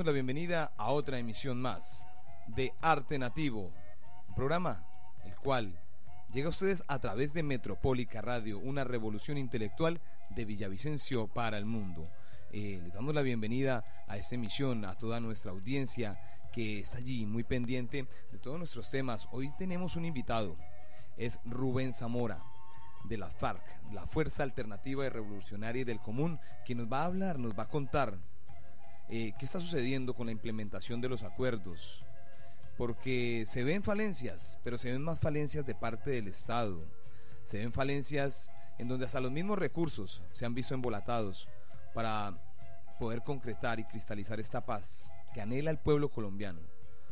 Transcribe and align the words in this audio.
Damos 0.00 0.14
la 0.14 0.14
bienvenida 0.14 0.72
a 0.78 0.92
otra 0.92 1.18
emisión 1.18 1.60
más 1.60 2.06
de 2.46 2.72
Arte 2.80 3.18
Nativo, 3.18 3.70
un 4.28 4.34
programa 4.34 4.82
el 5.26 5.36
cual 5.36 5.78
llega 6.32 6.46
a 6.46 6.48
ustedes 6.48 6.82
a 6.88 6.98
través 7.00 7.34
de 7.34 7.42
Metropólica 7.42 8.22
Radio, 8.22 8.60
una 8.60 8.82
revolución 8.82 9.36
intelectual 9.36 10.00
de 10.30 10.46
Villavicencio 10.46 11.26
para 11.26 11.58
el 11.58 11.66
mundo. 11.66 12.08
Eh, 12.50 12.80
les 12.82 12.94
damos 12.94 13.14
la 13.14 13.20
bienvenida 13.20 13.84
a 14.08 14.16
esta 14.16 14.36
emisión, 14.36 14.86
a 14.86 14.96
toda 14.96 15.20
nuestra 15.20 15.50
audiencia 15.50 16.18
que 16.50 16.78
está 16.78 16.96
allí 16.96 17.26
muy 17.26 17.44
pendiente 17.44 18.06
de 18.32 18.38
todos 18.38 18.56
nuestros 18.56 18.90
temas. 18.90 19.28
Hoy 19.32 19.52
tenemos 19.58 19.96
un 19.96 20.06
invitado, 20.06 20.56
es 21.18 21.38
Rubén 21.44 21.92
Zamora 21.92 22.42
de 23.04 23.18
la 23.18 23.28
FARC, 23.28 23.62
la 23.92 24.06
Fuerza 24.06 24.44
Alternativa 24.44 25.04
y 25.04 25.10
Revolucionaria 25.10 25.84
del 25.84 26.00
Común, 26.00 26.40
que 26.64 26.74
nos 26.74 26.90
va 26.90 27.02
a 27.02 27.04
hablar, 27.04 27.38
nos 27.38 27.52
va 27.52 27.64
a 27.64 27.68
contar 27.68 28.18
eh, 29.10 29.32
qué 29.38 29.44
está 29.44 29.60
sucediendo 29.60 30.14
con 30.14 30.26
la 30.26 30.32
implementación 30.32 31.00
de 31.00 31.08
los 31.08 31.24
acuerdos, 31.24 32.04
porque 32.76 33.44
se 33.46 33.64
ven 33.64 33.82
falencias, 33.82 34.58
pero 34.62 34.78
se 34.78 34.92
ven 34.92 35.02
más 35.02 35.18
falencias 35.18 35.66
de 35.66 35.74
parte 35.74 36.10
del 36.10 36.28
Estado, 36.28 36.80
se 37.44 37.58
ven 37.58 37.72
falencias 37.72 38.52
en 38.78 38.88
donde 38.88 39.06
hasta 39.06 39.20
los 39.20 39.32
mismos 39.32 39.58
recursos 39.58 40.22
se 40.32 40.46
han 40.46 40.54
visto 40.54 40.74
embolatados 40.74 41.48
para 41.92 42.38
poder 43.00 43.22
concretar 43.22 43.80
y 43.80 43.84
cristalizar 43.84 44.38
esta 44.38 44.64
paz 44.64 45.12
que 45.34 45.40
anhela 45.40 45.70
el 45.70 45.78
pueblo 45.78 46.08
colombiano. 46.08 46.60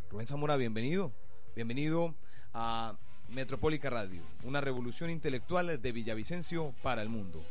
Rubén 0.09 0.27
Zamora, 0.27 0.57
bienvenido, 0.57 1.12
bienvenido 1.57 2.15
a 2.55 2.97
Metropólica 3.29 3.91
Radio, 3.91 4.23
una 4.45 4.61
revolución 4.61 5.11
intelectual 5.11 5.83
de 5.83 5.93
Villavicencio 5.93 6.75
para 6.83 7.03
el 7.03 7.09
mundo. 7.09 7.45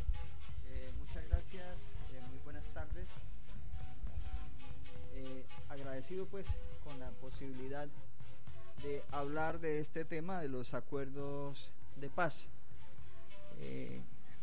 Agradecido 5.97 6.27
pues 6.27 6.45
con 6.83 6.99
la 6.99 7.09
posibilidad 7.09 7.87
de 8.83 9.01
hablar 9.11 9.59
de 9.59 9.79
este 9.79 10.05
tema 10.05 10.39
de 10.39 10.47
los 10.47 10.75
acuerdos 10.75 11.71
de 11.95 12.07
paz. 12.07 12.49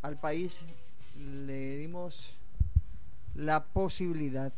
al 0.03 0.19
país 0.19 0.65
le 1.17 1.77
dimos 1.77 2.35
la 3.37 3.63
posibilidad 3.63 4.53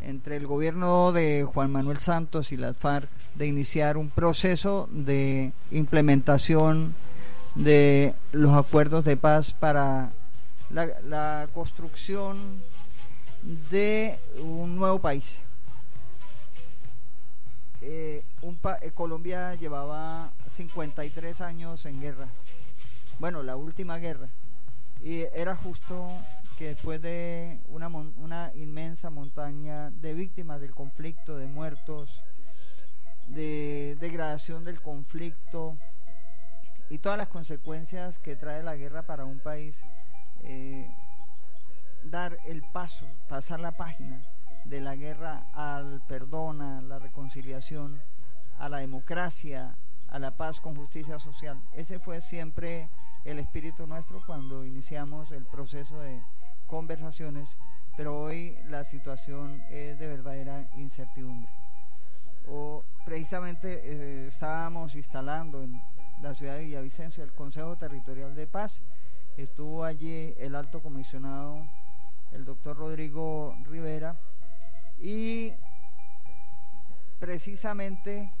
entre 0.00 0.36
el 0.36 0.46
gobierno 0.46 1.10
de 1.10 1.42
Juan 1.42 1.72
Manuel 1.72 1.98
Santos 1.98 2.52
y 2.52 2.56
las 2.56 2.76
FARC 2.76 3.08
de 3.34 3.46
iniciar 3.48 3.96
un 3.96 4.10
proceso 4.10 4.88
de 4.92 5.50
implementación 5.72 6.94
de 7.56 8.14
los 8.30 8.54
acuerdos 8.54 9.04
de 9.04 9.16
paz 9.16 9.52
para 9.54 10.12
la, 10.70 11.48
construcción 11.52 12.62
de 13.42 14.18
un 14.38 14.76
nuevo 14.76 15.00
país. 15.00 15.36
Eh, 17.80 18.24
eh, 18.42 18.90
Colombia 18.94 19.54
llevaba 19.54 20.32
53 20.48 21.40
años 21.40 21.84
en 21.86 22.00
guerra, 22.00 22.28
bueno, 23.18 23.42
la 23.42 23.56
última 23.56 23.98
guerra, 23.98 24.28
y 25.02 25.22
era 25.34 25.56
justo 25.56 26.08
que 26.56 26.68
después 26.68 27.02
de 27.02 27.58
una, 27.66 27.88
una 27.88 28.52
inmensa 28.54 29.10
montaña 29.10 29.90
de 29.90 30.14
víctimas 30.14 30.60
del 30.60 30.74
conflicto, 30.74 31.36
de 31.36 31.48
muertos, 31.48 32.20
de 33.26 33.96
degradación 34.00 34.64
del 34.64 34.80
conflicto 34.80 35.76
y 36.88 36.98
todas 36.98 37.18
las 37.18 37.28
consecuencias 37.28 38.18
que 38.18 38.36
trae 38.36 38.62
la 38.62 38.76
guerra 38.76 39.02
para 39.02 39.24
un 39.24 39.40
país, 39.40 39.82
eh, 40.44 40.88
dar 42.04 42.38
el 42.44 42.62
paso, 42.72 43.06
pasar 43.28 43.60
la 43.60 43.72
página 43.72 44.22
de 44.64 44.80
la 44.80 44.96
guerra 44.96 45.46
al 45.54 46.02
perdón, 46.06 46.60
a 46.60 46.80
la 46.82 46.98
reconciliación, 46.98 48.00
a 48.58 48.68
la 48.68 48.78
democracia, 48.78 49.76
a 50.08 50.18
la 50.18 50.30
paz 50.32 50.60
con 50.60 50.76
justicia 50.76 51.18
social. 51.18 51.60
Ese 51.72 51.98
fue 51.98 52.20
siempre 52.20 52.88
el 53.24 53.38
espíritu 53.38 53.86
nuestro 53.86 54.20
cuando 54.26 54.64
iniciamos 54.64 55.30
el 55.32 55.44
proceso 55.46 55.98
de 56.00 56.22
conversaciones, 56.66 57.48
pero 57.96 58.20
hoy 58.20 58.56
la 58.68 58.84
situación 58.84 59.62
es 59.70 59.98
de 59.98 60.06
verdadera 60.06 60.68
incertidumbre. 60.74 61.50
O 62.48 62.84
precisamente 63.04 63.80
eh, 63.84 64.26
estábamos 64.26 64.94
instalando 64.94 65.62
en 65.62 65.80
la 66.20 66.34
ciudad 66.34 66.54
de 66.54 66.64
Villavicencio 66.64 67.24
el 67.24 67.32
Consejo 67.32 67.76
Territorial 67.76 68.34
de 68.34 68.46
Paz. 68.46 68.82
Estuvo 69.36 69.84
allí 69.84 70.34
el 70.38 70.54
alto 70.54 70.80
comisionado, 70.82 71.66
el 72.32 72.44
doctor 72.44 72.76
Rodrigo 72.76 73.56
Rivera, 73.64 74.18
y 74.98 75.52
precisamente 77.18 78.32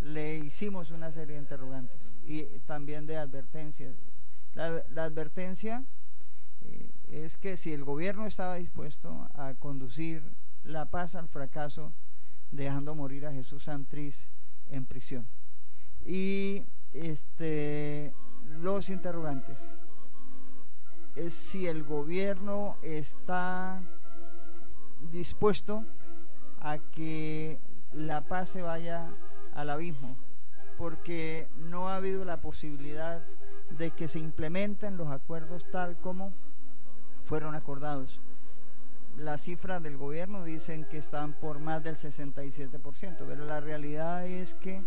le 0.00 0.36
hicimos 0.36 0.90
una 0.90 1.12
serie 1.12 1.34
de 1.34 1.42
interrogantes 1.42 2.00
y 2.24 2.44
también 2.66 3.06
de 3.06 3.16
advertencias. 3.16 3.94
La, 4.54 4.82
advertencia 5.04 5.84
eh, 6.62 6.90
es 7.08 7.36
que 7.36 7.56
si 7.56 7.72
el 7.72 7.84
gobierno 7.84 8.26
estaba 8.26 8.56
dispuesto 8.56 9.28
a 9.34 9.54
conducir 9.54 10.22
la 10.64 10.86
paz 10.86 11.14
al 11.14 11.28
fracaso, 11.28 11.92
dejando 12.50 12.94
morir 12.94 13.26
a 13.26 13.32
Jesús 13.32 13.64
Santriz 13.64 14.28
en 14.68 14.84
prisión. 14.84 15.26
Y 16.04 16.64
este, 16.92 18.14
los 18.60 18.90
interrogantes 18.90 19.58
es 21.16 21.34
si 21.34 21.66
el 21.66 21.82
gobierno 21.82 22.76
está 22.82 23.82
dispuesto 25.10 25.84
a 26.60 26.78
que 26.78 27.58
la 27.92 28.22
paz 28.22 28.50
se 28.50 28.62
vaya 28.62 29.10
al 29.54 29.70
abismo, 29.70 30.16
porque 30.78 31.48
no 31.56 31.88
ha 31.88 31.96
habido 31.96 32.24
la 32.24 32.40
posibilidad 32.40 33.22
de 33.70 33.90
que 33.90 34.08
se 34.08 34.18
implementen 34.18 34.96
los 34.96 35.08
acuerdos 35.10 35.64
tal 35.70 35.96
como 35.98 36.32
fueron 37.24 37.54
acordados. 37.54 38.20
Las 39.16 39.42
cifras 39.42 39.82
del 39.82 39.98
gobierno 39.98 40.44
dicen 40.44 40.86
que 40.86 40.96
están 40.96 41.34
por 41.34 41.58
más 41.58 41.82
del 41.82 41.96
67%, 41.96 43.24
pero 43.26 43.44
la 43.44 43.60
realidad 43.60 44.26
es 44.26 44.54
que 44.54 44.82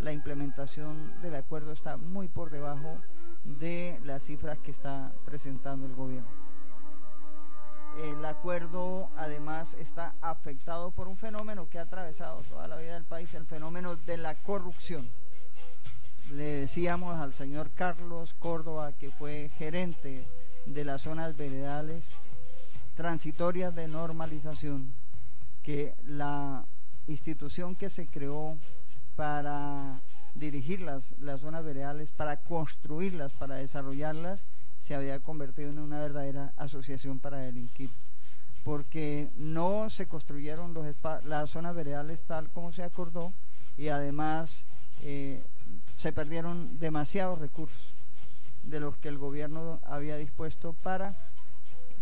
la 0.00 0.12
implementación 0.12 1.20
del 1.22 1.34
acuerdo 1.34 1.72
está 1.72 1.96
muy 1.96 2.28
por 2.28 2.50
debajo 2.50 2.98
de 3.44 4.00
las 4.04 4.24
cifras 4.24 4.58
que 4.58 4.70
está 4.70 5.12
presentando 5.24 5.86
el 5.86 5.94
gobierno. 5.94 6.28
El 8.02 8.24
acuerdo 8.24 9.08
además 9.16 9.74
está 9.74 10.14
afectado 10.20 10.90
por 10.90 11.06
un 11.06 11.16
fenómeno 11.16 11.68
que 11.68 11.78
ha 11.78 11.82
atravesado 11.82 12.42
toda 12.42 12.66
la 12.66 12.76
vida 12.76 12.94
del 12.94 13.04
país, 13.04 13.32
el 13.34 13.46
fenómeno 13.46 13.94
de 13.94 14.16
la 14.16 14.34
corrupción. 14.34 15.08
Le 16.32 16.44
decíamos 16.44 17.20
al 17.20 17.34
señor 17.34 17.70
Carlos 17.70 18.34
Córdoba, 18.34 18.92
que 18.92 19.10
fue 19.12 19.50
gerente 19.58 20.26
de 20.66 20.84
las 20.84 21.02
zonas 21.02 21.36
veredales 21.36 22.16
transitorias 22.96 23.74
de 23.74 23.86
normalización, 23.86 24.94
que 25.62 25.94
la 26.04 26.64
institución 27.06 27.76
que 27.76 27.90
se 27.90 28.06
creó 28.06 28.56
para 29.14 30.00
dirigir 30.34 30.80
las, 30.80 31.14
zonas 31.40 31.64
veredales, 31.64 32.10
para 32.10 32.36
construirlas, 32.36 33.32
para 33.32 33.56
desarrollarlas, 33.56 34.46
se 34.82 34.94
había 34.94 35.20
convertido 35.20 35.70
en 35.70 35.78
una 35.78 36.00
verdadera 36.00 36.52
asociación 36.56 37.18
para 37.18 37.38
delinquir, 37.38 37.90
porque 38.64 39.30
no 39.36 39.88
se 39.90 40.06
construyeron 40.06 40.74
los 40.74 40.86
las 41.24 41.50
zonas 41.50 41.74
veredales 41.74 42.20
tal 42.26 42.50
como 42.50 42.72
se 42.72 42.82
acordó 42.82 43.32
y 43.78 43.88
además 43.88 44.64
eh, 45.02 45.42
se 45.96 46.12
perdieron 46.12 46.78
demasiados 46.78 47.38
recursos 47.38 47.94
de 48.62 48.80
los 48.80 48.96
que 48.96 49.08
el 49.08 49.18
gobierno 49.18 49.80
había 49.84 50.16
dispuesto 50.16 50.74
para 50.82 51.16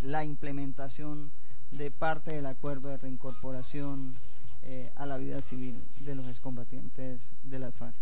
la 0.02 0.24
implementación 0.24 1.30
de 1.70 1.90
parte 1.90 2.32
del 2.32 2.46
acuerdo 2.46 2.88
de 2.88 2.98
reincorporación 2.98 4.16
eh, 4.62 4.92
a 4.96 5.06
la 5.06 5.16
vida 5.16 5.42
civil 5.42 5.82
de 6.00 6.14
los 6.14 6.28
excombatientes 6.28 7.20
de 7.42 7.58
las 7.58 7.74
FARC. 7.74 7.94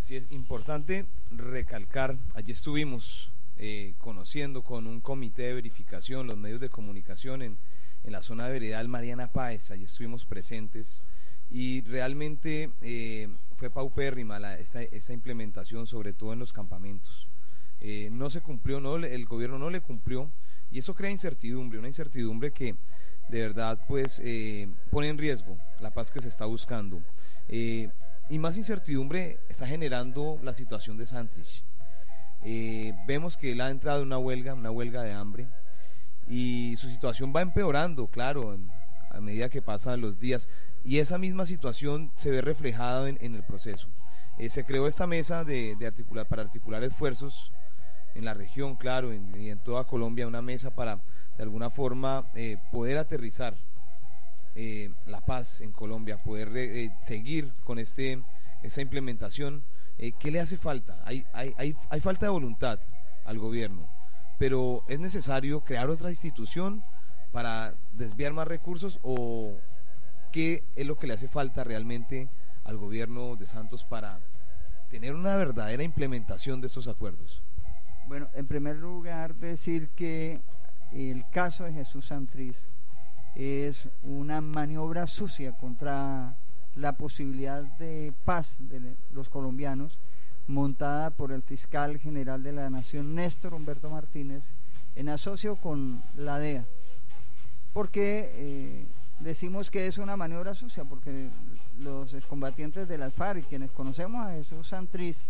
Así 0.00 0.16
es 0.16 0.26
importante 0.30 1.04
recalcar, 1.30 2.16
allí 2.34 2.52
estuvimos 2.52 3.30
eh, 3.58 3.94
conociendo 3.98 4.62
con 4.62 4.86
un 4.86 5.02
comité 5.02 5.42
de 5.42 5.54
verificación 5.54 6.26
los 6.26 6.38
medios 6.38 6.58
de 6.58 6.70
comunicación 6.70 7.42
en, 7.42 7.58
en 8.02 8.12
la 8.12 8.22
zona 8.22 8.46
de 8.46 8.52
veredal 8.54 8.88
Mariana 8.88 9.30
Páez, 9.30 9.70
allí 9.70 9.84
estuvimos 9.84 10.24
presentes 10.24 11.02
y 11.50 11.82
realmente 11.82 12.70
eh, 12.80 13.28
fue 13.56 13.68
paupérrima 13.68 14.38
la, 14.38 14.58
esta, 14.58 15.12
implementación, 15.12 15.86
sobre 15.86 16.14
todo 16.14 16.32
en 16.32 16.38
los 16.38 16.54
campamentos. 16.54 17.28
Eh, 17.82 18.08
no 18.10 18.30
se 18.30 18.40
cumplió, 18.40 18.80
no, 18.80 18.96
el 18.96 19.26
gobierno 19.26 19.58
no 19.58 19.68
le 19.68 19.82
cumplió 19.82 20.30
y 20.70 20.78
eso 20.78 20.94
crea 20.94 21.10
incertidumbre, 21.10 21.78
una 21.78 21.88
incertidumbre 21.88 22.52
que 22.52 22.74
de 23.28 23.40
verdad 23.42 23.78
pues 23.86 24.20
pone 24.90 25.08
en 25.08 25.18
riesgo 25.18 25.58
la 25.78 25.92
paz 25.92 26.10
que 26.10 26.22
se 26.22 26.28
está 26.28 26.46
buscando. 26.46 27.02
Y 28.30 28.38
más 28.38 28.56
incertidumbre 28.56 29.40
está 29.48 29.66
generando 29.66 30.38
la 30.42 30.54
situación 30.54 30.96
de 30.96 31.04
Santrich. 31.04 31.64
vemos 33.06 33.36
que 33.36 33.52
él 33.52 33.60
ha 33.60 33.70
entrado 33.70 34.00
en 34.00 34.06
una 34.06 34.18
huelga, 34.18 34.54
una 34.54 34.70
huelga 34.70 35.02
de 35.02 35.12
hambre, 35.12 35.48
y 36.28 36.76
su 36.76 36.88
situación 36.88 37.32
va 37.34 37.42
empeorando, 37.42 38.06
claro, 38.06 38.56
a 39.10 39.20
medida 39.20 39.48
que 39.48 39.60
pasan 39.60 40.00
los 40.00 40.20
días 40.20 40.48
y 40.84 40.98
esa 40.98 41.18
misma 41.18 41.44
situación 41.44 42.12
se 42.16 42.30
ve 42.30 42.40
reflejada 42.40 43.08
en, 43.08 43.34
el 43.34 43.42
proceso. 43.42 43.88
Eh, 44.38 44.48
se 44.48 44.64
creó 44.64 44.86
esta 44.86 45.06
mesa 45.06 45.44
para 46.28 46.42
articular 46.42 46.84
esfuerzos 46.84 47.52
en 48.14 48.24
la 48.24 48.34
región, 48.34 48.76
claro, 48.76 49.12
y 49.12 49.50
en 49.50 49.58
toda 49.62 49.84
Colombia, 49.84 50.26
una 50.26 50.42
mesa 50.42 50.74
para 50.74 51.02
de 51.36 51.42
alguna 51.42 51.70
forma 51.70 52.30
eh, 52.34 52.58
poder 52.72 52.98
aterrizar 52.98 53.56
eh, 54.62 54.90
la 55.06 55.20
paz 55.20 55.62
en 55.62 55.72
Colombia, 55.72 56.22
poder 56.22 56.92
seguir 57.00 57.52
con 57.64 57.78
este, 57.78 58.22
esa 58.62 58.82
implementación. 58.82 59.64
¿Qué 60.18 60.30
le 60.30 60.40
hace 60.40 60.56
falta? 60.56 61.00
Hay, 61.04 61.24
hay, 61.32 61.54
hay, 61.56 61.74
hay 61.88 62.00
falta 62.00 62.26
de 62.26 62.30
voluntad 62.30 62.78
al 63.24 63.38
gobierno, 63.38 63.88
pero 64.38 64.82
es 64.86 64.98
necesario 64.98 65.60
crear 65.62 65.88
otra 65.88 66.10
institución 66.10 66.82
para 67.32 67.74
desviar 67.92 68.32
más 68.32 68.48
recursos 68.48 68.98
o 69.02 69.56
qué 70.32 70.64
es 70.76 70.86
lo 70.86 70.98
que 70.98 71.06
le 71.06 71.14
hace 71.14 71.28
falta 71.28 71.64
realmente 71.64 72.28
al 72.64 72.76
gobierno 72.76 73.36
de 73.36 73.46
Santos 73.46 73.84
para 73.84 74.20
tener 74.90 75.14
una 75.14 75.36
verdadera 75.36 75.82
implementación 75.82 76.60
de 76.60 76.66
estos 76.66 76.88
acuerdos? 76.88 77.42
Bueno, 78.06 78.28
en 78.34 78.46
primer 78.46 78.76
lugar 78.76 79.36
decir 79.36 79.88
que 79.90 80.40
el 80.92 81.24
caso 81.30 81.64
de 81.64 81.72
Jesús 81.72 82.06
Santriz 82.06 82.66
es 83.34 83.88
una 84.02 84.40
maniobra 84.40 85.06
sucia 85.06 85.52
contra 85.56 86.36
la 86.76 86.92
posibilidad 86.92 87.62
de 87.78 88.12
paz 88.24 88.56
de 88.58 88.96
los 89.12 89.28
colombianos 89.28 89.98
montada 90.46 91.10
por 91.10 91.32
el 91.32 91.42
fiscal 91.42 91.98
general 91.98 92.42
de 92.42 92.52
la 92.52 92.70
Nación, 92.70 93.14
Néstor 93.14 93.54
Humberto 93.54 93.90
Martínez, 93.90 94.44
en 94.96 95.08
asocio 95.08 95.56
con 95.56 96.02
la 96.16 96.38
DEA 96.38 96.66
porque 97.72 98.32
eh, 98.34 98.86
decimos 99.20 99.70
que 99.70 99.86
es 99.86 99.98
una 99.98 100.16
maniobra 100.16 100.54
sucia, 100.54 100.84
porque 100.84 101.28
los 101.78 102.14
excombatientes 102.14 102.88
de 102.88 102.98
las 102.98 103.14
FARC, 103.14 103.46
quienes 103.46 103.70
conocemos 103.70 104.26
a 104.26 104.32
Jesús 104.32 104.68
Santriz, 104.68 105.26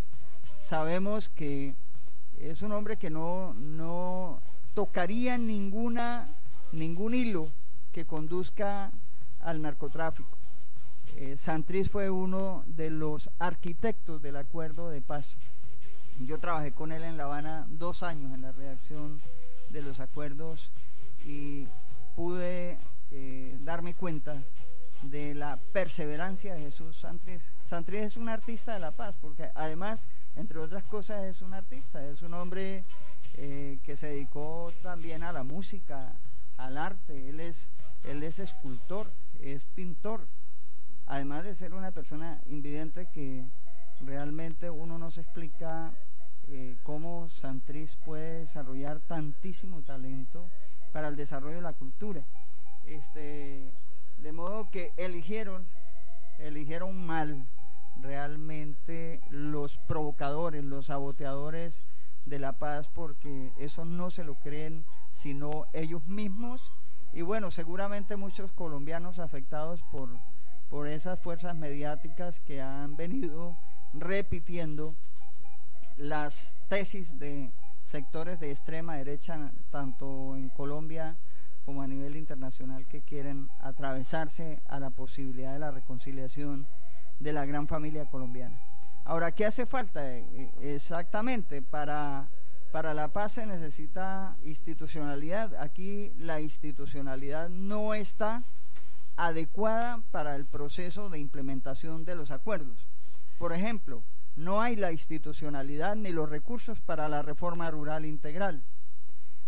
sabemos 0.63 1.29
que 1.29 1.75
es 2.39 2.63
un 2.63 2.73
hombre 2.73 2.97
que 2.97 3.11
no, 3.11 3.55
no 3.55 4.41
tocaría 4.75 5.37
ninguna, 5.37 6.29
ningún 6.73 7.15
hilo 7.15 7.49
que 7.93 8.05
conduzca 8.05 8.91
al 9.41 9.63
narcotráfico. 9.63 10.37
Eh, 11.17 11.37
Santriz 11.37 11.91
fue 11.91 12.11
uno 12.11 12.63
de 12.67 12.91
los 12.91 13.31
arquitectos 13.39 14.23
del 14.23 14.37
acuerdo 14.37 14.91
de 14.91 15.01
paz. 15.01 15.37
Yo 16.21 16.39
trabajé 16.39 16.73
con 16.73 16.93
él 16.93 17.03
en 17.03 17.17
La 17.17 17.25
Habana 17.25 17.67
dos 17.69 18.03
años 18.03 18.33
en 18.35 18.43
la 18.43 18.53
redacción 18.53 19.21
de 19.71 19.83
los 19.83 20.01
acuerdos 20.01 20.71
y 21.25 21.67
pude 22.15 22.79
eh, 23.11 23.59
darme 23.63 23.95
cuenta 23.95 24.43
de 25.03 25.35
la 25.35 25.59
perseverancia 25.73 26.55
de 26.55 26.61
Jesús 26.61 26.99
Santriz. 26.99 27.43
Santriz 27.65 28.01
es 28.01 28.17
un 28.17 28.29
artista 28.29 28.75
de 28.75 28.81
la 28.81 28.93
paz, 28.93 29.17
porque 29.21 29.51
además, 29.55 30.07
entre 30.37 30.59
otras 30.59 30.85
cosas, 30.85 31.25
es 31.25 31.41
un 31.41 31.55
artista, 31.55 32.05
es 32.07 32.23
un 32.23 32.35
hombre 32.35 32.85
eh, 33.35 33.79
que 33.85 33.97
se 33.97 34.09
dedicó 34.09 34.73
también 34.83 35.23
a 35.23 35.33
la 35.33 35.43
música, 35.43 36.13
al 36.57 36.77
arte, 36.77 37.31
él 37.31 37.41
es, 37.41 37.71
él 38.05 38.23
es 38.23 38.39
escultor, 38.39 39.11
es 39.41 39.65
pintor, 39.65 40.27
además 41.07 41.45
de 41.45 41.55
ser 41.55 41.75
una 41.75 41.91
persona 41.91 42.41
invidente 42.47 43.09
que 43.13 43.45
realmente 44.01 44.71
uno 44.71 44.99
no 44.99 45.11
se 45.11 45.21
explica 45.21 45.93
eh, 46.49 46.77
cómo 46.83 47.29
Santriz 47.29 47.97
puede 48.05 48.41
desarrollar 48.41 49.01
tantísimo 49.01 49.83
talento 49.83 50.49
para 50.93 51.09
el 51.09 51.17
desarrollo 51.17 51.57
de 51.57 51.63
la 51.63 51.73
cultura. 51.75 52.25
Este, 52.87 53.71
de 54.19 54.33
modo 54.33 54.71
que 54.71 54.93
eligieron, 54.97 55.67
eligieron 56.39 57.07
mal 57.07 57.47
realmente 58.01 59.21
los 59.31 59.77
provocadores, 59.87 60.65
los 60.65 60.87
saboteadores 60.87 61.85
de 62.27 62.39
la 62.39 62.53
paz, 62.53 62.89
porque 62.95 63.53
eso 63.59 63.85
no 63.85 64.11
se 64.11 64.25
lo 64.25 64.35
creen 64.37 64.85
sino 65.13 65.67
ellos 65.73 66.07
mismos. 66.07 66.73
Y 67.13 67.23
bueno, 67.23 67.51
seguramente 67.51 68.17
muchos 68.17 68.53
colombianos 68.53 69.19
afectados 69.19 69.83
por, 69.91 70.09
por 70.69 70.87
esas 70.87 71.19
fuerzas 71.19 71.57
mediáticas 71.57 72.41
que 72.41 72.61
han 72.61 72.97
venido 72.97 73.57
repitiendo 73.93 74.95
las 75.97 76.57
tesis 76.69 77.19
de 77.19 77.53
sectores 77.83 78.39
de 78.39 78.53
extrema 78.53 78.97
derecha, 78.97 79.53
tanto 79.71 80.37
en 80.37 80.49
Colombia 80.51 81.17
como 81.65 81.83
a 81.83 81.87
nivel 81.87 82.17
internacional, 82.17 82.87
que 82.87 83.03
quieren 83.03 83.51
atravesarse 83.61 84.63
a 84.69 84.81
la 84.81 84.91
posibilidad 84.91 85.53
de 85.53 85.59
la 85.59 85.71
reconciliación 85.71 86.67
de 87.19 87.33
la 87.33 87.45
gran 87.45 87.67
familia 87.67 88.07
colombiana. 88.07 88.59
Ahora, 89.05 89.33
¿qué 89.33 89.45
hace 89.45 89.67
falta 89.67 90.17
eh, 90.17 90.53
exactamente? 90.61 91.63
Para, 91.63 92.29
para 92.73 92.95
la 92.95 93.09
paz 93.09 93.33
se 93.33 93.47
necesita 93.47 94.37
institucionalidad. 94.45 95.55
Aquí 95.57 96.13
la 96.19 96.41
institucionalidad 96.41 97.49
no 97.49 97.95
está 97.95 98.45
adecuada 99.17 100.03
para 100.11 100.37
el 100.37 100.47
proceso 100.47 101.11
de 101.11 101.19
implementación 101.19 102.05
de 102.05 102.15
los 102.15 102.31
acuerdos. 102.31 102.87
Por 103.39 103.53
ejemplo, 103.53 104.03
no 104.37 104.63
hay 104.63 104.77
la 104.77 104.93
institucionalidad 104.93 105.97
ni 105.97 106.13
los 106.13 106.29
recursos 106.29 106.81
para 106.81 107.09
la 107.09 107.23
reforma 107.23 107.71
rural 107.71 108.07
integral. 108.07 108.63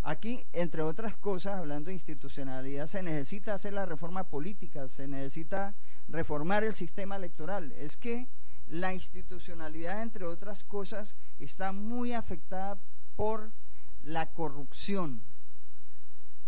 Aquí, 0.02 0.45
entre 0.52 0.83
otras 0.83 1.17
cosas, 1.17 1.55
hablando 1.55 1.88
de 1.88 1.95
institucionalidad, 1.95 2.88
se 2.88 3.05
necesita 3.05 3.55
hacer 3.55 3.73
la 3.73 3.87
reforma 3.87 4.25
política, 4.25 4.88
se 4.88 5.07
necesita 5.07 5.75
reformar 6.09 6.64
el 6.64 6.75
sistema 6.75 7.14
electoral. 7.17 7.71
Es 7.73 7.97
que 7.97 8.26
la 8.67 8.93
institucionalidad, 8.93 10.02
entre 10.02 10.25
otras 10.25 10.64
cosas, 10.64 11.14
está 11.38 11.71
muy 11.73 12.14
afectada 12.14 12.79
por 13.16 13.50
la 14.02 14.26
corrupción. 14.33 15.23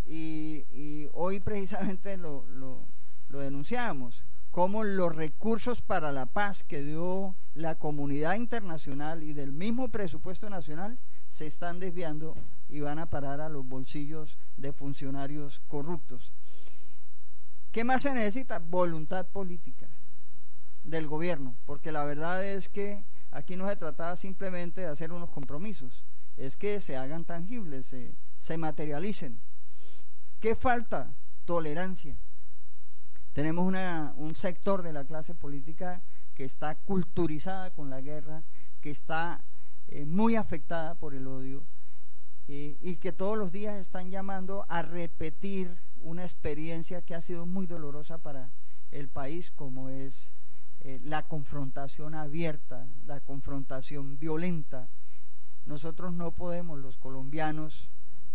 Y, 0.07 1.09
hoy 1.13 1.41
precisamente 1.41 2.17
lo, 2.17 2.45
lo, 2.49 2.81
lo 3.29 3.41
denunciamos, 3.41 4.25
como 4.51 4.85
los 4.85 5.15
recursos 5.15 5.81
para 5.81 6.13
la 6.13 6.27
paz 6.27 6.63
que 6.63 6.83
dio 6.83 7.35
la 7.55 7.77
comunidad 7.77 8.35
internacional 8.35 9.23
y 9.23 9.33
del 9.33 9.53
mismo 9.53 9.89
presupuesto 9.89 10.51
nacional 10.51 10.99
se 11.31 11.47
están 11.47 11.81
desviando 11.81 12.37
y 12.69 12.81
van 12.81 12.99
a 12.99 13.07
parar 13.07 13.41
a 13.41 13.49
los 13.49 13.67
bolsillos 13.67 14.39
de 14.57 14.73
funcionarios 14.73 15.61
corruptos. 15.69 16.33
¿Qué 17.73 17.83
más 17.83 18.03
se 18.03 18.13
necesita? 18.13 18.61
Voluntad 18.61 19.27
política 19.27 19.89
del 20.85 21.09
gobierno, 21.09 21.57
porque 21.67 21.91
la 21.91 22.05
verdad 22.05 22.45
es 22.45 22.69
que 22.69 23.03
aquí 23.33 23.57
no 23.57 23.69
se 23.69 23.75
trataba 23.75 24.15
simplemente 24.15 24.83
de 24.83 24.87
hacer 24.87 25.11
unos 25.11 25.31
compromisos, 25.31 26.05
es 26.37 26.57
que 26.57 26.81
se 26.81 26.97
hagan 26.97 27.25
tangibles, 27.25 27.87
se, 27.87 28.15
se 28.41 28.59
materialicen. 28.59 29.41
¿Qué 30.41 30.55
falta? 30.55 31.13
Tolerancia. 31.45 32.17
Tenemos 33.33 33.67
una, 33.67 34.15
un 34.17 34.35
sector 34.35 34.83
de 34.83 34.93
la 34.93 35.05
clase 35.05 35.35
política 35.35 36.03
que 36.35 36.45
está 36.45 36.75
culturizada 36.75 37.71
con 37.71 37.91
la 37.91 38.01
guerra, 38.01 38.43
que 38.81 38.91
está 38.91 39.43
eh, 39.89 40.05
muy 40.05 40.37
afectada 40.37 40.95
por 40.95 41.15
el 41.15 41.27
odio 41.27 41.63
eh, 42.49 42.77
y 42.81 42.97
que 42.97 43.13
todos 43.13 43.39
los 43.39 43.53
días 43.53 43.79
están 43.79 44.11
llamando 44.11 44.67
a 44.69 44.83
repetir 44.83 45.77
una 46.03 46.25
experiencia 46.25 47.03
que 47.03 47.15
ha 47.15 47.21
sido 47.21 47.47
muy 47.47 47.67
dolorosa 47.67 48.19
para 48.19 48.51
el 48.91 49.09
país, 49.09 49.51
como 49.51 49.89
es 49.89 50.31
eh, 50.81 51.01
la 51.03 51.23
confrontación 51.23 52.15
abierta, 52.15 52.87
la 53.07 53.21
confrontación 53.21 54.19
violenta. 54.19 54.89
Nosotros 55.67 56.13
no 56.13 56.33
podemos, 56.33 56.79
los 56.79 56.99
colombianos, 56.99 57.89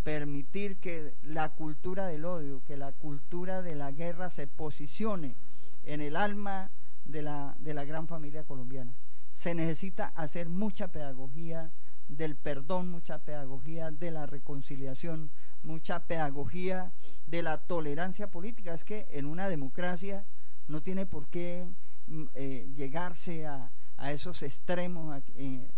permitir 0.04 0.78
que 0.78 1.14
la 1.24 1.50
cultura 1.50 2.08
del 2.08 2.26
odio, 2.26 2.62
que 2.66 2.78
la 2.78 2.92
cultura 2.92 3.62
de 3.62 3.76
la 3.76 3.92
guerra 3.92 4.30
se 4.30 4.48
posicione 4.48 5.36
en 5.84 6.02
el 6.02 6.16
alma 6.16 6.72
de 7.06 7.22
la, 7.22 7.56
de 7.60 7.74
la 7.74 7.86
gran 7.86 8.08
familia 8.08 8.44
colombiana. 8.44 8.94
Se 9.34 9.54
necesita 9.54 10.08
hacer 10.16 10.50
mucha 10.50 10.90
pedagogía 10.90 11.72
del 12.08 12.36
perdón, 12.36 12.90
mucha 12.90 13.20
pedagogía 13.20 13.92
de 13.92 14.12
la 14.12 14.26
reconciliación, 14.26 15.30
mucha 15.64 16.00
pedagogía 16.00 16.92
de 17.28 17.44
la 17.44 17.58
tolerancia 17.58 18.28
política. 18.28 18.74
Es 18.74 18.84
que 18.84 19.08
en 19.12 19.26
una 19.26 19.48
democracia 19.48 20.26
no 20.68 20.82
tiene 20.82 21.06
por 21.06 21.28
qué 21.28 21.68
mm, 22.08 22.26
eh, 22.34 22.70
llegarse 22.76 23.46
a, 23.46 23.72
esos 24.12 24.44
extremos 24.44 25.22
eh, 25.36 25.70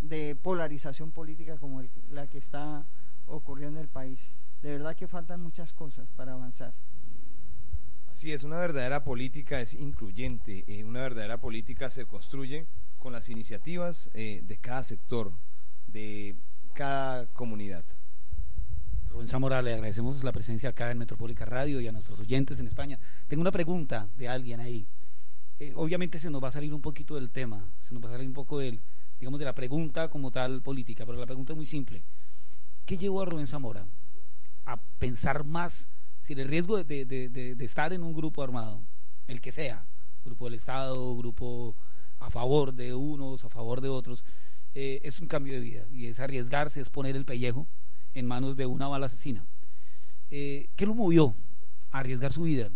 de 0.00 0.36
polarización 0.36 1.10
política 1.10 1.56
como 1.56 1.82
la 2.10 2.26
que 2.26 2.38
está 2.38 2.84
ocurriendo 3.26 3.80
en 3.80 3.84
el 3.84 3.88
país. 3.88 4.30
De 4.62 4.72
verdad 4.72 4.96
que 4.96 5.08
faltan 5.08 5.40
muchas 5.40 5.72
cosas 5.72 6.10
para 6.16 6.32
avanzar. 6.32 6.74
Así 8.10 8.32
es, 8.32 8.44
una 8.44 8.58
verdadera 8.58 9.02
política 9.02 9.60
es 9.60 9.74
incluyente, 9.74 10.64
eh, 10.68 10.84
una 10.84 11.02
verdadera 11.02 11.38
política 11.38 11.90
se 11.90 12.06
construye 12.06 12.66
con 12.96 13.12
las 13.12 13.28
iniciativas 13.28 14.08
eh, 14.14 14.40
de 14.44 14.56
cada 14.56 14.84
sector, 14.84 15.32
de 15.88 16.36
cada 16.74 17.26
comunidad. 17.26 17.84
Rubén 19.10 19.28
Zamora, 19.28 19.62
le 19.62 19.74
agradecemos 19.74 20.22
la 20.22 20.32
presencia 20.32 20.70
acá 20.70 20.90
en 20.90 20.98
Metropólica 20.98 21.44
Radio 21.44 21.80
y 21.80 21.88
a 21.88 21.92
nuestros 21.92 22.20
oyentes 22.20 22.60
en 22.60 22.68
España. 22.68 23.00
Tengo 23.26 23.40
una 23.40 23.52
pregunta 23.52 24.08
de 24.16 24.28
alguien 24.28 24.60
ahí. 24.60 24.86
Eh, 25.58 25.72
obviamente 25.74 26.18
se 26.18 26.30
nos 26.30 26.42
va 26.42 26.48
a 26.48 26.52
salir 26.52 26.72
un 26.72 26.80
poquito 26.80 27.16
del 27.16 27.30
tema, 27.30 27.68
se 27.80 27.94
nos 27.94 28.02
va 28.02 28.08
a 28.08 28.12
salir 28.12 28.28
un 28.28 28.34
poco 28.34 28.60
del, 28.60 28.80
digamos, 29.24 29.38
de 29.38 29.46
la 29.46 29.54
pregunta 29.54 30.08
como 30.08 30.30
tal 30.30 30.60
política, 30.60 31.06
pero 31.06 31.18
la 31.18 31.24
pregunta 31.24 31.54
es 31.54 31.56
muy 31.56 31.64
simple. 31.64 32.02
¿Qué 32.84 32.98
llevó 32.98 33.22
a 33.22 33.24
Rubén 33.24 33.46
Zamora 33.46 33.86
a 34.66 34.76
pensar 34.98 35.44
más 35.44 35.88
si 36.20 36.34
el 36.34 36.46
riesgo 36.46 36.84
de, 36.84 37.56
estar 37.60 37.94
en 37.94 38.02
un 38.02 38.12
grupo 38.12 38.42
armado, 38.42 38.82
el 39.26 39.40
que 39.40 39.50
sea, 39.50 39.86
grupo 40.26 40.44
del 40.44 40.54
Estado, 40.56 41.16
grupo 41.16 41.74
a 42.20 42.28
favor 42.28 42.74
de 42.74 42.92
unos, 42.92 43.46
a 43.46 43.48
favor 43.48 43.80
de 43.80 43.88
otros, 43.88 44.26
eh, 44.74 45.00
es 45.04 45.18
un 45.20 45.26
cambio 45.26 45.54
de 45.54 45.60
vida 45.60 45.86
y 45.90 46.08
es 46.08 46.20
arriesgarse, 46.20 46.82
es 46.82 46.90
poner 46.90 47.16
el 47.16 47.24
pellejo 47.24 47.66
en 48.12 48.26
manos 48.26 48.58
de 48.58 48.66
una 48.66 48.88
bala 48.88 49.06
asesina. 49.06 49.46
Eh, 50.30 50.68
¿Qué 50.76 50.84
lo 50.84 50.94
movió 50.94 51.34
a 51.92 52.00
arriesgar 52.00 52.34
su 52.34 52.42
vida 52.42 52.68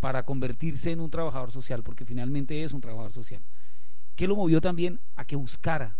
para 0.00 0.24
convertirse 0.24 0.90
en 0.90 0.98
un 0.98 1.10
trabajador 1.10 1.52
social? 1.52 1.84
Porque 1.84 2.04
finalmente 2.04 2.64
es 2.64 2.72
un 2.72 2.80
trabajador 2.80 3.12
social. 3.12 3.40
¿Qué 4.16 4.28
lo 4.28 4.36
movió 4.36 4.60
también 4.60 5.00
a 5.16 5.24
que 5.24 5.36
buscara, 5.36 5.96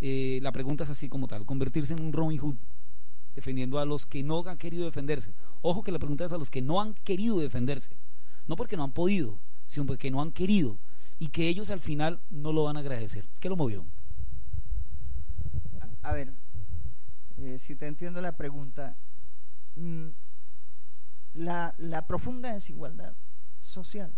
eh, 0.00 0.38
la 0.42 0.52
pregunta 0.52 0.84
es 0.84 0.90
así 0.90 1.08
como 1.08 1.26
tal, 1.26 1.44
convertirse 1.44 1.94
en 1.94 2.02
un 2.02 2.12
Robin 2.12 2.38
Hood, 2.38 2.56
defendiendo 3.34 3.78
a 3.78 3.84
los 3.84 4.06
que 4.06 4.22
no 4.22 4.44
han 4.46 4.58
querido 4.58 4.84
defenderse? 4.84 5.34
Ojo 5.62 5.82
que 5.82 5.92
la 5.92 5.98
pregunta 5.98 6.24
es 6.24 6.32
a 6.32 6.38
los 6.38 6.50
que 6.50 6.62
no 6.62 6.80
han 6.80 6.94
querido 6.94 7.38
defenderse, 7.38 7.96
no 8.46 8.56
porque 8.56 8.76
no 8.76 8.84
han 8.84 8.92
podido, 8.92 9.38
sino 9.66 9.86
porque 9.86 10.10
no 10.10 10.22
han 10.22 10.32
querido 10.32 10.78
y 11.18 11.28
que 11.28 11.48
ellos 11.48 11.70
al 11.70 11.80
final 11.80 12.20
no 12.30 12.52
lo 12.52 12.64
van 12.64 12.76
a 12.76 12.80
agradecer. 12.80 13.28
¿Qué 13.40 13.48
lo 13.48 13.56
movió? 13.56 13.86
A 16.02 16.12
ver, 16.12 16.32
eh, 17.38 17.58
si 17.58 17.74
te 17.74 17.86
entiendo 17.86 18.20
la 18.20 18.36
pregunta, 18.36 18.96
mm, 19.76 20.08
la, 21.34 21.74
la 21.78 22.06
profunda 22.06 22.52
desigualdad 22.52 23.14
social, 23.60 24.12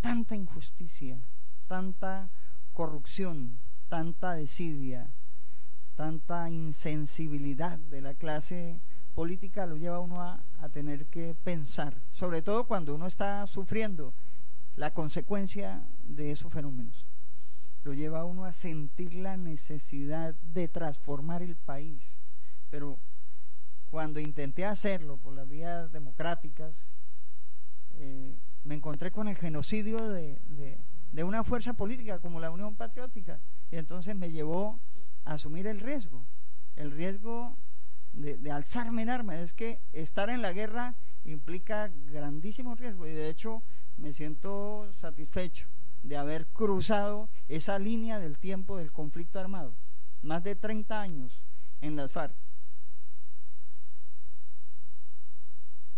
tanta 0.00 0.36
injusticia, 0.36 1.20
tanta 1.66 2.30
corrupción, 2.78 3.58
tanta 3.88 4.34
desidia, 4.34 5.10
tanta 5.96 6.48
insensibilidad 6.48 7.76
de 7.76 8.00
la 8.00 8.14
clase 8.14 8.78
política 9.16 9.66
lo 9.66 9.76
lleva 9.76 9.98
uno 9.98 10.22
a, 10.22 10.40
tener 10.72 11.06
que 11.06 11.34
pensar, 11.34 11.92
sobre 12.12 12.40
todo 12.40 12.68
cuando 12.68 12.94
uno 12.94 13.08
está 13.08 13.44
sufriendo 13.48 14.14
la 14.76 14.94
consecuencia 14.94 15.82
de 16.04 16.30
esos 16.30 16.52
fenómenos. 16.52 17.04
Lo 17.82 17.94
lleva 17.94 18.24
uno 18.24 18.44
a 18.44 18.52
sentir 18.52 19.12
la 19.12 19.36
necesidad 19.36 20.36
de 20.54 20.68
transformar 20.68 21.42
el 21.42 21.56
país, 21.56 22.16
pero 22.70 22.96
cuando 23.90 24.20
intenté 24.20 24.64
hacerlo 24.64 25.16
por 25.16 25.34
las 25.34 25.48
vías 25.48 25.90
democráticas, 25.90 26.86
eh, 27.94 28.38
me 28.62 28.76
encontré 28.76 29.10
con 29.10 29.26
el 29.26 29.34
genocidio 29.34 30.08
de, 30.10 30.38
una 31.12 31.44
fuerza 31.44 31.72
política 31.72 32.18
como 32.18 32.40
la 32.40 32.50
Unión 32.50 32.74
Patriótica. 32.76 33.40
Y 33.70 33.76
entonces 33.76 34.14
me 34.16 34.30
llevó 34.30 34.80
a 35.24 35.34
asumir 35.34 35.66
el 35.66 35.80
riesgo, 35.80 36.24
el 36.76 36.90
riesgo 36.90 37.56
de, 38.12 38.50
alzarme 38.50 39.02
en 39.02 39.10
armas. 39.10 39.40
Es 39.40 39.54
que 39.54 39.80
estar 39.92 40.30
en 40.30 40.42
la 40.42 40.52
guerra 40.52 40.94
implica 41.24 41.90
grandísimos 42.10 42.78
riesgos 42.78 43.08
y 43.08 43.12
de 43.12 43.28
hecho 43.28 43.62
me 43.96 44.12
siento 44.12 44.90
satisfecho 44.94 45.66
de 46.02 46.16
haber 46.16 46.46
cruzado 46.46 47.28
esa 47.48 47.78
línea 47.78 48.18
del 48.18 48.38
tiempo 48.38 48.76
del 48.76 48.92
conflicto 48.92 49.38
armado. 49.38 49.74
Más 50.22 50.42
de 50.42 50.56
30 50.56 51.00
años 51.00 51.42
en 51.80 51.96
las 51.96 52.12
FARC. 52.12 52.34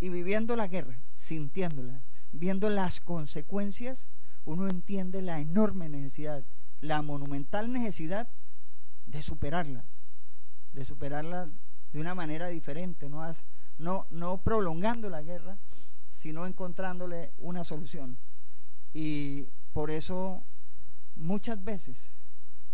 y 0.00 0.08
viviendo 0.08 0.56
la 0.56 0.66
guerra, 0.66 0.98
sintiéndola, 1.14 2.02
viendo 2.32 2.70
las 2.70 3.00
consecuencias, 3.00 4.06
uno 4.50 4.68
entiende 4.68 5.22
la 5.22 5.38
enorme 5.38 5.88
necesidad, 5.88 6.44
la 6.80 7.02
monumental 7.02 7.72
necesidad 7.72 8.28
de 9.06 9.22
superarla, 9.22 9.84
de 10.72 10.84
superarla 10.84 11.48
de 11.92 12.00
una 12.00 12.16
manera 12.16 12.48
diferente, 12.48 13.08
no, 13.08 14.06
no, 14.10 14.38
prolongando 14.42 15.08
la 15.08 15.22
guerra, 15.22 15.56
sino 16.10 16.46
encontrándole 16.46 17.32
una 17.38 17.62
solución. 17.62 18.18
Y 18.92 19.46
por 19.72 19.92
eso 19.92 20.42
muchas 21.14 21.62
veces 21.62 22.10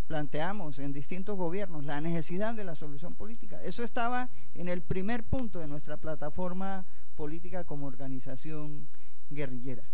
planteamos 0.07 0.79
en 0.79 0.95
distintos 0.95 1.37
gobiernos 1.37 1.85
la 1.85 2.01
necesidad 2.01 2.55
de 2.55 2.65
la 2.65 2.75
solución 2.75 3.15
política. 3.15 3.63
Eso 3.63 3.85
estaba 3.85 4.31
en 4.55 4.71
el 4.71 4.81
primer 4.81 5.25
punto 5.25 5.59
de 5.59 5.67
nuestra 5.67 5.99
plataforma 5.99 6.87
política 7.17 7.65
como 7.65 7.87
organización 7.87 8.89
guerrillera. 9.29 9.85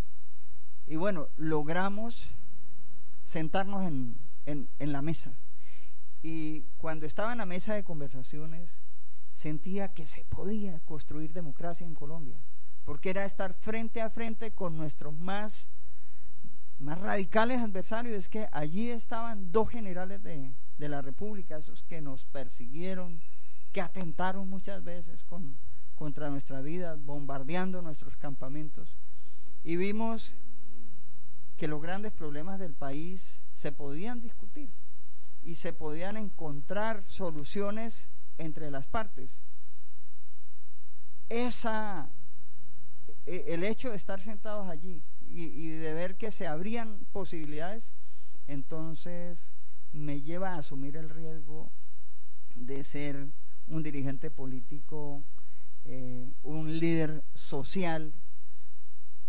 Bueno, 1.02 1.30
logramos 1.36 2.28
sentarnos 3.24 3.84
en, 3.88 4.16
en, 4.46 4.92
la 4.92 5.02
mesa. 5.02 5.32
Y 6.22 6.60
cuando 6.76 7.06
estaba 7.06 7.32
en 7.32 7.38
la 7.38 7.44
mesa 7.44 7.74
de 7.74 7.82
conversaciones, 7.82 8.78
sentía 9.34 9.94
que 9.94 10.06
se 10.06 10.24
podía 10.26 10.78
construir 10.84 11.32
democracia 11.32 11.84
en 11.84 11.96
Colombia, 11.96 12.38
porque 12.84 13.10
era 13.10 13.24
estar 13.24 13.52
frente 13.52 14.00
a 14.00 14.10
frente 14.10 14.52
con 14.52 14.76
nuestros 14.76 15.12
más, 15.12 15.68
más 16.78 17.00
radicales 17.00 17.60
adversarios. 17.60 18.16
Es 18.16 18.28
que 18.28 18.46
allí 18.52 18.88
estaban 18.88 19.50
dos 19.50 19.70
generales 19.70 20.22
de, 20.22 20.52
de 20.78 20.88
la 20.88 21.02
República, 21.02 21.56
esos 21.56 21.82
que 21.82 22.00
nos 22.00 22.26
persiguieron, 22.26 23.20
que 23.72 23.80
atentaron 23.80 24.48
muchas 24.48 24.84
veces 24.84 25.24
con, 25.24 25.56
contra 25.96 26.30
nuestra 26.30 26.60
vida, 26.60 26.94
bombardeando 26.94 27.82
nuestros 27.82 28.16
campamentos. 28.16 28.96
Y 29.64 29.74
vimos 29.74 30.36
que 31.62 31.68
los 31.68 31.80
grandes 31.80 32.10
problemas 32.10 32.58
del 32.58 32.74
país 32.74 33.40
se 33.54 33.70
podían 33.70 34.20
discutir 34.20 34.68
y 35.44 35.54
se 35.54 35.72
podían 35.72 36.16
encontrar 36.16 37.04
soluciones 37.04 38.08
entre 38.36 38.68
las 38.68 38.88
partes. 38.88 39.30
Esa, 41.28 42.10
e, 43.26 43.44
el 43.54 43.62
hecho 43.62 43.90
de 43.90 43.96
estar 43.96 44.20
sentados 44.20 44.68
allí 44.68 45.04
y, 45.20 45.44
y 45.44 45.68
de 45.68 45.94
ver 45.94 46.16
que 46.16 46.32
se 46.32 46.48
abrían 46.48 47.06
posibilidades, 47.12 47.92
entonces 48.48 49.52
me 49.92 50.20
lleva 50.20 50.54
a 50.54 50.58
asumir 50.58 50.96
el 50.96 51.10
riesgo 51.10 51.70
de 52.56 52.82
ser 52.82 53.28
un 53.68 53.84
dirigente 53.84 54.32
político 54.32 55.22
eh, 55.84 56.28
un 56.42 56.76
líder 56.80 57.22
social 57.36 58.12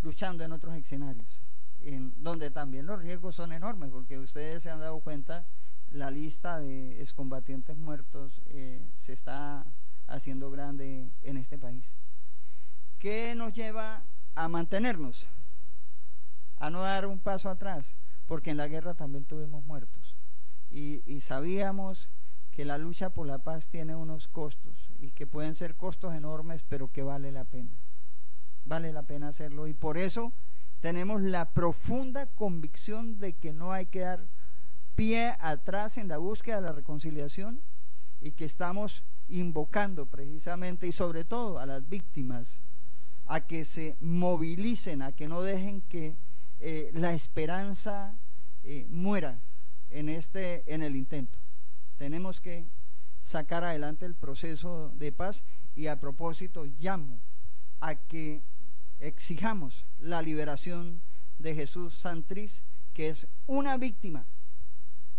luchando 0.02 0.44
en 0.44 0.52
otros 0.52 0.76
escenarios, 0.76 1.43
en 1.84 2.14
donde 2.18 2.50
también 2.50 2.86
los 2.86 3.02
riesgos 3.02 3.36
son 3.36 3.52
enormes, 3.52 3.92
porque 3.92 4.18
ustedes 4.18 4.64
se 4.64 4.70
han 4.70 4.80
dado 4.80 5.00
cuenta, 5.00 5.46
la 5.92 6.10
lista 6.10 6.60
de 6.60 7.02
excombatientes 7.02 7.78
muertos 7.78 8.42
eh, 8.48 8.90
se 9.00 9.14
está 9.14 9.66
haciendo 10.08 10.50
grande 10.50 11.12
en 11.22 11.38
este 11.38 11.58
país. 11.58 11.92
¿Qué 13.00 13.36
nos 13.36 13.54
lleva 13.54 14.04
a 14.36 14.48
mantenernos? 14.48 15.28
A 16.58 16.70
no 16.70 16.82
dar 16.82 17.06
un 17.06 17.20
paso 17.20 17.50
atrás, 17.50 17.96
porque 18.26 18.52
en 18.52 18.58
la 18.58 18.68
guerra 18.68 18.94
también 18.94 19.26
tuvimos 19.26 19.64
muertos. 19.66 20.16
Y, 20.72 21.04
y 21.06 21.22
sabíamos 21.22 22.10
que 22.52 22.66
la 22.66 22.78
lucha 22.78 23.10
por 23.10 23.28
la 23.28 23.40
paz 23.40 23.68
tiene 23.68 23.96
unos 23.96 24.28
costos 24.28 24.90
y 25.00 25.12
que 25.12 25.28
pueden 25.28 25.56
ser 25.56 25.76
costos 25.76 26.14
enormes, 26.14 26.64
pero 26.64 26.92
que 26.92 27.04
vale 27.04 27.32
la 27.32 27.44
pena. 27.44 27.72
Vale 28.66 28.94
la 28.94 29.04
pena 29.04 29.28
hacerlo 29.28 29.68
y 29.68 29.74
por 29.74 29.98
eso 29.98 30.32
tenemos 30.84 31.22
la 31.22 31.54
profunda 31.54 32.26
convicción 32.26 33.18
de 33.18 33.32
que 33.32 33.54
no 33.54 33.72
hay 33.72 33.86
que 33.86 34.02
dar 34.02 34.28
pie 34.96 35.34
atrás 35.40 35.98
en 35.98 36.10
la 36.10 36.18
búsqueda 36.18 36.58
de 36.58 36.68
la 36.68 36.74
reconciliación 36.74 37.62
y 38.20 38.32
que 38.32 38.44
estamos 38.44 39.02
invocando 39.30 40.08
precisamente 40.08 40.86
y 40.86 40.92
sobre 40.92 41.24
todo 41.24 41.58
a 41.58 41.66
las 41.66 41.88
víctimas 41.88 42.60
a 43.28 43.48
que 43.48 43.64
se 43.64 43.96
movilicen, 44.02 45.02
a 45.02 45.14
que 45.14 45.30
no 45.30 45.42
dejen 45.42 45.80
que 45.84 46.18
eh, 46.60 46.92
la 46.94 47.14
esperanza 47.14 48.14
eh, 48.66 48.86
muera 48.90 49.40
en 49.90 50.10
este 50.10 50.64
en 50.66 50.84
el 50.84 50.98
intento. 50.98 51.40
Tenemos 51.96 52.42
que 52.42 52.68
sacar 53.24 53.64
adelante 53.64 54.06
el 54.06 54.16
proceso 54.16 54.92
de 54.96 55.14
paz 55.14 55.46
y 55.78 55.88
a 55.88 56.02
propósito 56.02 56.66
llamo 56.78 57.22
a 57.80 57.96
que 57.96 58.42
exijamos 59.00 59.86
la 60.00 60.22
liberación 60.22 61.02
de 61.40 61.56
Jesús 61.56 61.94
Santriz, 61.94 62.64
que 62.94 63.10
es 63.10 63.28
una 63.48 63.78
víctima 63.78 64.26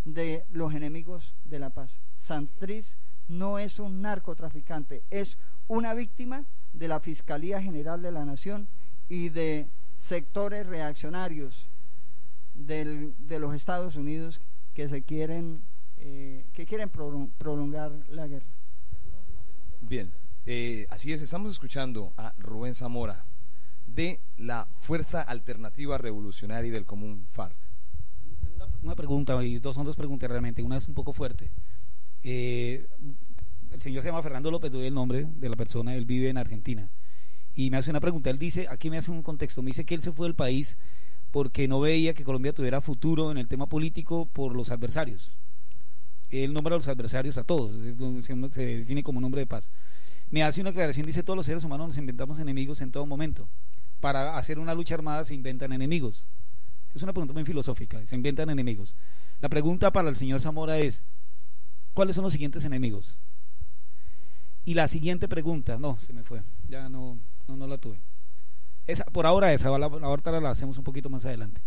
de 0.04 0.44
los 0.50 0.74
enemigos 0.74 1.34
de 1.44 1.58
la 1.58 1.70
paz. 1.70 2.00
Santriz 2.18 2.96
no 3.28 3.58
es 3.58 3.78
un 3.78 4.02
narcotraficante, 4.02 5.02
es 5.10 5.38
una 5.68 5.94
víctima 5.94 6.44
de 6.72 6.88
la 6.88 7.00
Fiscalía 7.00 7.62
General 7.62 8.02
de 8.02 8.12
la 8.12 8.24
Nación 8.24 8.68
y 9.08 9.28
de 9.30 9.68
sectores 9.98 10.66
reaccionarios 10.66 11.66
del, 12.54 13.14
de 13.18 13.38
los 13.38 13.54
Estados 13.54 13.96
Unidos 13.96 14.40
que 14.74 14.88
se 14.88 15.02
quieren 15.02 15.62
eh, 15.98 16.44
que 16.52 16.66
quieren 16.66 16.90
prolongar 16.90 17.92
la 18.08 18.26
guerra. 18.26 18.46
Bien, 19.80 20.12
Eh, 20.46 20.86
así 20.90 21.10
es, 21.10 21.22
estamos 21.22 21.50
escuchando 21.52 22.12
a 22.18 22.34
Rubén 22.36 22.74
Zamora 22.74 23.24
de 23.94 24.20
la 24.36 24.66
Fuerza 24.72 25.22
Alternativa 25.22 25.98
Revolucionaria 25.98 26.72
del 26.72 26.84
Común 26.84 27.24
FARC. 27.26 27.56
Una, 28.54 28.66
una 28.82 28.94
pregunta, 28.94 29.42
y 29.44 29.58
dos 29.58 29.74
son 29.74 29.84
dos 29.84 29.96
preguntas 29.96 30.28
realmente, 30.30 30.62
una 30.62 30.76
es 30.76 30.88
un 30.88 30.94
poco 30.94 31.12
fuerte. 31.12 31.50
Eh, 32.22 32.86
el 33.70 33.82
señor 33.82 34.02
se 34.02 34.08
llama 34.08 34.22
Fernando 34.22 34.50
López, 34.50 34.72
doy 34.72 34.86
el 34.86 34.94
nombre 34.94 35.26
de 35.34 35.48
la 35.48 35.56
persona, 35.56 35.94
él 35.94 36.06
vive 36.06 36.28
en 36.28 36.38
Argentina. 36.38 36.90
Y 37.54 37.70
me 37.70 37.76
hace 37.76 37.90
una 37.90 38.00
pregunta, 38.00 38.30
él 38.30 38.38
dice, 38.38 38.66
aquí 38.68 38.90
me 38.90 38.98
hace 38.98 39.10
un 39.10 39.22
contexto, 39.22 39.62
me 39.62 39.68
dice 39.68 39.84
que 39.84 39.94
él 39.94 40.02
se 40.02 40.12
fue 40.12 40.26
del 40.26 40.34
país 40.34 40.78
porque 41.30 41.66
no 41.68 41.80
veía 41.80 42.14
que 42.14 42.24
Colombia 42.24 42.52
tuviera 42.52 42.80
futuro 42.80 43.30
en 43.30 43.38
el 43.38 43.48
tema 43.48 43.68
político 43.68 44.26
por 44.26 44.54
los 44.54 44.70
adversarios. 44.70 45.36
Él 46.30 46.52
nombra 46.52 46.74
a 46.74 46.78
los 46.78 46.88
adversarios 46.88 47.38
a 47.38 47.44
todos, 47.44 47.76
se 48.54 48.64
define 48.64 49.02
como 49.02 49.18
un 49.18 49.24
hombre 49.24 49.40
de 49.40 49.46
paz. 49.46 49.70
Me 50.30 50.42
hace 50.42 50.60
una 50.60 50.70
aclaración, 50.70 51.06
dice, 51.06 51.22
todos 51.22 51.36
los 51.36 51.46
seres 51.46 51.62
humanos 51.64 51.88
nos 51.88 51.98
inventamos 51.98 52.38
enemigos 52.38 52.80
en 52.80 52.90
todo 52.90 53.06
momento. 53.06 53.48
Para 54.04 54.36
hacer 54.36 54.58
una 54.58 54.74
lucha 54.74 54.94
armada 54.96 55.24
se 55.24 55.32
inventan 55.32 55.72
enemigos. 55.72 56.28
Es 56.94 57.02
una 57.02 57.14
pregunta 57.14 57.32
muy 57.32 57.46
filosófica, 57.46 58.04
se 58.04 58.14
inventan 58.14 58.50
enemigos. 58.50 58.94
La 59.40 59.48
pregunta 59.48 59.90
para 59.94 60.10
el 60.10 60.16
señor 60.16 60.42
Zamora 60.42 60.76
es, 60.76 61.06
¿cuáles 61.94 62.14
son 62.14 62.24
los 62.24 62.34
siguientes 62.34 62.66
enemigos? 62.66 63.16
Y 64.66 64.74
la 64.74 64.88
siguiente 64.88 65.26
pregunta, 65.26 65.78
no, 65.78 65.98
se 66.00 66.12
me 66.12 66.22
fue, 66.22 66.42
ya 66.68 66.90
no, 66.90 67.18
no, 67.48 67.66
la 67.66 67.78
tuve. 67.78 67.98
Esa, 68.86 69.06
por 69.06 69.24
ahora 69.24 69.54
esa, 69.54 69.70
la, 69.78 69.86
ahorita 69.86 70.38
la 70.38 70.50
hacemos 70.50 70.76
un 70.76 70.84
poquito 70.84 71.08
más 71.08 71.24
adelante. 71.24 71.62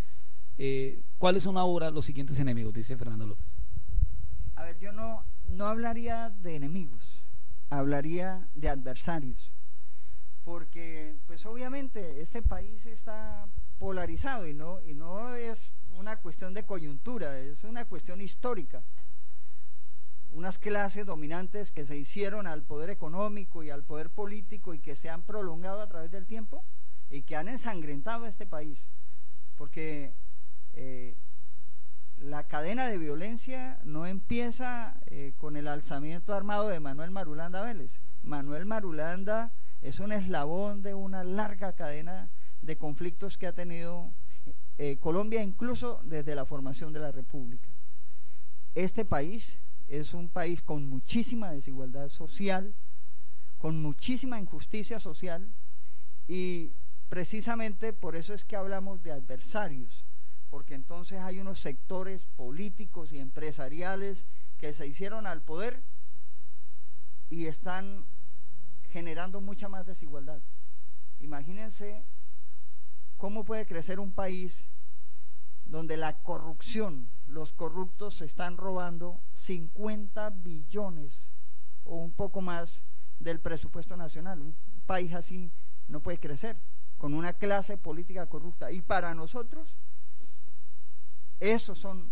Eh, 0.59 1.01
¿Cuáles 1.17 1.41
son 1.41 1.57
ahora 1.57 1.89
los 1.89 2.05
siguientes 2.05 2.37
enemigos? 2.37 2.71
Dice 2.71 2.95
Fernando 2.97 3.25
López. 3.25 3.49
A 4.53 4.63
ver, 4.63 4.77
yo 4.77 4.91
no, 4.91 5.25
no 5.49 5.65
hablaría 5.65 6.29
de 6.29 6.55
enemigos, 6.55 7.23
hablaría 7.71 8.47
de 8.53 8.69
adversarios. 8.69 9.51
Porque, 10.47 11.17
pues 11.27 11.45
obviamente, 11.45 12.21
este 12.21 12.41
país 12.41 12.85
está 12.85 13.49
polarizado 13.79 14.47
y 14.47 14.53
no, 14.53 14.81
y 14.81 14.93
no 14.93 15.35
es 15.35 15.73
una 15.91 16.15
cuestión 16.21 16.53
de 16.53 16.63
coyuntura, 16.63 17.37
es 17.37 17.65
una 17.65 17.83
cuestión 17.83 18.21
histórica 18.21 18.81
unas 20.31 20.57
clases 20.57 21.05
dominantes 21.05 21.73
que 21.73 21.85
se 21.85 21.97
hicieron 21.97 22.47
al 22.47 22.63
poder 22.63 22.89
económico 22.89 23.61
y 23.61 23.71
al 23.71 23.83
poder 23.83 24.09
político 24.09 24.73
y 24.73 24.79
que 24.79 24.95
se 24.95 25.09
han 25.09 25.23
prolongado 25.23 25.81
a 25.81 25.87
través 25.87 26.11
del 26.11 26.25
tiempo 26.25 26.63
y 27.09 27.23
que 27.23 27.35
han 27.35 27.49
ensangrentado 27.49 28.25
este 28.25 28.45
país. 28.45 28.87
Porque 29.57 30.13
eh, 30.75 31.15
la 32.19 32.43
cadena 32.45 32.87
de 32.87 32.97
violencia 32.97 33.79
no 33.83 34.05
empieza 34.05 35.01
eh, 35.07 35.33
con 35.37 35.57
el 35.57 35.67
alzamiento 35.67 36.33
armado 36.33 36.69
de 36.69 36.79
Manuel 36.79 37.11
Marulanda 37.11 37.63
Vélez. 37.63 37.99
Manuel 38.21 38.65
Marulanda 38.65 39.51
es 39.81 39.99
un 39.99 40.11
eslabón 40.11 40.81
de 40.81 40.93
una 40.93 41.23
larga 41.23 41.73
cadena 41.73 42.29
de 42.61 42.77
conflictos 42.77 43.37
que 43.37 43.47
ha 43.47 43.53
tenido 43.53 44.11
eh, 44.77 44.97
Colombia 44.97 45.43
incluso 45.43 46.01
desde 46.03 46.35
la 46.35 46.45
formación 46.45 46.93
de 46.93 46.99
la 46.99 47.11
República. 47.11 47.69
Este 48.75 49.05
país 49.05 49.59
es 49.87 50.13
un 50.13 50.29
país 50.29 50.61
con 50.61 50.87
muchísima 50.87 51.51
desigualdad 51.51 52.09
social, 52.09 52.75
con 53.57 53.81
muchísima 53.81 54.39
injusticia 54.39 54.99
social 54.99 55.49
y 56.27 56.73
precisamente 57.09 57.93
por 57.93 58.15
eso 58.15 58.33
es 58.33 58.43
que 58.43 58.55
hablamos 58.55 59.01
de 59.01 59.11
adversarios, 59.11 60.05
porque 60.49 60.75
entonces 60.75 61.19
hay 61.19 61.39
unos 61.39 61.59
sectores 61.59 62.25
políticos 62.35 63.11
y 63.11 63.19
empresariales 63.19 64.25
que 64.57 64.73
se 64.73 64.87
hicieron 64.87 65.25
al 65.25 65.41
poder 65.41 65.81
y 67.29 67.45
están 67.45 68.05
generando 68.89 69.41
mucha 69.41 69.69
más 69.69 69.85
desigualdad. 69.85 70.41
Imagínense 71.19 72.05
cómo 73.17 73.43
puede 73.45 73.65
crecer 73.65 73.99
un 73.99 74.11
país 74.11 74.65
donde 75.65 75.97
la 75.97 76.21
corrupción, 76.21 77.09
los 77.27 77.51
corruptos 77.53 78.15
se 78.15 78.25
están 78.25 78.57
robando 78.57 79.21
50 79.33 80.29
billones 80.29 81.27
o 81.83 81.97
un 81.97 82.13
poco 82.13 82.41
más 82.41 82.83
del 83.19 83.39
presupuesto 83.39 83.97
nacional. 83.97 84.41
Un 84.41 84.55
país 84.85 85.13
así 85.13 85.51
no 85.87 85.99
puede 86.01 86.19
crecer, 86.19 86.57
con 86.97 87.13
una 87.13 87.33
clase 87.33 87.77
política 87.77 88.27
corrupta. 88.27 88.71
Y 88.71 88.81
para 88.81 89.13
nosotros, 89.13 89.75
esos 91.39 91.77
son 91.77 92.11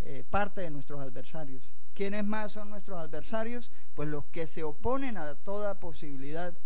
eh, 0.00 0.24
parte 0.28 0.62
de 0.62 0.70
nuestros 0.70 1.00
adversarios. 1.00 1.72
¿Quiénes 2.00 2.24
más 2.24 2.52
son 2.52 2.70
nuestros 2.70 2.98
adversarios? 2.98 3.70
Pues 3.94 4.08
los 4.08 4.24
que 4.24 4.46
se 4.46 4.62
oponen 4.62 5.18
a 5.18 5.34
toda 5.34 5.80
posibilidad 5.80 6.56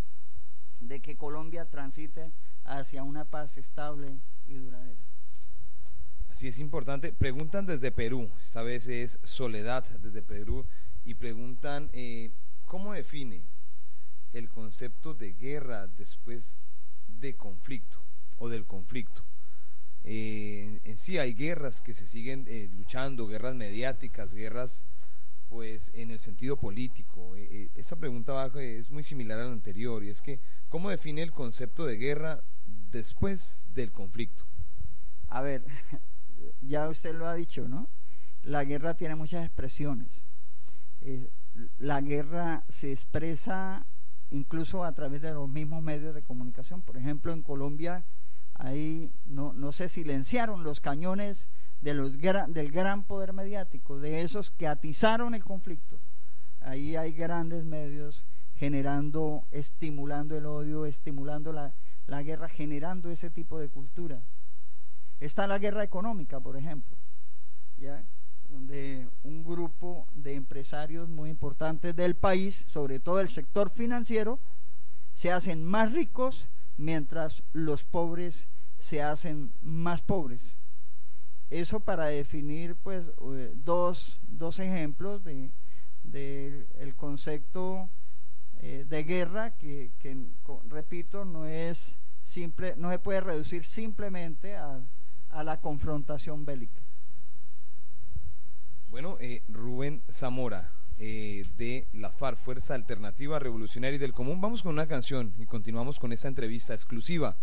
de 0.78 1.02
que 1.02 1.16
Colombia 1.16 1.68
transite 1.68 2.30
hacia 2.62 3.02
una 3.02 3.24
paz 3.24 3.58
estable 3.58 4.20
y 4.46 4.54
duradera. 4.54 5.00
Sí, 6.30 6.46
es 6.46 6.60
importante. 6.60 7.12
Preguntan 7.12 7.66
desde 7.66 7.90
Perú, 7.90 8.30
esta 8.40 8.62
vez 8.62 8.86
es 8.86 9.18
Soledad 9.24 9.82
desde 9.98 10.22
Perú, 10.22 10.68
y 11.02 11.14
preguntan 11.14 11.90
eh, 11.92 12.30
cómo 12.64 12.92
define 12.92 13.42
el 14.34 14.48
concepto 14.48 15.14
de 15.14 15.32
guerra 15.32 15.88
después 15.88 16.58
de 17.08 17.34
conflicto 17.34 17.98
o 18.38 18.48
del 18.48 18.66
conflicto. 18.66 19.24
Eh, 20.04 20.78
en 20.84 20.96
sí 20.96 21.18
hay 21.18 21.34
guerras 21.34 21.82
que 21.82 21.92
se 21.92 22.06
siguen 22.06 22.44
eh, 22.46 22.70
luchando, 22.72 23.26
guerras 23.26 23.56
mediáticas, 23.56 24.32
guerras 24.32 24.86
pues 25.54 25.92
en 25.94 26.10
el 26.10 26.18
sentido 26.18 26.56
político. 26.56 27.36
esa 27.76 27.94
pregunta 27.94 28.50
es 28.56 28.90
muy 28.90 29.04
similar 29.04 29.38
a 29.38 29.44
la 29.44 29.52
anterior 29.52 30.02
y 30.02 30.10
es 30.10 30.20
que 30.20 30.40
¿cómo 30.68 30.90
define 30.90 31.22
el 31.22 31.30
concepto 31.30 31.86
de 31.86 31.96
guerra 31.96 32.42
después 32.90 33.68
del 33.72 33.92
conflicto? 33.92 34.44
A 35.28 35.42
ver, 35.42 35.64
ya 36.60 36.88
usted 36.88 37.14
lo 37.14 37.28
ha 37.28 37.36
dicho, 37.36 37.68
¿no? 37.68 37.88
La 38.42 38.64
guerra 38.64 38.94
tiene 38.94 39.14
muchas 39.14 39.44
expresiones. 39.44 40.24
Eh, 41.02 41.30
la 41.78 42.00
guerra 42.00 42.64
se 42.68 42.90
expresa 42.90 43.86
incluso 44.32 44.82
a 44.82 44.90
través 44.90 45.22
de 45.22 45.34
los 45.34 45.48
mismos 45.48 45.84
medios 45.84 46.16
de 46.16 46.22
comunicación. 46.22 46.82
Por 46.82 46.96
ejemplo, 46.96 47.32
en 47.32 47.42
Colombia 47.42 48.04
ahí 48.54 49.12
no, 49.24 49.52
no 49.52 49.70
se 49.70 49.88
silenciaron 49.88 50.64
los 50.64 50.80
cañones 50.80 51.46
de 51.84 51.92
los 51.92 52.18
del 52.18 52.72
gran 52.72 53.04
poder 53.04 53.34
mediático, 53.34 54.00
de 54.00 54.22
esos 54.22 54.50
que 54.50 54.66
atizaron 54.66 55.34
el 55.34 55.44
conflicto. 55.44 56.00
Ahí 56.62 56.96
hay 56.96 57.12
grandes 57.12 57.66
medios 57.66 58.24
generando, 58.56 59.44
estimulando 59.50 60.34
el 60.34 60.46
odio, 60.46 60.86
estimulando 60.86 61.52
la, 61.52 61.74
la 62.06 62.22
guerra, 62.22 62.48
generando 62.48 63.10
ese 63.10 63.28
tipo 63.28 63.58
de 63.58 63.68
cultura. 63.68 64.22
Está 65.20 65.46
la 65.46 65.58
guerra 65.58 65.84
económica, 65.84 66.40
por 66.40 66.56
ejemplo, 66.56 66.96
¿ya? 67.76 68.02
donde 68.48 69.06
un 69.22 69.44
grupo 69.44 70.06
de 70.14 70.36
empresarios 70.36 71.10
muy 71.10 71.28
importantes 71.28 71.94
del 71.94 72.14
país, 72.14 72.64
sobre 72.66 72.98
todo 72.98 73.20
el 73.20 73.28
sector 73.28 73.68
financiero, 73.68 74.38
se 75.12 75.30
hacen 75.30 75.62
más 75.62 75.92
ricos 75.92 76.46
mientras 76.78 77.42
los 77.52 77.84
pobres 77.84 78.46
se 78.78 79.02
hacen 79.02 79.52
más 79.60 80.00
pobres. 80.00 80.56
Eso 81.54 81.78
para 81.78 82.06
definir 82.06 82.74
pues 82.74 83.04
eh, 83.06 83.52
dos, 83.54 84.18
dos 84.26 84.58
ejemplos 84.58 85.22
de, 85.22 85.52
el 86.80 86.96
concepto 86.96 87.88
eh, 88.58 88.84
de 88.88 89.04
guerra 89.04 89.52
que, 89.52 89.92
repito 90.68 91.24
no 91.24 91.46
es 91.46 91.96
simple 92.24 92.74
no 92.76 92.90
se 92.90 92.98
puede 92.98 93.20
reducir 93.20 93.64
simplemente 93.64 94.56
a, 94.56 94.80
a 95.30 95.44
la 95.44 95.60
confrontación 95.60 96.44
bélica. 96.44 96.82
Bueno, 98.88 99.16
eh, 99.20 99.44
Rubén 99.46 100.02
Zamora, 100.10 100.72
de 100.98 101.86
la 101.92 102.10
FARC, 102.10 102.36
Fuerza 102.36 102.74
Alternativa 102.74 103.38
Revolucionaria 103.38 103.94
y 103.94 104.00
del 104.00 104.12
Común, 104.12 104.40
vamos 104.40 104.64
con 104.64 104.72
una 104.72 104.88
canción 104.88 105.32
y 105.38 105.46
continuamos 105.46 106.00
con 106.00 106.12
esta 106.12 106.26
entrevista 106.26 106.74
exclusiva 106.74 107.36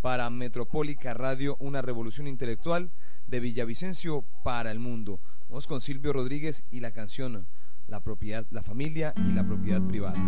para 0.00 0.30
Metropólica 0.30 1.12
Radio, 1.12 1.58
una 1.60 1.82
revolución 1.82 2.26
intelectual 2.26 2.90
de 3.30 3.40
Villavicencio 3.40 4.24
para 4.42 4.72
el 4.72 4.80
mundo. 4.80 5.20
Vamos 5.48 5.66
con 5.66 5.80
Silvio 5.80 6.12
Rodríguez 6.12 6.64
y 6.70 6.80
la 6.80 6.90
canción 6.90 7.46
La 7.86 8.02
propiedad, 8.02 8.46
la 8.50 8.62
familia 8.62 9.14
y 9.16 9.32
la 9.32 9.46
propiedad 9.46 9.80
privada. 9.82 10.18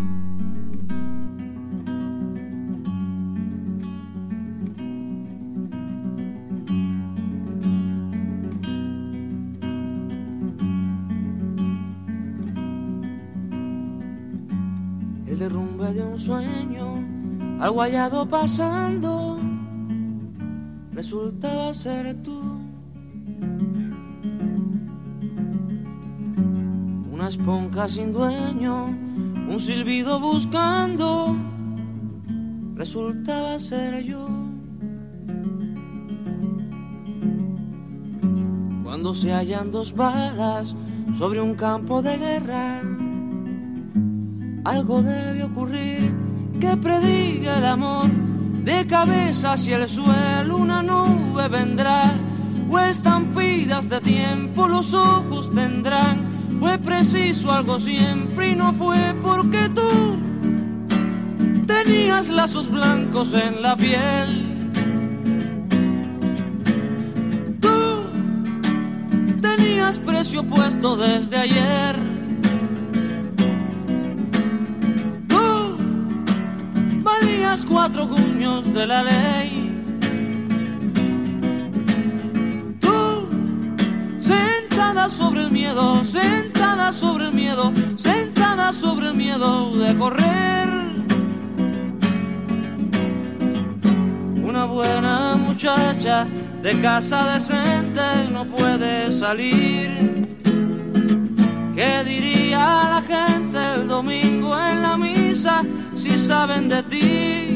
derrumbe 15.42 15.92
de 15.92 16.04
un 16.04 16.16
sueño, 16.16 17.04
algo 17.58 17.80
hallado 17.80 18.28
pasando, 18.28 19.40
resultaba 20.92 21.74
ser 21.74 22.14
tú. 22.22 22.51
Una 27.22 27.28
esponja 27.28 27.88
sin 27.88 28.12
dueño, 28.12 28.86
un 28.86 29.60
silbido 29.60 30.18
buscando, 30.18 31.36
resultaba 32.74 33.60
ser 33.60 34.02
yo. 34.02 34.26
Cuando 38.82 39.14
se 39.14 39.32
hallan 39.32 39.70
dos 39.70 39.94
balas 39.94 40.74
sobre 41.16 41.40
un 41.40 41.54
campo 41.54 42.02
de 42.02 42.18
guerra, 42.18 42.82
algo 44.64 45.00
debe 45.02 45.44
ocurrir 45.44 46.12
que 46.58 46.76
prediga 46.76 47.58
el 47.58 47.66
amor. 47.66 48.10
De 48.64 48.84
cabeza 48.84 49.52
hacia 49.52 49.76
el 49.76 49.88
suelo 49.88 50.56
una 50.56 50.82
nube 50.82 51.46
vendrá, 51.46 52.14
o 52.68 52.80
estampidas 52.80 53.88
de 53.88 54.00
tiempo 54.00 54.66
los 54.66 54.92
ojos 54.92 55.48
tendrán. 55.54 56.31
Fue 56.62 56.78
preciso 56.78 57.50
algo 57.50 57.80
siempre 57.80 58.50
y 58.50 58.54
no 58.54 58.72
fue 58.74 59.16
porque 59.20 59.68
tú 59.74 60.20
tenías 61.66 62.28
lazos 62.28 62.70
blancos 62.70 63.34
en 63.34 63.60
la 63.60 63.76
piel. 63.76 64.46
Tú 67.60 68.06
tenías 69.40 69.98
precio 69.98 70.44
puesto 70.44 70.96
desde 70.96 71.36
ayer. 71.36 71.96
Tú 75.26 75.76
valías 77.02 77.64
cuatro 77.64 78.08
cuños 78.08 78.72
de 78.72 78.86
la 78.86 79.02
ley. 79.02 79.62
Sobre 85.08 85.42
el 85.42 85.50
miedo, 85.50 86.04
sentada 86.04 86.51
sobre 86.92 87.26
el 87.26 87.32
miedo, 87.32 87.72
sentada 87.96 88.72
sobre 88.72 89.08
el 89.08 89.14
miedo 89.14 89.76
de 89.76 89.96
correr. 89.96 90.68
Una 94.42 94.66
buena 94.66 95.36
muchacha 95.36 96.26
de 96.62 96.80
casa 96.80 97.34
decente 97.34 98.30
no 98.30 98.44
puede 98.44 99.12
salir. 99.12 100.36
¿Qué 101.74 102.04
diría 102.04 102.58
la 102.58 103.02
gente 103.06 103.58
el 103.74 103.88
domingo 103.88 104.58
en 104.58 104.82
la 104.82 104.96
misa 104.96 105.64
si 105.94 106.18
saben 106.18 106.68
de 106.68 106.82
ti? 106.82 107.51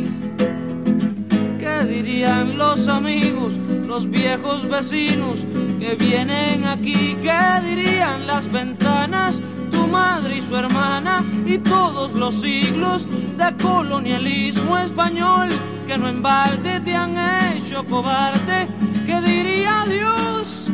¿Qué 1.76 1.84
dirían 1.84 2.56
los 2.56 2.88
amigos, 2.88 3.52
los 3.86 4.08
viejos 4.08 4.66
vecinos 4.66 5.44
que 5.78 5.94
vienen 5.94 6.64
aquí? 6.64 7.14
¿Qué 7.20 7.60
dirían 7.62 8.26
las 8.26 8.50
ventanas, 8.50 9.42
tu 9.70 9.86
madre 9.86 10.38
y 10.38 10.40
su 10.40 10.56
hermana 10.56 11.22
y 11.44 11.58
todos 11.58 12.14
los 12.14 12.36
siglos 12.36 13.06
de 13.36 13.54
colonialismo 13.62 14.78
español 14.78 15.48
que 15.86 15.98
no 15.98 16.08
en 16.08 16.22
balde 16.22 16.80
te 16.80 16.94
han 16.94 17.14
hecho 17.52 17.84
cobarde? 17.84 18.68
¿Qué 19.04 19.20
diría 19.20 19.84
Dios? 19.86 20.70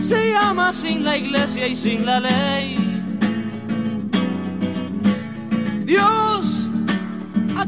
Se 0.00 0.32
llama 0.32 0.72
sin 0.72 1.04
la 1.04 1.18
iglesia 1.18 1.68
y 1.68 1.76
sin 1.76 2.04
la 2.04 2.18
ley. 2.18 2.76
Dios, 5.84 6.29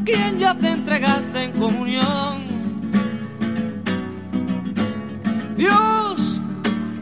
quien 0.03 0.39
ya 0.39 0.55
te 0.55 0.69
entregaste 0.69 1.43
en 1.43 1.51
comunión. 1.53 2.43
Dios, 5.55 6.39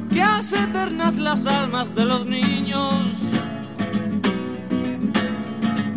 que 0.10 0.22
hace 0.22 0.58
eternas 0.58 1.18
las 1.18 1.46
almas 1.48 1.94
de 1.96 2.06
los 2.06 2.26
niños. 2.26 2.96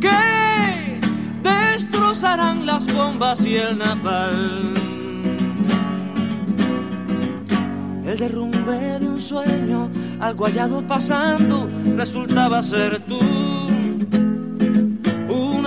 Que 0.01 1.01
destrozarán 1.43 2.67
las 2.67 2.87
bombas 2.93 3.41
y 3.45 3.57
el 3.57 3.79
napalm. 3.79 4.75
El 8.07 8.19
derrumbe 8.19 8.99
de 9.01 9.09
un 9.09 9.21
sueño, 9.21 9.91
algo 10.21 10.45
hallado 10.45 10.87
pasando, 10.87 11.69
resultaba 11.97 12.63
ser 12.63 13.01
tú. 13.05 13.54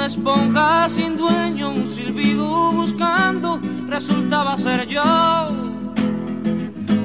Esponja 0.08 0.88
sin 0.88 1.18
dueño, 1.18 1.70
un 1.70 1.86
silbido 1.86 2.72
buscando, 2.72 3.60
resultaba 3.90 4.58
ser 4.58 4.88
yo. 4.88 5.04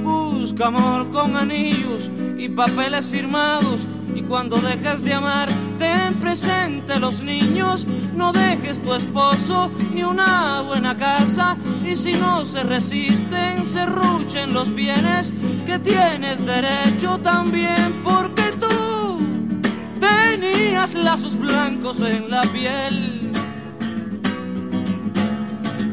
Busca 0.04 0.66
amor 0.66 1.10
con 1.10 1.36
anillos 1.36 2.08
y 2.38 2.48
papeles 2.48 3.08
firmados. 3.08 3.88
Y 4.14 4.22
cuando 4.22 4.54
dejes 4.58 5.02
de 5.02 5.14
amar, 5.14 5.48
ten 5.78 6.14
presente 6.20 7.00
los 7.00 7.20
niños. 7.24 7.88
No 8.14 8.32
dejes 8.32 8.80
tu 8.80 8.94
esposo 8.94 9.72
ni 9.92 10.04
una 10.04 10.60
buena 10.60 10.96
casa. 10.96 11.56
Y 11.84 11.96
si 11.96 12.12
no 12.12 12.46
se 12.46 12.62
resisten, 12.62 13.66
se 13.66 13.84
ruchen 13.84 14.54
los 14.54 14.72
bienes 14.72 15.34
que 15.66 15.80
tienes 15.80 16.46
derecho 16.46 17.18
también. 17.18 18.00
Porque 18.04 18.52
tú 18.60 18.91
tenías 20.02 20.94
lazos 20.94 21.36
blancos 21.36 22.00
en 22.00 22.28
la 22.28 22.42
piel. 22.42 23.30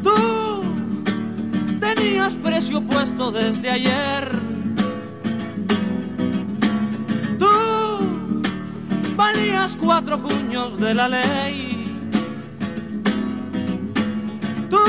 Tú 0.04 0.18
tenías 1.80 2.36
precio 2.36 2.82
puesto 2.82 3.32
desde 3.32 3.70
ayer. 3.70 4.28
Tú 7.38 8.42
valías 9.16 9.78
cuatro 9.80 10.22
cuños 10.22 10.80
de 10.80 10.94
la 10.94 11.08
ley. 11.08 11.76
Tú, 14.70 14.86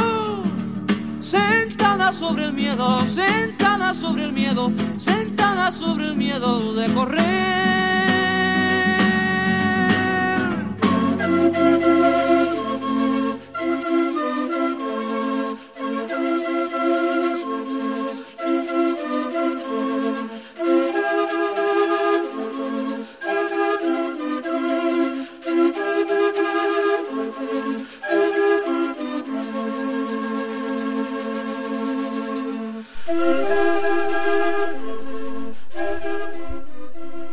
sentada 1.20 2.12
sobre 2.12 2.44
el 2.44 2.52
miedo, 2.54 3.06
sentada 3.06 3.92
sobre 3.92 4.24
el 4.24 4.32
miedo, 4.32 4.72
sentada 4.96 5.70
sobre 5.70 6.06
el 6.06 6.16
miedo 6.16 6.72
de 6.72 6.86
correr. 6.94 7.89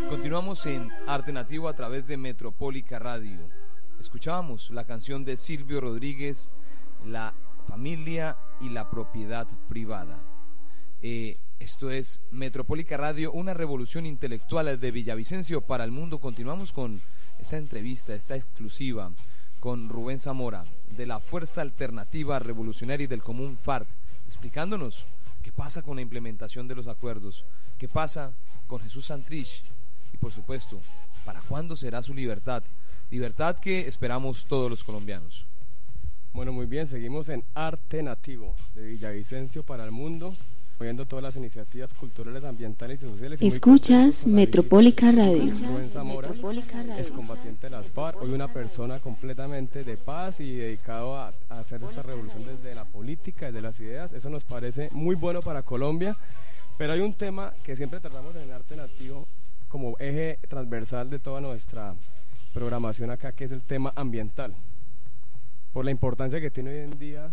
Continuamos 0.09 0.65
en 0.65 0.89
Arte 1.07 1.31
Nativo 1.31 1.67
a 1.67 1.73
través 1.73 2.07
de 2.07 2.17
Metropólica 2.17 2.99
Radio. 2.99 3.66
Escuchábamos 3.99 4.69
la 4.69 4.83
canción 4.83 5.25
de 5.25 5.38
Silvio 5.38 5.81
Rodríguez, 5.81 6.51
La 7.05 7.33
familia 7.67 8.38
y 8.62 8.69
la 8.69 8.91
propiedad 8.91 9.47
privada. 9.67 10.21
Eh, 11.01 11.39
esto 11.60 11.89
es 11.89 12.21
Metropólica 12.29 12.95
Radio, 12.95 13.31
una 13.31 13.55
revolución 13.55 14.05
intelectual 14.05 14.79
de 14.79 14.91
Villavicencio 14.91 15.62
para 15.62 15.83
el 15.83 15.91
mundo. 15.91 16.19
Continuamos 16.19 16.71
con 16.71 17.01
esta 17.39 17.57
entrevista, 17.57 18.13
esta 18.13 18.36
exclusiva 18.36 19.12
con 19.60 19.89
Rubén 19.89 20.19
Zamora 20.19 20.65
de 20.95 21.07
la 21.07 21.19
Fuerza 21.19 21.62
Alternativa 21.62 22.38
Revolucionaria 22.38 23.05
y 23.05 23.07
del 23.07 23.23
Común 23.23 23.57
FARC, 23.57 23.88
explicándonos 24.27 25.05
qué 25.41 25.51
pasa 25.51 25.81
con 25.81 25.95
la 25.95 26.03
implementación 26.03 26.67
de 26.67 26.75
los 26.75 26.88
acuerdos, 26.88 27.45
qué 27.79 27.89
pasa 27.89 28.31
con 28.67 28.79
Jesús 28.79 29.07
Santrich 29.07 29.63
y 30.13 30.17
por 30.17 30.31
supuesto, 30.31 30.79
para 31.25 31.41
cuándo 31.41 31.75
será 31.75 32.03
su 32.03 32.13
libertad, 32.13 32.63
libertad 33.09 33.57
que 33.57 33.87
esperamos 33.87 34.45
todos 34.45 34.69
los 34.69 34.83
colombianos. 34.83 35.45
Bueno, 36.33 36.51
muy 36.51 36.65
bien, 36.65 36.87
seguimos 36.87 37.29
en 37.29 37.43
Arte 37.55 38.03
Nativo 38.03 38.55
de 38.75 38.85
Villavicencio 38.85 39.63
para 39.63 39.83
el 39.85 39.91
mundo, 39.91 40.35
viendo 40.79 41.05
todas 41.05 41.23
las 41.23 41.35
iniciativas 41.35 41.93
culturales, 41.93 42.43
ambientales 42.43 43.01
y 43.01 43.09
sociales. 43.09 43.41
y 43.41 43.47
Escuchas 43.47 44.27
Metropólica 44.27 45.11
Radio. 45.11 45.51
Rubén 45.67 45.89
Zamora, 45.89 46.29
es 46.99 47.09
combatiente 47.09 47.61
de 47.61 47.69
las 47.71 47.89
FARC, 47.89 48.21
hoy 48.21 48.33
una 48.33 48.47
persona 48.47 48.99
completamente 48.99 49.83
de 49.83 49.97
paz 49.97 50.39
y 50.39 50.57
dedicado 50.57 51.17
a, 51.17 51.33
a 51.49 51.59
hacer 51.59 51.81
esta 51.81 52.03
revolución 52.03 52.43
desde 52.45 52.75
la 52.75 52.85
política, 52.85 53.47
desde 53.47 53.61
las 53.61 53.79
ideas. 53.79 54.13
Eso 54.13 54.29
nos 54.29 54.43
parece 54.43 54.89
muy 54.91 55.15
bueno 55.15 55.41
para 55.41 55.63
Colombia. 55.63 56.15
Pero 56.77 56.93
hay 56.93 56.99
un 56.99 57.13
tema 57.13 57.53
que 57.63 57.75
siempre 57.75 57.99
tratamos 57.99 58.35
en 58.35 58.51
Arte 58.51 58.75
Nativo 58.75 59.27
como 59.67 59.95
eje 59.97 60.37
transversal 60.47 61.09
de 61.09 61.17
toda 61.17 61.41
nuestra 61.41 61.95
programación 62.53 63.12
acá, 63.12 63.31
que 63.31 63.45
es 63.45 63.51
el 63.51 63.62
tema 63.62 63.93
ambiental. 63.95 64.55
Por 65.73 65.86
la 65.86 65.91
importancia 65.91 66.41
que 66.41 66.49
tiene 66.49 66.71
hoy 66.71 66.79
en 66.79 66.97
día 66.97 67.31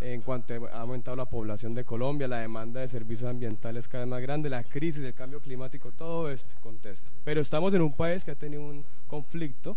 en 0.00 0.20
cuanto 0.20 0.54
ha 0.66 0.80
aumentado 0.80 1.16
la 1.16 1.24
población 1.24 1.74
de 1.74 1.84
Colombia, 1.84 2.28
la 2.28 2.38
demanda 2.38 2.80
de 2.80 2.88
servicios 2.88 3.30
ambientales 3.30 3.88
cada 3.88 4.04
vez 4.04 4.10
más 4.10 4.20
grande, 4.20 4.50
la 4.50 4.64
crisis, 4.64 5.02
el 5.02 5.14
cambio 5.14 5.40
climático, 5.40 5.92
todo 5.92 6.30
este 6.30 6.52
contexto. 6.60 7.10
Pero 7.24 7.40
estamos 7.40 7.72
en 7.74 7.82
un 7.82 7.92
país 7.92 8.24
que 8.24 8.32
ha 8.32 8.34
tenido 8.34 8.62
un 8.62 8.84
conflicto 9.06 9.76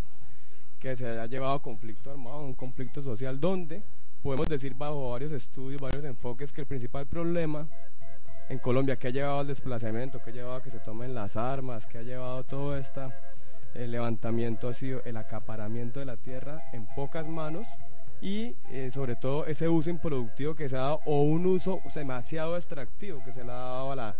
que 0.79 0.95
se 0.95 1.07
haya 1.07 1.25
llevado 1.25 1.53
a 1.53 1.61
conflicto 1.61 2.11
armado, 2.11 2.41
un 2.41 2.53
conflicto 2.53 3.01
social, 3.01 3.39
donde 3.39 3.83
podemos 4.21 4.47
decir 4.47 4.73
bajo 4.73 5.11
varios 5.11 5.31
estudios, 5.31 5.81
varios 5.81 6.03
enfoques, 6.03 6.51
que 6.51 6.61
el 6.61 6.67
principal 6.67 7.05
problema 7.05 7.67
en 8.49 8.59
Colombia 8.59 8.95
que 8.95 9.07
ha 9.07 9.11
llevado 9.11 9.39
al 9.39 9.47
desplazamiento, 9.47 10.21
que 10.23 10.31
ha 10.31 10.33
llevado 10.33 10.55
a 10.55 10.63
que 10.63 10.71
se 10.71 10.79
tomen 10.79 11.13
las 11.13 11.35
armas, 11.35 11.85
que 11.85 11.99
ha 11.99 12.03
llevado 12.03 12.43
todo 12.43 12.77
este 13.67 13.87
levantamiento 13.87 14.69
ha 14.69 14.73
sido 14.73 15.03
el 15.05 15.17
acaparamiento 15.17 15.99
de 15.99 16.07
la 16.07 16.17
tierra 16.17 16.63
en 16.73 16.87
pocas 16.95 17.27
manos 17.27 17.67
y 18.21 18.55
eh, 18.71 18.89
sobre 18.91 19.15
todo 19.15 19.45
ese 19.45 19.69
uso 19.69 19.91
improductivo 19.91 20.55
que 20.55 20.67
se 20.67 20.75
ha 20.75 20.81
dado 20.81 21.01
o 21.05 21.21
un 21.21 21.45
uso 21.45 21.79
demasiado 21.93 22.55
extractivo 22.55 23.23
que 23.23 23.31
se 23.31 23.43
le 23.43 23.51
ha 23.51 23.55
dado 23.55 23.91
a, 23.91 23.95
la, 23.95 24.15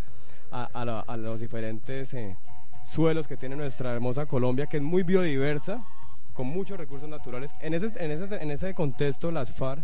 a, 0.51 1.17
los 1.17 1.39
diferentes 1.39 2.13
eh, 2.13 2.37
suelos 2.85 3.27
que 3.27 3.35
tiene 3.35 3.55
nuestra 3.55 3.91
hermosa 3.93 4.27
Colombia, 4.27 4.67
que 4.67 4.77
es 4.77 4.83
muy 4.83 5.01
biodiversa, 5.01 5.83
con 6.33 6.45
muchos 6.45 6.77
recursos 6.77 7.09
naturales. 7.09 7.51
En 7.59 7.73
ese, 7.73 7.91
en 7.95 8.11
ese, 8.11 8.25
en 8.35 8.51
ese 8.51 8.75
contexto, 8.75 9.31
las 9.31 9.51
FARC, 9.51 9.83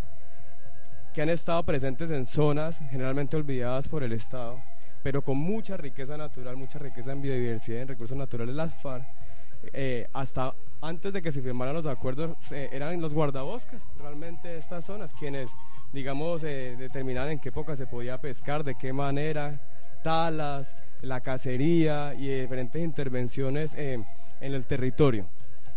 que 1.15 1.23
han 1.23 1.29
estado 1.29 1.63
presentes 1.63 2.11
en 2.11 2.27
zonas 2.27 2.77
generalmente 2.91 3.35
olvidadas 3.37 3.87
por 3.87 4.03
el 4.03 4.13
Estado, 4.13 4.61
pero 5.01 5.23
con 5.23 5.37
mucha 5.37 5.77
riqueza 5.77 6.15
natural, 6.15 6.57
mucha 6.57 6.77
riqueza 6.77 7.11
en 7.11 7.21
biodiversidad 7.23 7.81
en 7.81 7.87
recursos 7.87 8.17
naturales, 8.17 8.53
las 8.53 8.75
FARC, 8.81 9.05
eh, 9.71 10.07
hasta 10.13 10.53
antes 10.81 11.13
de 11.13 11.21
que 11.21 11.31
se 11.31 11.41
firmaran 11.41 11.73
los 11.73 11.85
acuerdos, 11.85 12.35
eh, 12.51 12.69
eran 12.71 12.99
los 13.01 13.13
guardabosques 13.13 13.81
realmente 13.97 14.57
estas 14.57 14.85
zonas, 14.85 15.13
quienes, 15.13 15.49
digamos, 15.93 16.43
eh, 16.43 16.75
determinaban 16.77 17.31
en 17.31 17.39
qué 17.39 17.49
época 17.49 17.75
se 17.75 17.87
podía 17.87 18.19
pescar, 18.19 18.63
de 18.63 18.75
qué 18.75 18.91
manera, 18.91 19.61
talas, 20.03 20.75
la 21.01 21.21
cacería 21.21 22.13
y 22.15 22.41
diferentes 22.41 22.81
intervenciones 22.81 23.73
en 23.75 24.05
el 24.41 24.65
territorio 24.65 25.27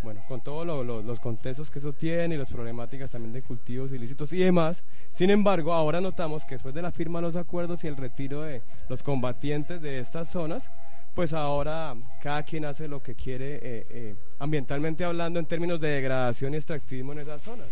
bueno, 0.07 0.23
con 0.29 0.41
todos 0.41 0.65
los 0.87 1.19
contextos 1.21 1.69
que 1.69 1.81
eso 1.81 1.93
tiene 1.93 2.37
y 2.37 2.39
las 2.39 2.49
problemáticas 2.49 3.11
también 3.11 3.33
de 3.33 3.43
cultivos 3.43 3.91
ilícitos 3.91 4.33
y 4.33 4.39
demás. 4.39 4.85
Sin 5.11 5.31
embargo, 5.31 5.73
ahora 5.73 6.01
notamos 6.01 6.45
que 6.45 6.55
después 6.55 6.75
de 6.75 6.83
la 6.83 6.93
firma 6.93 7.19
de 7.19 7.23
los 7.23 7.35
acuerdos 7.35 7.83
y 7.83 7.89
el 7.89 7.97
retiro 7.97 8.43
de 8.43 8.63
los 8.89 9.03
combatientes 9.03 9.83
de 9.83 9.99
estas 9.99 10.29
zonas, 10.29 10.71
pues 11.17 11.33
ahora 11.33 11.97
cada 12.23 12.43
quien 12.43 12.67
hace 12.67 12.87
lo 12.87 13.03
que 13.03 13.15
quiere 13.15 13.55
eh, 13.55 13.87
eh, 13.89 14.15
ambientalmente 14.39 15.03
hablando 15.03 15.41
en 15.41 15.47
términos 15.47 15.81
de 15.81 15.89
degradación 15.89 16.53
y 16.53 16.59
extractivismo 16.59 17.13
en 17.13 17.21
esas 17.21 17.41
zonas. 17.41 17.69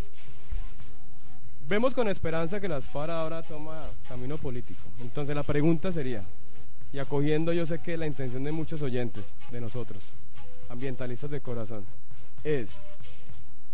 Vemos 1.69 1.93
con 1.95 2.09
esperanza 2.09 2.59
que 2.59 2.69
las 2.69 2.87
FARC 2.87 3.11
ahora 3.11 3.43
toma 3.43 3.91
camino 4.09 4.39
político. 4.39 4.81
Entonces 4.99 5.37
la 5.37 5.43
pregunta 5.43 5.93
sería, 5.93 6.25
y 6.91 6.99
acogiendo 6.99 7.53
yo 7.53 7.67
sé 7.67 7.81
que 7.81 7.99
la 7.99 8.07
intención 8.07 8.45
de 8.45 8.53
muchos 8.53 8.81
oyentes, 8.81 9.35
de 9.51 9.61
nosotros, 9.61 10.03
ambientalistas 10.71 11.31
de 11.31 11.43
corazón, 11.43 11.85
es, 12.45 12.79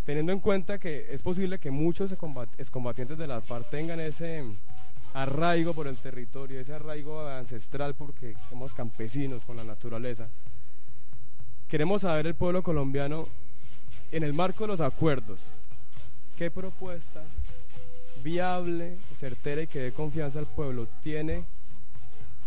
teniendo 0.04 0.33
en 0.33 0.40
cuenta 0.40 0.80
que 0.80 1.06
es 1.12 1.22
posible 1.22 1.61
que 1.61 1.70
muchos 1.70 2.12
excombatientes 2.59 3.16
de 3.16 3.26
la 3.28 3.40
FARC 3.40 3.70
tengan 3.70 4.00
ese 4.00 4.42
arraigo 5.14 5.75
por 5.75 5.87
el 5.87 5.96
territorio, 5.96 6.61
ese 6.61 6.75
arraigo 6.75 7.27
ancestral 7.27 7.94
porque 7.94 8.35
somos 8.49 8.75
campesinos 8.75 9.44
con 9.44 9.57
la 9.57 9.64
naturaleza, 9.64 10.29
queremos 11.68 12.03
saber 12.03 12.27
el 12.27 12.35
pueblo 12.35 12.62
colombiano 12.62 13.27
en 14.12 14.23
el 14.23 14.33
marco 14.33 14.64
de 14.64 14.68
los 14.68 14.81
acuerdos, 14.81 15.40
qué 16.37 16.51
propuesta 16.51 17.23
viable, 18.23 18.99
certera 19.16 19.62
y 19.62 19.66
que 19.66 19.81
dé 19.81 19.92
confianza 19.92 20.38
al 20.38 20.46
pueblo 20.46 20.87
tiene 21.03 21.44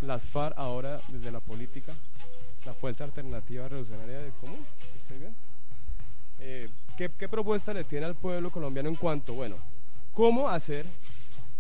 las 0.02 0.24
FARC 0.24 0.58
ahora 0.58 1.00
desde 1.08 1.32
la 1.32 1.40
política, 1.40 1.94
la 2.66 2.74
Fuerza 2.74 3.04
Alternativa 3.04 3.68
Revolucionaria 3.68 4.20
del 4.20 4.32
Común. 4.34 4.66
¿Estoy 5.02 5.18
bien? 5.18 5.36
Eh, 6.40 6.70
¿qué, 6.98 7.10
propuesta 7.10 7.74
le 7.74 7.84
tiene 7.84 8.06
al 8.06 8.16
pueblo 8.16 8.52
colombiano 8.52 8.90
en 8.90 8.96
cuanto, 8.96 9.34
bueno, 9.34 9.56
cómo 10.14 10.50
hacer 10.50 10.86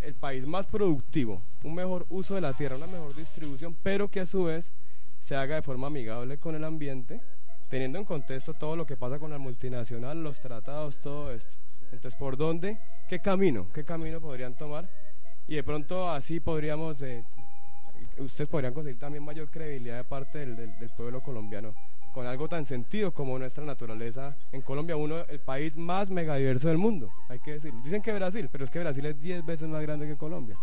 el 0.03 0.13
país 0.15 0.45
más 0.45 0.65
productivo, 0.67 1.41
un 1.63 1.75
mejor 1.75 2.05
uso 2.09 2.35
de 2.35 2.41
la 2.41 2.53
tierra, 2.53 2.75
una 2.75 2.87
mejor 2.87 3.15
distribución, 3.15 3.75
pero 3.81 4.09
que 4.09 4.19
a 4.19 4.25
su 4.25 4.45
vez 4.45 4.71
se 5.21 5.35
haga 5.35 5.55
de 5.55 5.61
forma 5.61 5.87
amigable 5.87 6.37
con 6.37 6.55
el 6.55 6.63
ambiente, 6.63 7.21
teniendo 7.69 7.97
en 7.99 8.05
contexto 8.05 8.53
todo 8.53 8.75
lo 8.75 8.85
que 8.85 8.97
pasa 8.97 9.19
con 9.19 9.31
la 9.31 9.37
multinacional, 9.37 10.21
los 10.21 10.39
tratados, 10.39 10.99
todo 10.99 11.31
esto. 11.31 11.55
Entonces, 11.91 12.15
¿por 12.19 12.37
dónde? 12.37 12.77
¿Qué 13.07 13.19
camino? 13.19 13.67
¿Qué 13.73 13.83
camino 13.83 14.19
podrían 14.19 14.55
tomar? 14.55 14.89
Y 15.47 15.55
de 15.55 15.63
pronto 15.63 16.09
así 16.09 16.39
podríamos, 16.39 17.01
eh, 17.01 17.23
ustedes 18.17 18.49
podrían 18.49 18.73
conseguir 18.73 18.99
también 18.99 19.23
mayor 19.23 19.49
credibilidad 19.49 19.97
de 19.97 20.03
parte 20.03 20.45
del 20.45 20.89
pueblo 20.95 21.21
colombiano 21.21 21.73
con 22.13 22.27
algo 22.27 22.47
tan 22.47 22.63
sentido 22.63 23.11
como 23.11 23.37
nuestra 23.37 23.65
naturaleza. 23.65 24.37
En 24.51 24.61
Colombia, 24.61 24.95
uno, 24.95 25.25
el 25.27 25.39
país 25.39 25.75
más 25.75 26.09
megadiverso 26.09 26.69
del 26.69 26.77
mundo, 26.77 27.09
hay 27.27 27.39
que 27.39 27.53
decirlo. 27.53 27.81
Dicen 27.83 28.01
que 28.01 28.13
Brasil, 28.13 28.47
pero 28.51 28.63
es 28.63 28.69
que 28.69 28.79
Brasil 28.79 29.05
es 29.07 29.19
10 29.19 29.45
veces 29.45 29.67
más 29.67 29.81
grande 29.81 30.07
que 30.07 30.15
Colombia. 30.15 30.55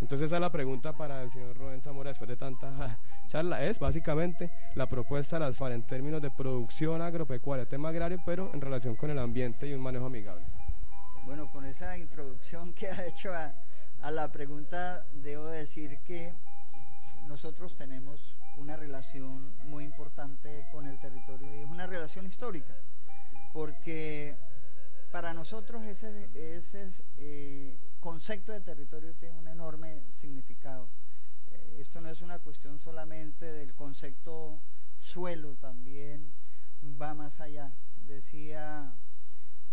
Entonces 0.00 0.26
esa 0.26 0.36
es 0.36 0.40
la 0.40 0.50
pregunta 0.50 0.92
para 0.92 1.22
el 1.22 1.30
señor 1.30 1.56
Rubén 1.56 1.80
Zamora 1.80 2.10
después 2.10 2.28
de 2.28 2.36
tanta 2.36 2.98
charla. 3.28 3.64
Es 3.64 3.78
básicamente 3.78 4.50
la 4.74 4.86
propuesta 4.88 5.36
de 5.36 5.46
las 5.46 5.56
FARC 5.56 5.74
en 5.74 5.86
términos 5.86 6.20
de 6.20 6.30
producción 6.30 7.00
agropecuaria, 7.00 7.64
tema 7.64 7.88
agrario, 7.88 8.18
pero 8.26 8.50
en 8.52 8.60
relación 8.60 8.96
con 8.96 9.08
el 9.08 9.18
ambiente 9.18 9.66
y 9.68 9.72
un 9.72 9.80
manejo 9.80 10.06
amigable. 10.06 10.44
Bueno, 11.24 11.50
con 11.50 11.64
esa 11.64 11.96
introducción 11.96 12.74
que 12.74 12.88
ha 12.90 13.06
hecho 13.06 13.32
a, 13.32 13.54
a 14.02 14.10
la 14.10 14.30
pregunta, 14.32 15.06
debo 15.12 15.46
decir 15.46 15.98
que 16.04 16.34
nosotros 17.26 17.76
tenemos 17.76 18.36
una 18.56 18.76
relación 18.76 19.54
muy 19.64 19.84
importante 19.84 20.66
con 20.72 20.86
el 20.86 20.98
territorio 21.00 21.54
y 21.54 21.62
es 21.62 21.70
una 21.70 21.86
relación 21.86 22.26
histórica, 22.26 22.74
porque 23.52 24.36
para 25.12 25.34
nosotros 25.34 25.82
ese, 25.84 26.28
ese 26.34 26.90
eh, 27.18 27.78
concepto 28.00 28.52
de 28.52 28.60
territorio 28.60 29.14
tiene 29.14 29.38
un 29.38 29.48
enorme 29.48 30.02
significado. 30.14 30.88
Eh, 31.50 31.78
esto 31.80 32.00
no 32.00 32.08
es 32.10 32.20
una 32.20 32.38
cuestión 32.38 32.78
solamente 32.78 33.46
del 33.46 33.74
concepto 33.74 34.60
suelo, 34.98 35.54
también 35.56 36.32
va 37.00 37.14
más 37.14 37.40
allá. 37.40 37.72
Decía 38.06 38.94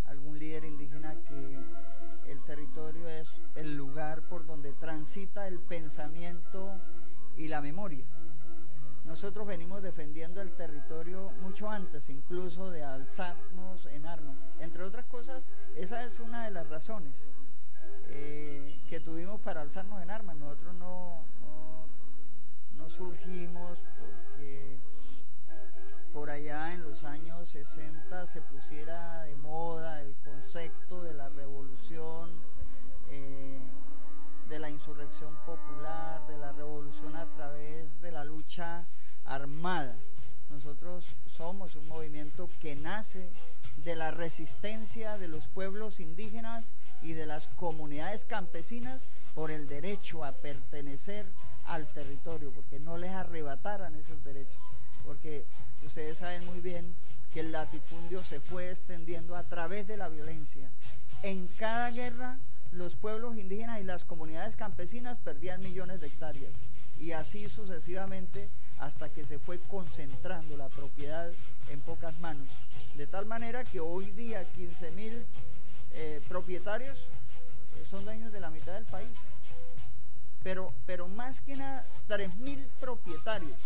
algún 0.06 0.40
líder 0.40 0.66
indígena 0.66 1.16
que 1.28 1.60
el 2.32 2.44
territorio 2.44 3.08
es 3.08 3.30
el 3.56 3.76
lugar 3.76 4.28
por 4.28 4.46
donde 4.46 4.74
transita 4.74 5.48
el 5.48 5.60
pensamiento 5.60 6.80
y 7.36 7.48
la 7.48 7.62
memoria. 7.62 8.06
Nosotros 9.06 9.46
venimos 9.46 9.84
defendiendo 9.84 10.42
el 10.42 10.54
territorio 10.54 11.32
mucho 11.42 11.70
antes, 11.70 12.10
incluso 12.10 12.72
de 12.72 12.84
alzarnos 12.84 13.86
en 13.88 14.06
armas. 14.06 14.38
Entre 14.60 14.84
otras 14.84 15.06
cosas, 15.06 15.52
esa 15.76 16.04
es 16.06 16.20
una 16.20 16.46
de 16.46 16.52
las 16.52 16.70
razones 16.70 17.28
eh, 18.10 18.80
que 18.88 19.00
tuvimos 19.00 19.42
para 19.42 19.62
alzarnos 19.62 20.02
en 20.02 20.10
armas. 20.10 20.38
Nosotros 20.38 20.74
no, 20.76 21.26
no, 22.76 22.90
surgimos 22.90 23.80
porque 24.00 24.78
por 26.14 26.30
allá 26.30 26.74
en 26.74 26.84
los 26.84 27.04
años 27.04 27.50
60 27.50 28.28
se 28.28 28.42
pusiera 28.42 29.24
de 29.24 29.36
moda 29.38 30.02
el 30.02 30.16
concepto 30.24 31.02
de 31.02 31.14
la 31.14 31.28
revolución, 31.30 32.30
eh, 33.10 33.60
de 34.54 34.60
la 34.60 34.70
insurrección 34.70 35.36
popular, 35.48 36.28
de 36.28 36.38
la 36.38 36.52
revolución 36.52 37.16
a 37.16 37.26
través 37.26 38.00
de 38.02 38.12
la 38.12 38.24
lucha 38.24 38.86
armada. 39.26 39.96
Nosotros 40.52 41.06
somos 41.26 41.76
un 41.76 41.88
movimiento 41.88 42.48
que 42.60 42.76
nace 42.76 43.32
de 43.78 43.96
la 43.96 44.12
resistencia 44.12 45.18
de 45.18 45.28
los 45.28 45.48
pueblos 45.48 46.00
indígenas 46.00 46.76
y 47.02 47.14
de 47.14 47.26
las 47.26 47.48
comunidades 47.56 48.26
campesinas 48.26 49.08
por 49.34 49.50
el 49.50 49.68
derecho 49.68 50.24
a 50.24 50.34
pertenecer 50.34 51.26
al 51.66 51.92
territorio, 51.92 52.52
porque 52.52 52.78
no 52.80 53.00
les 53.00 53.10
arrebataran 53.10 53.96
esos 53.96 54.24
derechos, 54.24 54.62
porque 55.04 55.46
ustedes 55.82 56.20
saben 56.20 56.46
muy 56.46 56.60
bien 56.60 56.94
que 57.34 57.40
el 57.40 57.52
latifundio 57.52 58.24
se 58.24 58.40
fue 58.40 58.70
extendiendo 58.70 59.36
a 59.36 59.46
través 59.46 59.88
de 59.88 59.98
la 59.98 60.10
violencia. 60.10 60.70
En 61.24 61.48
cada 61.58 61.90
guerra 61.90 62.38
los 62.74 62.96
pueblos 62.96 63.38
indígenas 63.38 63.80
y 63.80 63.84
las 63.84 64.04
comunidades 64.06 64.56
campesinas 64.56 65.18
perdían 65.20 65.62
millones 65.62 66.02
de 66.02 66.08
hectáreas 66.08 66.54
y 67.00 67.12
así 67.12 67.50
sucesivamente 67.50 68.50
hasta 68.80 69.10
que 69.10 69.26
se 69.26 69.40
fue 69.40 69.60
concentrando 69.60 70.58
la 70.58 70.70
propiedad 70.70 71.32
en 71.70 71.82
pocas 71.82 72.20
manos. 72.20 72.50
De 72.96 73.08
tal 73.08 73.26
manera 73.26 73.64
que 73.64 73.80
hoy 73.80 74.12
día 74.12 74.44
15 74.54 74.92
mil 74.92 75.26
eh, 75.92 76.22
propietarios 76.28 76.98
eh, 77.00 77.86
son 77.90 78.06
dueños 78.06 78.32
de 78.32 78.40
la 78.40 78.50
mitad 78.50 78.74
del 78.74 78.86
país. 78.86 79.18
Pero, 80.44 80.74
pero 80.86 81.08
más 81.08 81.40
que 81.42 81.56
nada, 81.56 81.88
3 82.08 82.36
mil 82.38 82.68
propietarios. 82.80 83.58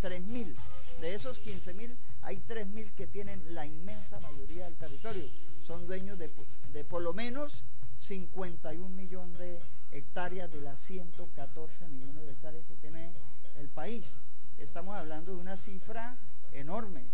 3 0.00 0.20
mil. 0.22 0.56
De 1.00 1.14
esos 1.14 1.38
15 1.38 1.74
mil, 1.74 1.96
hay 2.22 2.38
3 2.38 2.66
mil 2.66 2.90
que 2.92 3.06
tienen 3.06 3.54
la 3.54 3.66
inmensa 3.66 4.18
mayoría 4.20 4.64
del 4.64 4.76
territorio. 4.76 5.24
Son 5.62 5.86
dueños 5.86 6.18
de, 6.18 6.30
de 6.72 6.84
por 6.84 7.02
lo 7.02 7.12
menos 7.12 7.64
51 7.98 8.88
millones 8.88 9.38
de 9.38 9.60
hectáreas 9.92 10.50
de 10.52 10.60
las 10.60 10.80
114 10.80 11.86
millones 11.88 12.24
de 12.26 12.32
hectáreas 12.32 12.64
que 12.66 12.74
tiene 12.76 13.12
el 13.58 13.68
país. 13.68 14.16
Estamos 14.58 14.96
hablando 14.96 15.34
de 15.34 15.40
una 15.40 15.56
cifra 15.56 16.16
enorme. 16.52 17.04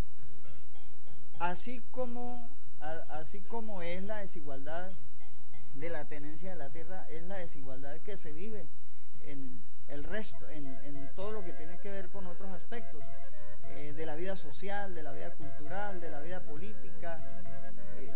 así 1.39 1.83
como, 1.91 2.49
así 2.81 3.41
como 3.41 3.83
es 3.83 4.03
la 4.05 4.19
desigualdad 4.19 4.93
de 5.75 5.91
la 5.91 6.05
tenencia 6.07 6.51
de 6.51 6.57
la 6.57 6.71
tierra, 6.71 7.07
es 7.11 7.23
la 7.25 7.37
desigualdad 7.37 7.99
que 8.01 8.17
se 8.17 8.33
vive 8.33 8.67
en 9.25 9.63
el 9.89 10.05
resto, 10.05 10.49
en, 10.49 11.11
todo 11.15 11.33
lo 11.33 11.45
que 11.45 11.53
tiene 11.53 11.79
que 11.79 11.91
ver 11.91 12.09
con 12.09 12.27
otros 12.27 12.51
aspectos 12.51 13.03
eh, 13.71 13.93
de 13.93 14.07
la 14.07 14.15
vida 14.15 14.37
social, 14.37 14.95
de 14.95 15.03
la 15.03 15.13
vida 15.13 15.31
cultural, 15.33 16.01
de 16.01 16.11
la 16.11 16.21
vida 16.21 16.41
política. 16.41 17.21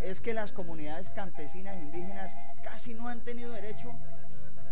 Es 0.03 0.21
que 0.21 0.35
las 0.35 0.53
comunidades 0.53 1.11
campesinas 1.11 1.77
e 1.77 1.81
indígenas 1.81 2.37
casi 2.63 2.95
no 2.95 3.09
han 3.09 3.23
tenido 3.23 3.53
derecho 3.53 3.93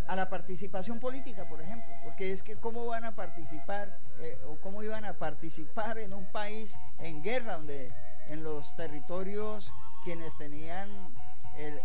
a 0.07 0.17
la 0.17 0.29
participación 0.29 1.01
política, 1.01 1.49
por 1.49 1.63
ejemplo, 1.63 1.93
porque 2.03 2.33
es 2.33 2.43
que 2.43 2.57
cómo 2.57 2.87
van 2.87 3.05
a 3.05 3.15
participar 3.17 3.99
eh, 4.21 4.39
o 4.47 4.57
cómo 4.61 4.83
iban 4.83 5.05
a 5.05 5.15
participar 5.15 5.99
en 5.99 6.13
un 6.13 6.31
país 6.31 6.79
en 6.99 7.23
guerra, 7.23 7.55
donde 7.55 7.93
en 8.29 8.45
los 8.45 8.75
territorios 8.77 9.73
quienes 10.05 10.37
tenían 10.37 11.15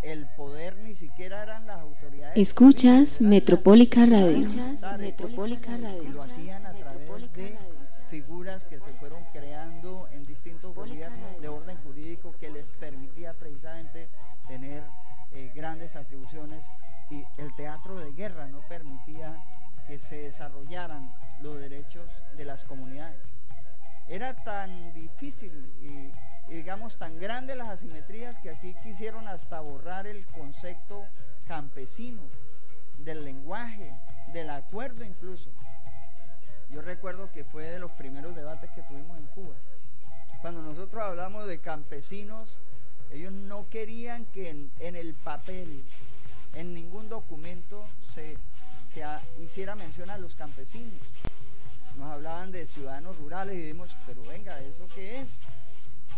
el, 0.04 0.28
poder 0.38 0.78
ni 0.78 0.96
siquiera 0.96 1.44
eran 1.44 1.68
las 1.68 1.80
autoridades. 1.80 2.38
Escuchas 2.38 3.22
Metropólica 3.22 4.06
Radio. 4.06 4.48
Metropólica 4.98 5.78
Radio. 5.78 6.04
Y 6.04 6.08
lo 6.10 6.22
hacían 6.22 6.66
a 6.66 6.74
través 6.74 7.34
de 7.34 7.56
figuras 8.10 8.66
que 8.66 8.80
se 8.80 8.92
fueron 8.94 9.24
creando 9.32 10.08
en 10.12 10.26
distintos 10.26 10.74
gobiernos 10.74 11.40
de 11.42 11.48
orden 11.48 11.78
jurídico 11.84 12.34
que 12.40 12.50
les 12.50 12.66
permitía 12.80 13.34
precisamente 13.34 14.10
tener 14.48 14.84
eh, 15.32 15.52
grandes 15.54 15.96
atribuciones 15.96 16.66
y 17.12 17.24
el 17.38 17.54
teatro 17.56 17.96
de 18.00 18.12
guerra 18.14 18.48
no 18.48 18.62
permitía 18.68 19.44
que 19.88 20.00
se 20.00 20.24
desarrollaran 20.24 21.12
los 21.42 21.60
derechos 21.60 22.10
de 22.36 22.46
las 22.46 22.64
comunidades. 22.66 23.22
Era 24.08 24.36
tan 24.36 24.94
difícil 24.94 25.52
y, 25.82 26.12
digamos 26.56 26.98
tan 26.98 27.20
grandes 27.20 27.58
las 27.58 27.70
asimetrías 27.70 28.40
que 28.40 28.50
aquí 28.50 28.76
quisieron 28.84 29.28
hasta 29.28 29.60
borrar 29.60 30.08
el 30.08 30.26
concepto 30.28 31.06
campesino, 31.48 32.22
del 33.00 33.24
lenguaje, 33.24 33.94
del 34.34 34.50
acuerdo 34.50 35.04
incluso. 35.04 35.50
Yo 36.70 36.82
recuerdo 36.82 37.32
que 37.32 37.44
fue 37.44 37.64
de 37.64 37.80
los 37.80 37.92
primeros 37.94 38.36
debates 38.36 38.70
que 38.72 38.84
tuvimos 38.84 39.18
en 39.18 39.26
Cuba. 39.28 39.56
Cuando 40.42 40.62
nosotros 40.62 41.02
hablamos 41.04 41.48
de 41.48 41.60
campesinos, 41.60 42.60
ellos 43.12 43.32
no 43.32 43.68
querían 43.70 44.26
que 44.26 44.50
en 44.50 44.96
el 44.96 45.14
papel 45.16 45.84
en 46.54 46.74
ningún 46.74 47.10
documento 47.10 47.86
se, 48.14 48.38
hiciera 49.42 49.76
mención 49.76 50.10
a 50.10 50.18
los 50.18 50.36
campesinos. 50.36 51.00
Nos 51.96 52.12
hablaban 52.12 52.52
de 52.52 52.66
ciudadanos 52.66 53.18
rurales 53.18 53.56
y 53.56 53.62
dijimos, 53.62 53.96
pero 54.06 54.22
venga, 54.24 54.60
¿eso 54.62 54.88
qué 54.96 55.22
es? 55.22 55.40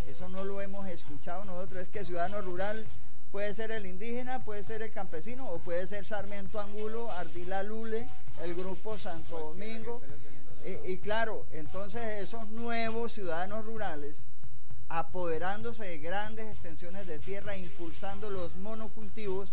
Eso 0.06 0.28
no 0.28 0.44
lo 0.44 0.60
hemos 0.60 0.88
escuchado 0.88 1.44
nosotros. 1.44 1.82
Es 1.82 1.88
que 1.88 2.04
ciudadano 2.04 2.40
rural 2.42 2.86
puede 3.30 3.54
ser 3.54 3.70
el 3.70 3.86
indígena, 3.86 4.44
puede 4.44 4.62
ser 4.62 4.82
el 4.82 4.92
campesino 4.92 5.48
o 5.48 5.58
puede 5.58 5.86
ser 5.86 6.04
Sarmiento 6.04 6.60
Angulo, 6.60 7.10
Ardila 7.10 7.62
Lule, 7.62 8.08
el 8.42 8.54
grupo 8.54 8.98
Santo 8.98 9.38
Domingo. 9.38 10.02
Y, 10.64 10.92
y, 10.92 10.98
claro, 10.98 11.46
entonces 11.50 12.02
esos 12.22 12.48
nuevos 12.50 13.12
ciudadanos 13.12 13.64
rurales, 13.64 14.24
apoderándose 14.88 15.84
de 15.84 15.98
grandes 15.98 16.46
extensiones 16.46 17.06
de 17.06 17.18
tierra, 17.18 17.56
impulsando 17.56 18.30
los 18.30 18.54
monocultivos, 18.56 19.50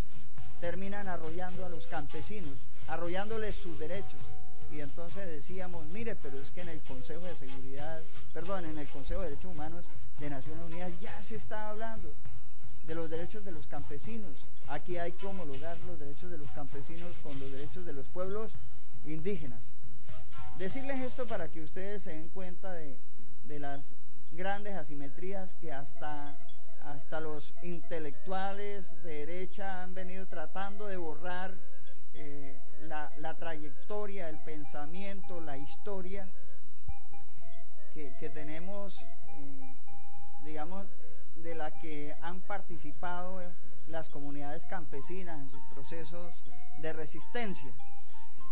terminan 0.60 1.08
arrollando 1.08 1.64
a 1.64 1.68
los 1.68 1.86
campesinos, 1.86 2.58
arrollándoles 2.86 3.56
sus 3.56 3.78
derechos. 3.78 4.20
Y 4.70 4.80
entonces 4.80 5.26
decíamos, 5.26 5.86
mire, 5.86 6.14
pero 6.14 6.38
es 6.38 6.50
que 6.50 6.60
en 6.60 6.68
el 6.68 6.80
Consejo 6.82 7.24
de 7.24 7.34
Seguridad, 7.34 8.00
perdón, 8.32 8.66
en 8.66 8.78
el 8.78 8.86
Consejo 8.88 9.22
de 9.22 9.30
Derechos 9.30 9.50
Humanos 9.50 9.84
de 10.20 10.30
Naciones 10.30 10.64
Unidas 10.64 10.92
ya 11.00 11.20
se 11.22 11.36
está 11.36 11.70
hablando 11.70 12.12
de 12.86 12.94
los 12.94 13.10
derechos 13.10 13.44
de 13.44 13.52
los 13.52 13.66
campesinos. 13.66 14.46
Aquí 14.68 14.98
hay 14.98 15.12
que 15.12 15.26
homologar 15.26 15.78
los 15.80 15.98
derechos 15.98 16.30
de 16.30 16.38
los 16.38 16.50
campesinos 16.50 17.14
con 17.22 17.38
los 17.40 17.50
derechos 17.50 17.84
de 17.84 17.92
los 17.92 18.06
pueblos 18.08 18.52
indígenas. 19.04 19.64
Decirles 20.58 21.00
esto 21.00 21.26
para 21.26 21.48
que 21.48 21.62
ustedes 21.62 22.02
se 22.02 22.10
den 22.10 22.28
cuenta 22.28 22.72
de, 22.72 22.96
de 23.44 23.58
las 23.58 23.80
grandes 24.32 24.76
asimetrías 24.76 25.54
que 25.54 25.72
hasta 25.72 26.36
hasta 26.84 27.20
los 27.20 27.54
intelectuales 27.62 28.90
de 29.02 29.26
derecha 29.26 29.82
han 29.82 29.94
venido 29.94 30.26
tratando 30.26 30.86
de 30.86 30.96
borrar 30.96 31.54
eh, 32.14 32.58
la, 32.82 33.34
trayectoria, 33.34 34.28
el 34.28 34.38
pensamiento, 34.38 35.40
la 35.40 35.58
historia 35.58 36.28
que, 37.94 38.30
tenemos, 38.30 39.00
eh, 39.00 39.69
digamos, 40.44 40.86
de 41.36 41.54
la 41.54 41.70
que 41.70 42.14
han 42.22 42.40
participado 42.42 43.40
las 43.86 44.08
comunidades 44.08 44.66
campesinas 44.66 45.40
en 45.40 45.50
sus 45.50 45.62
procesos 45.72 46.34
de 46.78 46.92
resistencia. 46.92 47.74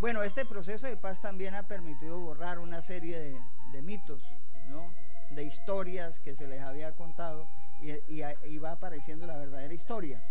Bueno, 0.01 0.23
este 0.23 0.45
proceso 0.45 0.87
de 0.87 0.97
paz 0.97 1.21
también 1.21 1.55
ha 1.55 1.67
permitido 1.67 2.19
borrar 2.19 2.59
una 2.59 2.83
serie 2.83 3.41
de, 3.73 3.83
mitos, 3.83 4.23
¿no? 4.69 4.93
de 5.31 5.45
historias 5.45 6.21
que 6.21 6.35
se 6.35 6.47
les 6.47 6.63
había 6.63 6.93
contado 6.93 7.49
y, 7.81 8.59
va 8.59 8.73
apareciendo 8.73 9.27
la 9.27 9.37
verdadera 9.37 9.75
historia. 9.75 10.23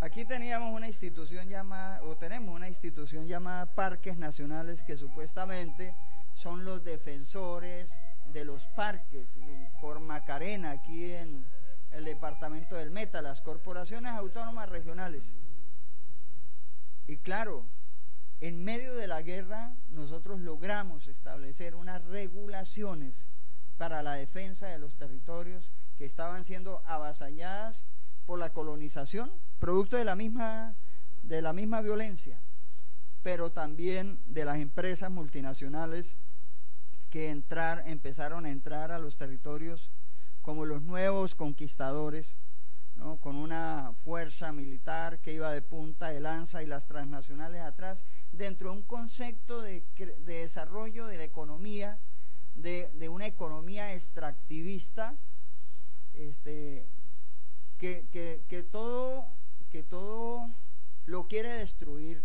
Aquí 0.00 0.24
teníamos 0.24 0.74
una 0.74 0.88
institución 0.88 1.48
llamada, 1.48 2.02
o 2.02 2.16
tenemos 2.16 2.54
una 2.54 2.68
institución 2.68 3.26
llamada 3.26 3.66
Parques 3.66 4.18
Nacionales 4.18 4.82
que 4.82 4.96
supuestamente 4.96 5.94
son 6.34 6.64
los 6.64 6.82
defensores 6.82 7.98
de 8.32 8.44
los 8.44 8.66
parques. 8.68 9.28
por 9.80 10.00
Macarena, 10.00 10.70
aquí 10.70 11.12
en 11.12 11.44
el 11.90 12.04
departamento 12.04 12.76
del 12.76 12.90
Meta, 12.90 13.20
las 13.20 13.40
corporaciones 13.40 14.12
autónomas 14.12 14.68
regionales. 14.68 15.34
Y 17.06 17.18
claro, 17.18 17.66
en 18.40 18.64
medio 18.64 18.94
de 18.94 19.06
la 19.06 19.22
guerra 19.22 19.74
nosotros 19.90 20.40
logramos 20.40 21.06
establecer 21.06 21.74
unas 21.74 22.02
regulaciones 22.04 23.26
para 23.76 24.02
la 24.02 24.14
defensa 24.14 24.68
de 24.68 24.78
los 24.78 24.94
territorios 24.94 25.70
que 25.98 26.04
estaban 26.04 26.44
siendo 26.44 26.82
avasalladas 26.86 27.84
por 28.26 28.38
la 28.38 28.52
colonización, 28.52 29.32
producto 29.58 29.96
de 29.96 30.04
la 30.04 30.16
misma, 30.16 30.74
de 31.22 31.42
la 31.42 31.52
misma 31.52 31.80
violencia, 31.80 32.40
pero 33.22 33.50
también 33.50 34.20
de 34.26 34.44
las 34.44 34.58
empresas 34.58 35.10
multinacionales 35.10 36.16
que 37.12 37.28
entrar, 37.28 37.84
empezaron 37.86 38.46
a 38.46 38.50
entrar 38.50 38.90
a 38.90 38.98
los 38.98 39.18
territorios 39.18 39.90
como 40.40 40.64
los 40.64 40.80
nuevos 40.80 41.34
conquistadores, 41.34 42.36
con 43.20 43.36
una 43.36 43.92
fuerza 44.02 44.50
militar 44.50 45.18
que 45.20 45.34
iba 45.34 45.52
de 45.52 45.60
punta 45.60 46.08
de 46.08 46.20
lanza 46.20 46.62
y 46.62 46.66
las 46.66 46.86
transnacionales 46.86 47.60
atrás, 47.60 48.06
dentro 48.32 48.70
de 48.70 48.76
un 48.78 48.82
concepto 48.82 49.60
de, 49.60 49.84
de 49.96 50.38
desarrollo 50.38 51.06
de 51.06 51.18
la 51.18 51.24
economía, 51.24 51.98
de, 52.54 52.90
de 52.94 53.10
una 53.10 53.26
economía 53.26 53.92
extractivista, 53.92 55.14
este, 56.14 56.86
que, 57.78 58.66
todo, 58.70 59.26
que 59.68 59.82
todo 59.82 60.48
lo 61.04 61.28
quiere 61.28 61.50
destruir, 61.50 62.24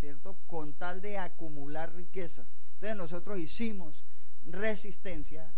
¿cierto? 0.00 0.36
Con 0.46 0.74
tal 0.74 1.00
de 1.00 1.16
acumular 1.16 1.94
riquezas. 1.94 2.52
Entonces 2.74 2.96
nosotros 2.96 3.38
hicimos 3.38 4.04
resistencia 4.52 5.52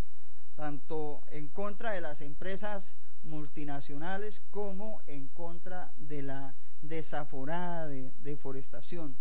tanto 0.57 1.23
en 1.31 1.49
contra 1.49 1.93
de 1.93 2.01
las 2.01 2.21
empresas 2.21 2.95
multinacionales 3.23 4.43
como 4.51 5.01
en 5.07 5.29
contra 5.29 5.93
de 5.97 6.23
la 6.23 6.55
desaforada 6.83 7.89
deforestación. 7.89 9.17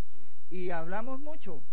Y 0.50 0.72
hablamos 0.72 1.20
mucho. 1.20 1.64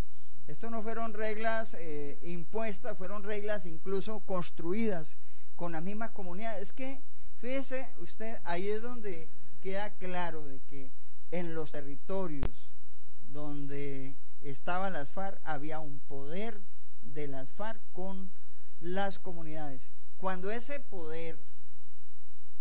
Esto 0.47 0.70
no 0.70 0.82
fueron 0.82 1.14
reglas 1.14 1.74
eh, 1.78 2.18
impuestas, 2.22 2.97
fueron 2.97 3.24
reglas 3.24 3.66
incluso 3.66 4.20
construidas 4.20 5.16
con 5.57 5.72
las 5.72 5.82
mismas 5.82 6.11
comunidades. 6.11 6.62
Es 6.62 6.72
que, 6.72 7.01
fíjese 7.38 7.88
usted, 7.99 8.38
ahí 8.44 8.68
es 8.68 8.82
donde 8.82 9.28
queda 9.61 9.90
claro 9.90 10.47
de 10.47 10.61
que 10.68 10.92
en 11.32 11.55
los 11.55 11.72
territorios 11.72 12.70
donde 13.32 14.14
estaban 14.42 14.92
las 14.92 15.12
FARC 15.12 15.40
había 15.44 15.80
un 15.80 15.99
poder 15.99 16.61
de 17.14 17.26
las 17.26 17.48
FARC 17.50 17.80
con 17.92 18.30
las 18.80 19.18
comunidades. 19.18 19.90
Cuando 20.18 20.50
ese 20.50 20.80
poder 20.80 21.38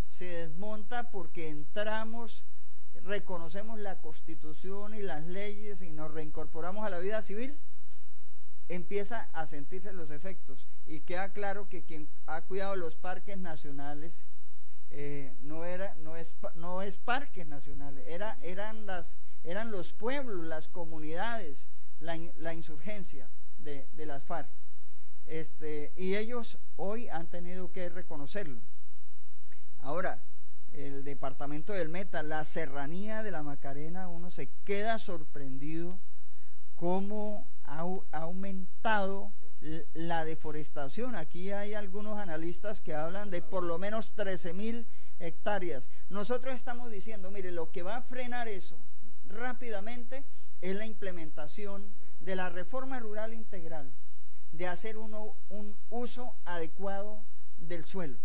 se 0.08 0.26
desmonta 0.26 1.10
porque 1.12 1.50
entramos, 1.50 2.44
reconocemos 3.04 3.80
la 3.80 4.00
constitución 4.00 4.94
y 4.94 5.02
las 5.02 5.26
leyes 5.26 5.82
y 5.82 5.92
nos 5.92 6.12
reincorporamos 6.12 6.86
a 6.86 6.90
la 6.90 7.00
vida 7.00 7.22
civil, 7.22 7.58
empieza 8.70 9.30
a 9.34 9.46
sentirse 9.46 9.94
los 9.94 10.10
efectos 10.12 10.68
y 10.86 11.02
queda 11.02 11.30
claro 11.34 11.70
que 11.70 11.84
quien 11.84 12.10
ha 12.26 12.42
cuidado 12.42 12.76
los 12.76 12.96
parques 12.96 13.38
nacionales 13.38 14.24
eh, 14.90 15.36
no 15.42 15.66
era 15.66 15.96
no 15.96 16.16
es 16.16 16.34
no 16.56 16.82
es 16.82 16.98
parques 16.98 17.46
nacionales 17.46 18.06
era 18.08 18.38
eran 18.42 18.86
las 18.86 19.18
eran 19.44 19.72
los 19.72 19.94
pueblos 19.94 20.46
las 20.46 20.68
comunidades 20.68 21.68
la, 22.00 22.54
insurgencia 22.54 23.30
de, 23.66 24.06
las 24.06 24.24
FARC 24.24 24.48
Este, 25.26 25.92
y 25.98 26.16
ellos 26.16 26.58
hoy 26.78 27.10
han 27.10 27.28
tenido 27.28 27.72
que 27.72 27.90
reconocerlo. 27.90 28.62
Ahora, 29.80 30.22
el 30.72 31.04
departamento 31.04 31.74
del 31.74 31.90
Meta, 31.90 32.24
la 32.24 32.46
serranía 32.46 33.24
de 33.24 33.32
la 33.32 33.44
Macarena, 33.44 34.08
uno 34.08 34.32
se 34.32 34.50
queda 34.64 35.00
sorprendido 35.00 36.00
cómo 36.76 37.48
ha, 37.64 37.86
aumentado 38.12 39.32
la 39.94 40.26
deforestación. 40.26 41.16
Aquí 41.16 41.52
hay 41.52 41.74
algunos 41.74 42.20
analistas 42.20 42.82
que 42.82 42.94
hablan 42.94 43.32
de 43.32 43.42
por 43.42 43.64
lo 43.64 43.80
menos 43.80 44.14
13 44.16 44.54
mil 44.54 44.88
hectáreas. 45.20 45.90
Nosotros 46.10 46.54
estamos 46.56 46.92
diciendo, 46.92 47.32
mire, 47.32 47.52
lo 47.52 47.72
que 47.72 47.84
va 47.84 47.98
a 47.98 48.02
frenar 48.02 48.48
eso 48.48 48.78
rápidamente 49.28 50.24
es 50.62 50.76
la 50.76 50.86
implementación 50.86 51.94
de 52.26 52.36
la 52.36 52.50
reforma 52.50 53.00
rural 53.00 53.34
integral, 53.34 53.94
de 54.52 54.68
hacer 54.68 54.98
uno, 54.98 55.36
un 55.50 55.78
uso 55.92 56.36
adecuado 56.44 57.24
del 57.60 57.86
suelo, 57.86 58.18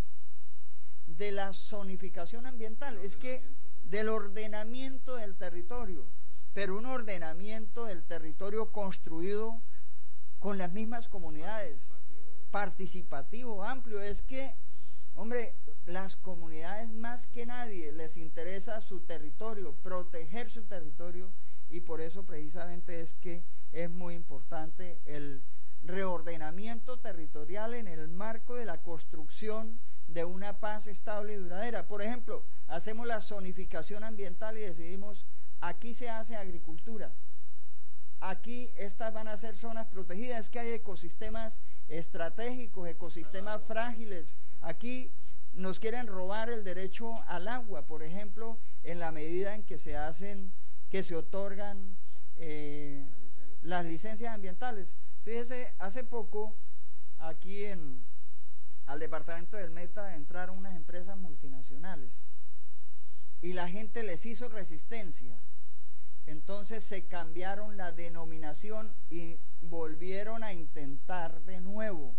de 1.05 1.31
la 1.31 1.53
zonificación 1.53 2.47
ambiental, 2.47 2.97
es 2.97 3.15
que 3.15 3.43
del 3.83 4.09
ordenamiento 4.09 5.17
del 5.17 5.35
territorio, 5.35 6.07
pero 6.53 6.77
un 6.77 6.87
ordenamiento 6.87 7.85
del 7.85 8.03
territorio 8.03 8.71
construido 8.71 9.61
con 10.39 10.57
las 10.57 10.71
mismas 10.71 11.07
comunidades, 11.07 11.87
participativo, 12.49 13.63
amplio, 13.63 14.01
es 14.01 14.23
que, 14.23 14.55
hombre, 15.15 15.53
las 15.85 16.15
comunidades 16.15 16.89
más 16.89 17.27
que 17.27 17.45
nadie 17.45 17.91
les 17.91 18.17
interesa 18.17 18.81
su 18.81 19.01
territorio, 19.01 19.73
proteger 19.83 20.49
su 20.49 20.63
territorio 20.63 21.31
y 21.69 21.81
por 21.81 22.01
eso 22.01 22.23
precisamente 22.23 23.01
es 23.01 23.13
que 23.13 23.43
es 23.71 23.89
muy 23.89 24.15
importante 24.15 24.99
el 25.05 25.41
reordenamiento 25.83 26.99
territorial 26.99 27.73
en 27.73 27.87
el 27.87 28.07
marco 28.07 28.55
de 28.55 28.65
la 28.65 28.77
construcción 28.77 29.79
de 30.07 30.25
una 30.25 30.59
paz 30.59 30.87
estable 30.87 31.33
y 31.33 31.37
duradera. 31.37 31.87
Por 31.87 32.01
ejemplo, 32.01 32.43
hacemos 32.67 33.07
la 33.07 33.21
zonificación 33.21 34.03
ambiental 34.03 34.57
y 34.57 34.61
decidimos 34.61 35.25
aquí 35.61 35.93
se 35.93 36.09
hace 36.09 36.35
agricultura, 36.35 37.11
aquí 38.19 38.71
estas 38.77 39.13
van 39.13 39.27
a 39.27 39.37
ser 39.37 39.55
zonas 39.55 39.87
protegidas, 39.87 40.39
es 40.39 40.49
que 40.49 40.59
hay 40.59 40.71
ecosistemas 40.71 41.57
estratégicos, 41.87 42.87
ecosistemas 42.87 43.61
frágiles, 43.63 44.35
aquí 44.61 45.11
nos 45.53 45.79
quieren 45.79 46.07
robar 46.07 46.49
el 46.49 46.63
derecho 46.63 47.21
al 47.27 47.47
agua, 47.47 47.85
por 47.85 48.03
ejemplo, 48.03 48.57
en 48.83 48.99
la 48.99 49.11
medida 49.11 49.53
en 49.53 49.63
que 49.63 49.77
se 49.77 49.95
hacen, 49.97 50.51
que 50.89 51.03
se 51.03 51.15
otorgan 51.15 51.97
eh, 52.37 53.05
las 53.61 53.85
licencias 53.85 54.33
ambientales. 54.33 54.95
Fíjese, 55.23 55.73
hace 55.79 56.03
poco 56.03 56.55
aquí 57.19 57.65
en 57.65 58.03
al 58.87 58.99
departamento 58.99 59.57
del 59.57 59.71
Meta 59.71 60.15
entraron 60.15 60.57
unas 60.57 60.75
empresas 60.75 61.15
multinacionales 61.17 62.23
y 63.41 63.53
la 63.53 63.69
gente 63.69 64.03
les 64.03 64.25
hizo 64.25 64.49
resistencia. 64.49 65.39
Entonces 66.27 66.83
se 66.83 67.05
cambiaron 67.05 67.77
la 67.77 67.91
denominación 67.91 68.93
y 69.09 69.37
volvieron 69.61 70.43
a 70.43 70.53
intentar 70.53 71.41
de 71.41 71.61
nuevo 71.61 72.15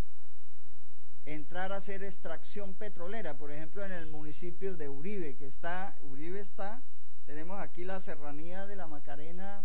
entrar 1.25 1.71
a 1.71 1.77
hacer 1.77 2.03
extracción 2.03 2.73
petrolera, 2.73 3.37
por 3.37 3.51
ejemplo 3.51 3.85
en 3.85 3.93
el 3.93 4.07
municipio 4.07 4.75
de 4.75 4.89
Uribe, 4.89 5.35
que 5.35 5.47
está, 5.47 5.95
Uribe 6.01 6.41
está, 6.41 6.81
tenemos 7.25 7.61
aquí 7.61 7.85
la 7.85 8.01
serranía 8.01 8.67
de 8.67 8.75
la 8.75 8.87
Macarena 8.87 9.63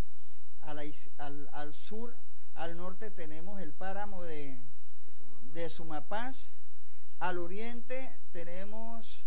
al, 0.70 1.74
sur, 1.74 2.14
al 2.54 2.76
norte 2.76 3.10
tenemos 3.10 3.60
el 3.60 3.72
páramo 3.72 4.22
de, 4.22 4.58
de 5.54 5.68
Sumapaz, 5.70 6.54
al 7.18 7.38
oriente 7.38 8.10
tenemos 8.32 9.24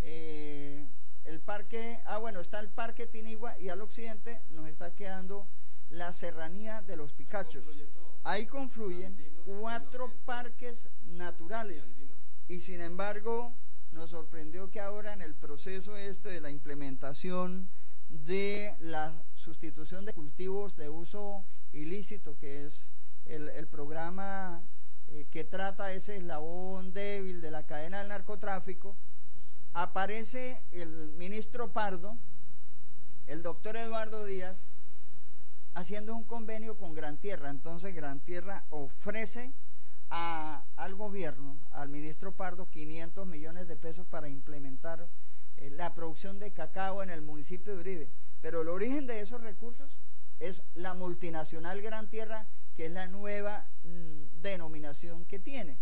eh, 0.00 0.86
el 1.24 1.40
parque, 1.40 2.00
ah 2.06 2.18
bueno, 2.18 2.40
está 2.40 2.60
el 2.60 2.68
parque 2.68 3.06
Tinigua 3.06 3.58
y 3.58 3.68
al 3.68 3.82
occidente 3.82 4.40
nos 4.50 4.68
está 4.68 4.94
quedando 4.94 5.46
la 5.90 6.12
serranía 6.12 6.82
de 6.82 6.96
los 6.96 7.12
Picachos. 7.12 7.64
Ahí 8.24 8.46
confluyen 8.46 9.16
cuatro 9.44 10.12
parques 10.24 10.88
naturales. 11.04 11.94
Y 12.48 12.60
sin 12.60 12.80
embargo 12.80 13.52
nos 13.92 14.10
sorprendió 14.10 14.70
que 14.70 14.80
ahora 14.80 15.12
en 15.12 15.22
el 15.22 15.34
proceso 15.34 15.96
este 15.96 16.30
de 16.30 16.40
la 16.40 16.50
implementación 16.50 17.68
de 18.10 18.74
la 18.80 19.22
sustitución 19.34 20.04
de 20.04 20.12
cultivos 20.12 20.76
de 20.76 20.88
uso 20.88 21.44
ilícito, 21.72 22.36
que 22.36 22.66
es 22.66 22.90
el, 23.26 23.66
programa 23.68 24.62
eh, 25.08 25.26
que 25.30 25.44
trata 25.44 25.92
ese 25.92 26.16
eslabón 26.16 26.92
débil 26.92 27.40
de 27.40 27.50
la 27.50 27.64
cadena 27.64 27.98
del 27.98 28.08
narcotráfico, 28.08 28.96
aparece 29.72 30.60
el 30.72 31.12
ministro 31.12 31.72
Pardo, 31.72 32.16
el 33.26 33.42
doctor 33.42 33.76
Eduardo 33.76 34.24
Díaz, 34.24 34.58
haciendo 35.74 36.14
un 36.14 36.24
convenio 36.24 36.76
con 36.76 36.94
Gran 36.94 37.16
Tierra. 37.16 37.50
Entonces 37.50 37.94
Gran 37.94 38.20
Tierra 38.20 38.64
ofrece 38.70 39.52
al 40.08 40.94
gobierno, 40.96 41.56
al 41.70 41.88
ministro 41.88 42.32
Pardo, 42.32 42.68
500 42.68 43.26
millones 43.26 43.68
de 43.68 43.76
pesos 43.76 44.06
para 44.08 44.28
implementar 44.28 45.08
eh, 45.60 45.70
la 45.70 45.94
producción 45.94 46.38
de 46.38 46.52
cacao 46.52 47.02
en 47.02 47.10
el 47.10 47.22
municipio 47.22 47.74
de 47.74 47.80
Uribe. 47.80 48.10
Pero 48.40 48.62
el 48.62 48.68
origen 48.68 49.06
de 49.06 49.20
esos 49.20 49.40
recursos 49.42 49.96
es 50.38 50.62
la 50.74 50.94
multinacional 50.94 51.82
Gran 51.82 52.08
Tierra, 52.08 52.48
que 52.74 52.86
es 52.86 52.92
la 52.92 53.08
nueva 53.08 53.68
mm, 53.84 54.42
denominación 54.42 55.24
que 55.24 55.38
tiene. 55.38 55.78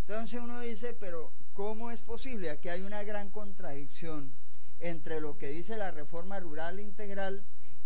Entonces 0.00 0.40
uno 0.40 0.60
dice, 0.60 0.94
pero 0.94 1.32
¿cómo 1.52 1.90
es 1.90 2.02
posible? 2.02 2.50
Aquí 2.50 2.68
hay 2.68 2.82
una 2.82 3.02
gran 3.04 3.30
contradicción 3.30 4.32
entre 4.80 5.20
lo 5.20 5.38
que 5.38 5.48
dice 5.48 5.76
la 5.76 5.90
reforma 5.90 6.40
rural 6.40 6.80
integral 6.80 7.44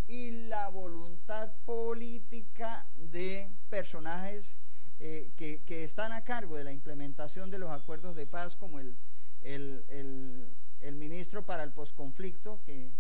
y 0.09 0.31
la 0.49 0.69
voluntad 0.69 1.53
política 1.65 2.87
de 2.97 3.51
personajes 3.69 4.57
eh, 5.01 5.31
que, 5.37 5.85
están 5.85 6.13
a 6.13 6.25
cargo 6.25 6.57
de 6.57 6.65
la 6.65 6.73
implementación 6.73 7.51
de 7.51 7.59
los 7.59 7.71
acuerdos 7.71 8.17
de 8.17 8.27
paz, 8.27 8.57
como 8.57 8.81
el, 8.81 8.97
el, 9.43 10.49
ministro 10.93 11.45
para 11.45 11.63
el 11.63 11.73
posconflicto, 11.73 12.61
que 12.65 12.91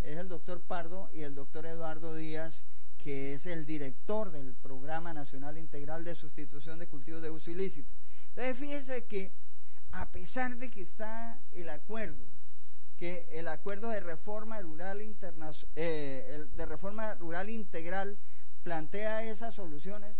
es 0.00 0.16
el 0.16 0.28
doctor 0.28 0.60
Pardo, 0.62 1.10
y 1.12 1.22
el 1.22 1.34
doctor 1.34 1.66
Eduardo 1.66 2.14
Díaz, 2.14 2.64
que 2.98 3.34
es 3.34 3.46
el 3.46 3.66
director 3.66 4.30
del 4.30 4.54
Programa 4.54 5.12
Nacional 5.12 5.58
Integral 5.58 6.04
de 6.04 6.14
Sustitución 6.14 6.78
de 6.78 6.88
Cultivos 6.88 7.22
de 7.22 7.30
Uso 7.30 7.50
Ilícito. 7.50 7.90
Entonces, 8.28 8.56
fíjese 8.56 9.04
que 9.04 9.32
a 9.90 10.10
pesar 10.10 10.56
de 10.56 10.70
que 10.70 10.82
está 10.82 11.38
el 11.52 11.68
acuerdo, 11.68 12.24
que 12.96 13.26
el 13.32 13.48
acuerdo 13.48 13.90
de 13.90 14.00
reforma 14.00 14.60
rural 14.60 15.00
eh, 15.76 16.46
de 16.54 16.66
reforma 16.66 17.14
rural 17.14 17.50
integral 17.50 18.16
plantea 18.62 19.24
esas 19.24 19.54
soluciones, 19.54 20.16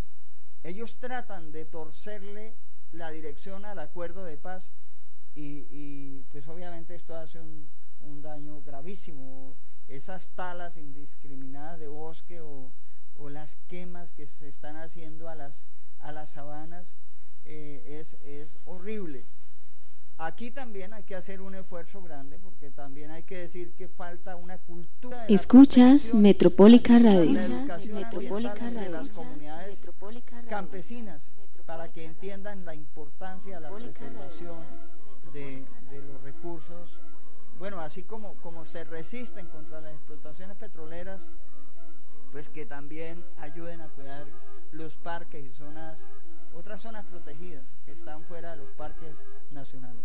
ellos 0.65 0.97
tratan 0.99 1.53
de 1.53 1.65
torcerle 1.65 2.55
la 2.93 3.11
dirección 3.11 3.65
al 3.65 3.79
acuerdo 3.79 4.25
de 4.25 4.37
paz 4.37 4.71
y, 5.35 6.23
pues 6.31 6.47
obviamente 6.49 6.95
esto 6.95 7.17
hace 7.17 7.41
un, 7.41 7.69
daño 8.23 8.63
gravísimo. 8.63 9.55
Esas 9.89 10.31
talas 10.31 10.77
indiscriminadas 10.77 11.81
de 11.81 11.89
bosque 11.89 12.41
o, 12.41 12.71
las 13.29 13.57
quemas 13.69 14.13
que 14.13 14.27
se 14.27 14.49
están 14.49 14.75
haciendo 14.77 15.29
a 15.29 15.37
las, 15.37 15.65
a 16.01 16.11
las 16.11 16.31
sabanas 16.31 16.97
eh, 17.45 17.99
es, 18.01 18.15
es 18.25 18.59
horrible. 18.65 19.25
Aquí 20.19 20.51
también 20.51 20.93
hay 20.93 21.05
que 21.05 21.15
hacer 21.15 21.41
un 21.41 21.55
esfuerzo 21.55 22.03
grande 22.03 22.39
porque 22.39 22.71
también 22.71 23.11
hay 23.13 23.23
que 23.23 23.39
decir 23.39 23.75
que 23.75 23.89
falta 23.89 24.37
una 24.37 24.59
cultura. 24.59 25.25
De 25.27 25.35
Escuchas 25.35 26.15
Metropólica 26.15 26.99
Radio. 26.99 27.41
Metropólica 27.93 28.71
Radio. 28.71 28.81
De 28.81 28.89
las 28.91 29.09
comunidades 29.11 29.81
campesinas 30.49 31.31
para 31.65 31.89
que 31.89 32.05
entiendan 32.05 32.65
la 32.65 32.75
importancia 32.75 33.57
de 33.57 33.61
la 33.61 33.71
preservación 33.71 34.63
de, 35.33 35.65
los 35.91 36.23
recursos. 36.23 36.99
Bueno, 37.59 37.81
así 37.81 38.03
como, 38.03 38.35
como 38.37 38.67
se 38.67 38.85
resisten 38.85 39.47
contra 39.49 39.81
las 39.81 39.93
explotaciones 39.95 40.57
petroleras, 40.57 41.29
pues 42.33 42.49
que 42.49 42.67
también 42.67 43.25
ayuden 43.39 43.81
a 43.81 43.89
cuidar 43.89 44.27
los 44.73 44.97
parques 44.97 45.45
y 45.45 45.53
zonas, 45.53 46.07
otras 46.55 46.81
zonas 46.81 47.05
protegidas 47.07 47.65
que 47.85 47.93
están 47.93 48.23
fuera 48.25 48.53
de 48.53 48.57
los 48.59 48.71
parques 48.71 49.15
nacionales. 49.51 50.05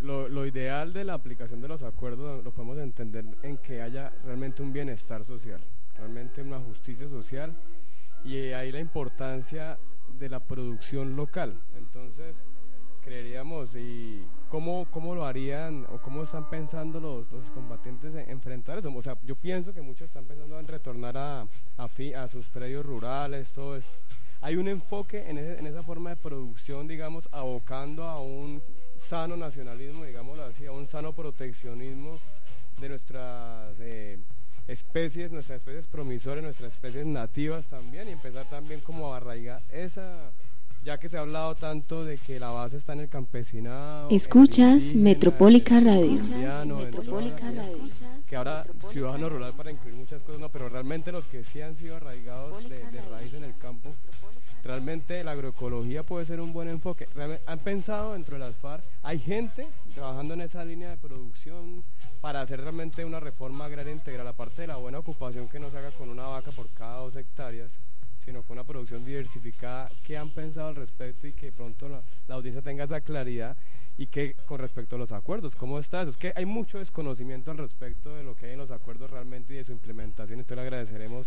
Lo, 0.00 0.28
lo, 0.28 0.46
ideal 0.46 0.92
de 0.92 1.04
la 1.04 1.14
aplicación 1.14 1.60
de 1.60 1.68
los 1.68 1.82
acuerdos 1.82 2.44
lo 2.44 2.52
podemos 2.52 2.78
entender 2.78 3.24
en 3.42 3.58
que 3.58 3.82
haya 3.82 4.10
realmente 4.24 4.62
un 4.62 4.72
bienestar 4.72 5.24
social, 5.24 5.60
realmente 5.96 6.40
una 6.40 6.60
justicia 6.60 7.08
social 7.08 7.52
y 8.24 8.52
ahí 8.52 8.70
la 8.70 8.78
importancia 8.78 9.76
de 10.18 10.28
la 10.28 10.40
producción 10.40 11.16
local. 11.16 11.60
Entonces, 11.76 12.44
creeríamos, 13.08 13.74
¿y 13.74 14.22
cómo, 14.50 14.86
cómo 14.90 15.14
lo 15.14 15.24
harían 15.24 15.86
o 15.88 15.98
cómo 15.98 16.24
están 16.24 16.50
pensando 16.50 17.00
los, 17.00 17.32
los 17.32 17.50
combatientes 17.52 18.14
en 18.14 18.28
enfrentar 18.30 18.76
eso? 18.76 18.92
O 18.94 19.02
sea, 19.02 19.16
yo 19.22 19.34
pienso 19.34 19.72
que 19.72 19.80
muchos 19.80 20.08
están 20.08 20.26
pensando 20.26 20.58
en 20.60 20.68
retornar 20.68 21.16
a, 21.16 21.40
a, 21.78 21.88
a 22.16 22.28
sus 22.28 22.46
predios 22.48 22.84
rurales, 22.84 23.50
todo 23.52 23.76
esto 23.76 23.96
hay 24.40 24.56
un 24.56 24.68
enfoque 24.68 25.28
en, 25.28 25.38
en 25.38 25.66
esa 25.66 25.82
forma 25.82 26.10
de 26.10 26.16
producción, 26.16 26.86
digamos, 26.86 27.28
abocando 27.32 28.04
a 28.04 28.20
un 28.20 28.62
sano 28.96 29.36
nacionalismo, 29.36 30.04
digámoslo 30.04 30.44
así, 30.44 30.66
a 30.66 30.72
un 30.72 30.86
sano 30.86 31.12
proteccionismo 31.12 32.18
de 32.78 32.88
nuestras 32.88 33.74
eh, 33.80 34.18
especies, 34.68 35.32
nuestras 35.32 35.56
especies 35.56 35.86
promisorias, 35.86 36.44
nuestras 36.44 36.74
especies 36.74 37.06
nativas 37.06 37.66
también, 37.66 38.08
y 38.08 38.12
empezar 38.12 38.48
también 38.48 38.80
como 38.80 39.12
a 39.12 39.16
arraigar 39.16 39.62
esa, 39.70 40.30
ya 40.84 40.98
que 40.98 41.08
se 41.08 41.16
ha 41.16 41.20
hablado 41.20 41.54
tanto 41.54 42.04
de 42.04 42.18
que 42.18 42.38
la 42.40 42.50
base 42.50 42.76
está 42.76 42.92
en 42.92 43.00
el 43.00 43.08
campesinado. 43.08 44.08
Escuchas 44.10 44.94
Metropólica 44.94 45.80
Radio. 45.80 46.20
Que 48.28 48.36
ahora 48.36 48.62
ciudadano 48.90 49.28
rural 49.28 49.52
para 49.54 49.70
incluir 49.70 49.96
muchas 49.96 50.22
cosas, 50.22 50.40
no, 50.40 50.48
pero 50.48 50.68
realmente 50.68 51.12
los 51.12 51.26
que 51.26 51.44
sí 51.44 51.60
han 51.60 51.76
sido 51.76 51.96
arraigados 51.96 52.68
de, 52.68 52.78
de 52.90 53.00
raíz 53.10 53.34
en 53.34 53.44
el 53.44 53.56
campo 53.58 53.94
realmente 54.68 55.22
la 55.24 55.32
agroecología 55.32 56.02
puede 56.02 56.26
ser 56.26 56.40
un 56.40 56.52
buen 56.52 56.68
enfoque. 56.68 57.08
han 57.46 57.58
pensado 57.60 58.12
dentro 58.12 58.34
de 58.34 58.40
las 58.40 58.56
FARC, 58.56 58.84
hay 59.02 59.18
gente 59.18 59.66
trabajando 59.94 60.34
en 60.34 60.42
esa 60.42 60.64
línea 60.64 60.90
de 60.90 60.96
producción 60.96 61.84
para 62.20 62.40
hacer 62.40 62.60
realmente 62.60 63.04
una 63.04 63.20
reforma 63.20 63.64
agraria 63.66 63.92
integral, 63.92 64.26
aparte 64.26 64.62
de 64.62 64.68
la 64.68 64.76
buena 64.76 64.98
ocupación 64.98 65.48
que 65.48 65.58
no 65.58 65.70
se 65.70 65.78
haga 65.78 65.90
con 65.92 66.08
una 66.08 66.26
vaca 66.26 66.50
por 66.50 66.68
cada 66.70 66.98
dos 66.98 67.16
hectáreas, 67.16 67.72
sino 68.28 68.42
con 68.42 68.58
una 68.58 68.64
producción 68.64 69.06
diversificada. 69.06 69.90
¿Qué 70.04 70.18
han 70.18 70.28
pensado 70.28 70.68
al 70.68 70.76
respecto 70.76 71.26
y 71.26 71.32
que 71.32 71.50
pronto 71.50 71.88
la, 71.88 72.02
la 72.26 72.34
audiencia 72.34 72.60
tenga 72.60 72.84
esa 72.84 73.00
claridad? 73.00 73.56
y 74.00 74.06
que 74.06 74.36
con 74.46 74.60
respecto 74.60 74.94
a 74.94 74.98
los 74.98 75.10
acuerdos, 75.10 75.56
¿cómo 75.56 75.76
está 75.80 76.02
eso? 76.02 76.12
Es 76.12 76.16
que 76.16 76.32
hay 76.36 76.46
mucho 76.46 76.78
desconocimiento 76.78 77.50
al 77.50 77.58
respecto 77.58 78.14
de 78.14 78.22
lo 78.22 78.36
que 78.36 78.46
hay 78.46 78.52
en 78.52 78.58
los 78.58 78.70
acuerdos 78.70 79.10
realmente 79.10 79.54
y 79.54 79.56
de 79.56 79.64
su 79.64 79.72
implementación, 79.72 80.38
entonces 80.38 80.56
le 80.56 80.62
agradeceremos, 80.62 81.26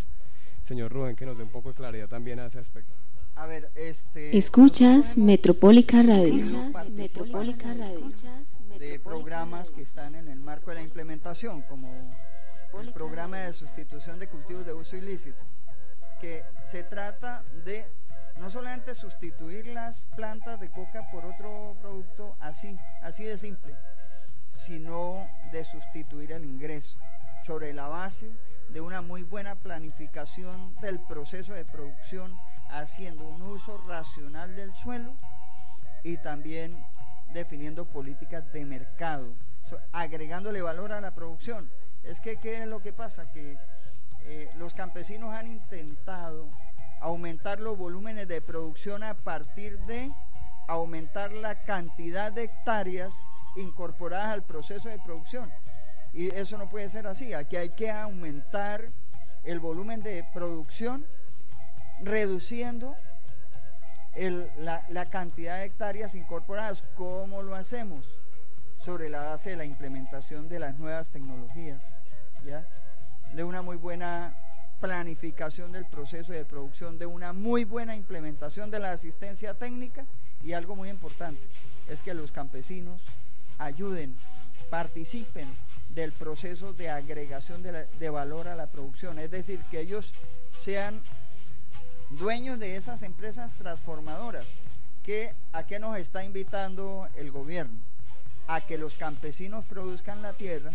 señor 0.62 0.89
Rubén, 0.89 1.18
que 1.18 1.26
nos 1.26 1.38
dé 1.38 1.43
un 1.43 1.49
poco 1.49 1.68
de 1.68 1.76
claridad 1.76 2.08
también 2.08 2.39
a 2.39 2.45
ese 2.45 2.60
aspecto. 2.60 2.93
A 3.36 3.45
ver, 3.45 3.70
este, 3.76 4.38
Escuchas 4.38 5.18
Metropólica 5.18 6.02
Radio. 6.02 6.45
Metropólica 6.91 7.74
Radio. 7.74 8.10
De 8.80 8.99
programas 8.99 9.72
que 9.72 9.82
están 9.82 10.16
en 10.16 10.30
el 10.30 10.39
marco 10.39 10.70
de 10.70 10.76
la 10.78 10.82
implementación, 10.84 11.64
como 11.64 11.89
el 12.80 12.93
programa 12.93 13.39
de 13.39 13.52
sustitución 13.52 14.18
de 14.18 14.28
cultivos 14.28 14.66
de 14.66 14.74
uso 14.74 14.95
ilícito, 14.95 15.43
que 16.22 16.46
se 16.64 16.84
trata 16.84 17.44
de 17.66 17.84
no 18.38 18.52
solamente 18.52 18.94
sustituir 18.94 19.66
las 19.68 20.06
plantas 20.16 20.60
de 20.60 20.70
coca 20.70 21.10
por 21.12 21.26
otro 21.26 21.76
producto 21.82 22.38
así, 22.40 22.78
así 23.02 23.24
de 23.24 23.40
simple, 23.40 23.76
sino 24.52 25.28
de 25.52 25.66
sustituir 25.66 26.32
el 26.32 26.46
ingreso 26.46 26.98
sobre 27.44 27.74
la 27.74 27.88
base 27.88 28.30
de 28.70 28.82
una 28.82 29.02
muy 29.02 29.24
buena 29.24 29.56
planificación 29.56 30.76
del 30.76 31.00
proceso 31.00 31.54
de 31.54 31.66
producción 31.66 32.40
haciendo 32.70 33.28
un 33.28 33.42
uso 33.42 33.78
racional 33.88 34.56
del 34.56 34.74
suelo 34.76 35.16
y 36.04 36.18
también 36.18 36.86
definiendo 37.34 37.86
políticas 37.86 38.52
de 38.54 38.64
mercado, 38.64 39.34
agregándole 39.92 40.62
valor 40.62 40.92
a 40.94 41.02
la 41.02 41.16
producción. 41.16 41.72
Es 42.04 42.22
que, 42.22 42.38
¿qué 42.38 42.62
es 42.62 42.68
lo 42.68 42.82
que 42.82 42.94
pasa? 42.94 43.32
Que 43.32 43.58
eh, 44.26 44.50
los 44.58 44.74
campesinos 44.74 45.34
han 45.34 45.48
intentado 45.48 46.48
aumentar 47.00 47.60
los 47.60 47.78
volúmenes 47.78 48.28
de 48.28 48.42
producción 48.42 49.04
a 49.04 49.16
partir 49.16 49.80
de 49.80 50.12
aumentar 50.68 51.32
la 51.32 51.56
cantidad 51.56 52.32
de 52.32 52.44
hectáreas 52.44 53.14
incorporadas 53.56 54.28
al 54.28 54.44
proceso 54.44 54.90
de 54.90 55.00
producción. 55.00 55.52
Y 56.14 56.34
eso 56.34 56.58
no 56.58 56.70
puede 56.70 56.90
ser 56.90 57.08
así. 57.08 57.34
Aquí 57.34 57.56
hay 57.56 57.70
que 57.70 57.90
aumentar 57.90 58.90
el 59.44 59.60
volumen 59.60 60.02
de 60.02 60.26
producción 60.34 61.06
reduciendo 62.02 62.96
la, 64.58 65.10
cantidad 65.10 65.58
de 65.58 65.66
hectáreas 65.66 66.16
incorporadas. 66.16 66.84
¿Cómo 66.96 67.42
lo 67.42 67.56
hacemos? 67.56 68.06
Sobre 68.78 69.10
la 69.10 69.22
base 69.24 69.52
de 69.52 69.56
la 69.58 69.66
implementación 69.66 70.50
de 70.50 70.60
las 70.60 70.78
nuevas 70.78 71.10
tecnologías, 71.10 71.84
¿ya? 72.46 72.66
De 73.34 73.44
una 73.44 73.62
muy 73.62 73.78
buena 73.78 74.36
planificación 74.80 75.72
del 75.72 75.86
proceso 75.86 76.34
de 76.34 76.44
producción, 76.44 76.98
de 76.98 77.06
una 77.06 77.34
muy 77.34 77.64
buena 77.64 77.96
implementación 77.96 78.72
de 78.72 78.80
la 78.80 78.92
asistencia 78.92 79.54
técnica 79.54 80.06
y 80.44 80.54
algo 80.54 80.76
muy 80.76 80.90
importante 80.90 81.42
es 81.88 82.02
que 82.02 82.14
los 82.14 82.32
campesinos 82.32 83.02
ayuden, 83.58 84.16
participen 84.70 85.48
del 85.90 86.14
proceso 86.14 86.74
de 86.74 86.90
agregación 86.90 87.62
de, 87.64 88.10
valor 88.10 88.48
a 88.48 88.56
la 88.56 88.68
producción, 88.68 89.20
es 89.20 89.30
decir, 89.30 89.60
que 89.70 89.82
ellos 89.82 90.14
sean 90.62 91.02
dueños 92.10 92.60
de 92.60 92.76
esas 92.76 93.04
empresas 93.04 93.54
transformadoras. 93.56 94.46
Que, 95.04 95.34
¿A 95.52 95.66
qué 95.66 95.80
nos 95.80 95.98
está 95.98 96.24
invitando 96.24 97.10
el 97.16 97.32
gobierno? 97.32 97.78
A 98.48 98.62
que 98.62 98.78
los 98.78 98.96
campesinos 98.96 99.66
produzcan 99.66 100.22
la 100.22 100.34
tierra 100.34 100.72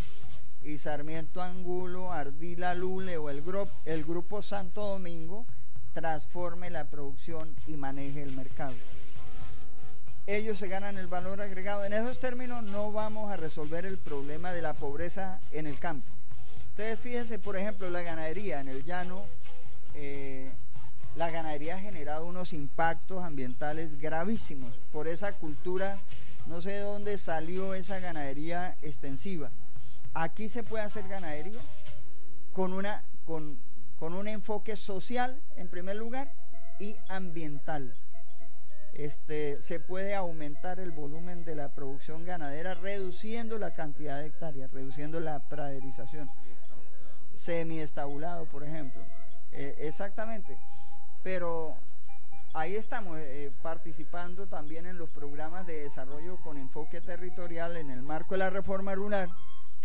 y 0.67 0.79
Sarmiento 0.79 1.41
Angulo, 1.41 2.13
Ardila 2.13 2.75
Lule 2.75 3.17
o 3.19 3.31
el, 3.31 3.43
el 3.85 4.05
Grupo 4.05 4.43
Santo 4.43 4.85
Domingo 4.85 5.47
transforme 5.95 6.71
la 6.71 6.91
producción 6.91 7.55
y 7.67 7.77
maneje 7.77 8.23
el 8.23 8.33
mercado. 8.33 8.75
Ellos 10.27 10.59
se 10.59 10.67
ganan 10.67 10.99
el 10.99 11.07
valor 11.07 11.41
agregado. 11.41 11.85
En 11.85 11.93
esos 11.93 12.19
términos 12.19 12.65
no 12.65 12.91
vamos 12.91 13.31
a 13.31 13.37
resolver 13.37 13.87
el 13.87 13.97
problema 13.97 14.53
de 14.53 14.61
la 14.61 14.75
pobreza 14.75 15.41
en 15.53 15.69
el 15.69 15.79
campo. 15.79 16.09
Ustedes 16.71 16.99
fíjense, 16.99 17.39
por 17.39 17.57
ejemplo, 17.57 17.89
la 17.89 18.03
ganadería 18.03 18.59
en 18.61 18.69
el 18.69 18.85
llano. 18.85 19.25
Eh, 19.95 20.51
la 21.15 21.31
ganadería 21.31 21.77
ha 21.77 21.81
generado 21.81 22.27
unos 22.27 22.53
impactos 22.53 23.25
ambientales 23.25 24.01
gravísimos 24.01 24.75
por 24.93 25.07
esa 25.07 25.33
cultura, 25.33 25.99
no 26.47 26.61
sé 26.61 26.73
de 26.73 26.81
dónde 26.81 27.17
salió 27.19 27.73
esa 27.73 28.01
ganadería 28.01 28.77
extensiva. 28.83 29.51
Aquí 30.19 30.49
se 30.49 30.63
puede 30.63 30.85
hacer 30.85 31.07
ganadería 31.09 31.61
con, 32.53 32.73
una, 32.73 33.05
con, 33.25 33.59
con 33.99 34.15
un 34.15 34.29
enfoque 34.29 34.77
social 34.77 35.41
en 35.57 35.69
primer 35.69 35.97
lugar 35.97 36.33
y 36.79 36.97
ambiental. 37.09 37.95
Este, 38.95 39.61
se 39.61 39.79
puede 39.79 40.15
aumentar 40.15 40.81
el 40.81 40.91
volumen 40.91 41.45
de 41.45 41.55
la 41.55 41.75
producción 41.75 42.25
ganadera 42.25 42.75
reduciendo 42.75 43.59
la 43.59 43.75
cantidad 43.75 44.21
de 44.21 44.29
hectáreas, 44.29 44.71
reduciendo 44.71 45.21
la 45.21 45.39
praderización. 45.49 46.31
Semiestabulado, 47.35 48.47
por 48.47 48.65
ejemplo. 48.65 49.03
Eh, 49.53 49.75
exactamente 49.81 50.57
pero 51.27 51.75
ahí 52.55 52.77
estamos 52.77 53.19
eh, 53.19 53.51
participando 53.61 54.47
también 54.47 54.87
en 54.87 54.97
los 54.97 55.11
programas 55.11 55.67
de 55.67 55.83
desarrollo 55.83 56.37
con 56.37 56.57
enfoque 56.57 57.01
territorial 57.01 57.77
en 57.77 57.91
el 57.91 58.01
marco 58.01 58.35
de 58.35 58.39
la 58.39 58.51
reforma 58.51 58.95
rural, 58.95 59.29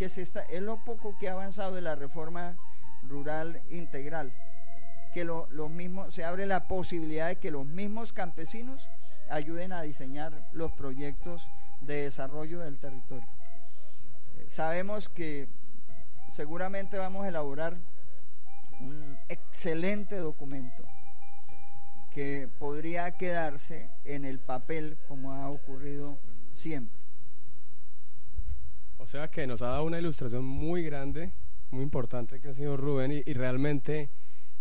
que 0.01 0.09
se 0.09 0.23
es 0.23 0.61
lo 0.63 0.83
poco 0.83 1.15
que 1.19 1.29
ha 1.29 1.33
avanzado 1.33 1.75
de 1.75 1.81
la 1.81 1.93
reforma 1.93 2.57
rural 3.03 3.61
integral, 3.69 4.33
que 5.13 5.23
lo, 5.23 5.47
los 5.51 5.69
mismos, 5.69 6.15
se 6.15 6.23
abre 6.23 6.47
la 6.47 6.67
posibilidad 6.67 7.27
de 7.27 7.35
que 7.35 7.51
los 7.51 7.67
mismos 7.67 8.11
campesinos 8.11 8.89
ayuden 9.29 9.73
a 9.73 9.83
diseñar 9.83 10.49
los 10.53 10.71
proyectos 10.71 11.47
de 11.81 12.05
desarrollo 12.05 12.61
del 12.61 12.79
territorio. 12.79 13.27
Eh, 14.37 14.47
sabemos 14.49 15.07
que 15.07 15.49
seguramente 16.31 16.97
vamos 16.97 17.25
a 17.25 17.27
elaborar 17.27 17.77
un 18.79 19.19
excelente 19.29 20.15
documento 20.15 20.83
que 22.09 22.49
podría 22.57 23.11
quedarse 23.11 23.91
en 24.03 24.25
el 24.25 24.39
papel 24.39 24.97
como 25.07 25.33
ha 25.33 25.47
ocurrido 25.47 26.17
siempre. 26.53 27.00
O 29.01 29.07
sea 29.07 29.29
que 29.29 29.47
nos 29.47 29.63
ha 29.63 29.69
dado 29.69 29.83
una 29.83 29.97
ilustración 29.97 30.45
muy 30.45 30.83
grande, 30.83 31.31
muy 31.71 31.81
importante 31.81 32.39
que 32.39 32.49
el 32.49 32.53
señor 32.53 32.79
Rubén 32.79 33.11
y, 33.11 33.33
realmente 33.33 34.09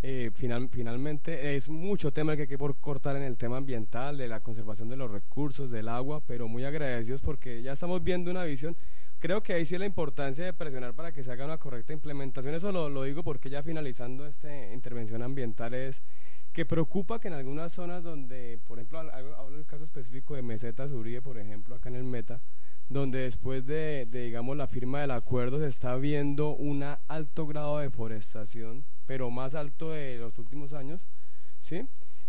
eh, 0.02 0.30
final, 0.34 0.70
finalmente 0.70 1.56
es 1.56 1.68
mucho 1.68 2.10
tema 2.10 2.34
que 2.36 2.42
hay 2.42 2.48
que 2.48 2.56
cortar 2.56 3.16
en 3.16 3.22
el 3.22 3.36
tema 3.36 3.58
ambiental, 3.58 4.16
de 4.16 4.28
la 4.28 4.40
conservación 4.40 4.88
de 4.88 4.96
los 4.96 5.10
recursos, 5.10 5.70
del 5.70 5.88
agua, 5.88 6.22
pero 6.26 6.48
muy 6.48 6.64
agradecidos 6.64 7.20
porque 7.20 7.60
ya 7.60 7.72
estamos 7.72 8.02
viendo 8.02 8.30
una 8.30 8.44
visión. 8.44 8.78
Creo 9.18 9.42
que 9.42 9.52
ahí 9.52 9.66
sí 9.66 9.76
la 9.76 9.84
importancia 9.84 10.42
de 10.42 10.54
presionar 10.54 10.94
para 10.94 11.12
que 11.12 11.22
se 11.22 11.30
haga 11.30 11.44
una 11.44 11.58
correcta 11.58 11.92
implementación. 11.92 12.54
Eso 12.54 12.72
lo, 12.72 12.88
lo 12.88 13.02
digo 13.02 13.22
porque 13.22 13.50
ya 13.50 13.62
finalizando 13.62 14.26
esta 14.26 14.72
intervención 14.72 15.22
ambiental 15.22 15.74
es 15.74 16.00
que 16.54 16.64
preocupa 16.64 17.20
que 17.20 17.28
en 17.28 17.34
algunas 17.34 17.72
zonas 17.72 18.02
donde, 18.02 18.58
por 18.66 18.78
ejemplo, 18.78 19.00
hablo 19.00 19.56
del 19.58 19.66
caso 19.66 19.84
específico 19.84 20.34
de 20.34 20.40
Mesetas 20.40 20.92
Uribe, 20.92 21.20
por 21.20 21.36
ejemplo, 21.36 21.74
acá 21.74 21.90
en 21.90 21.96
el 21.96 22.04
Meta, 22.04 22.40
donde 22.90 23.20
después 23.20 23.64
de, 23.66 24.06
digamos, 24.10 24.56
la 24.56 24.66
firma 24.66 25.00
del 25.00 25.12
acuerdo 25.12 25.60
se 25.60 25.68
está 25.68 25.94
viendo 25.94 26.50
un 26.50 26.82
alto 27.06 27.46
grado 27.46 27.78
de 27.78 27.84
deforestación, 27.84 28.84
pero 29.06 29.30
más 29.30 29.54
alto 29.54 29.92
de 29.92 30.18
los 30.18 30.36
últimos 30.38 30.72
años, 30.72 31.00
¿sí? 31.60 31.86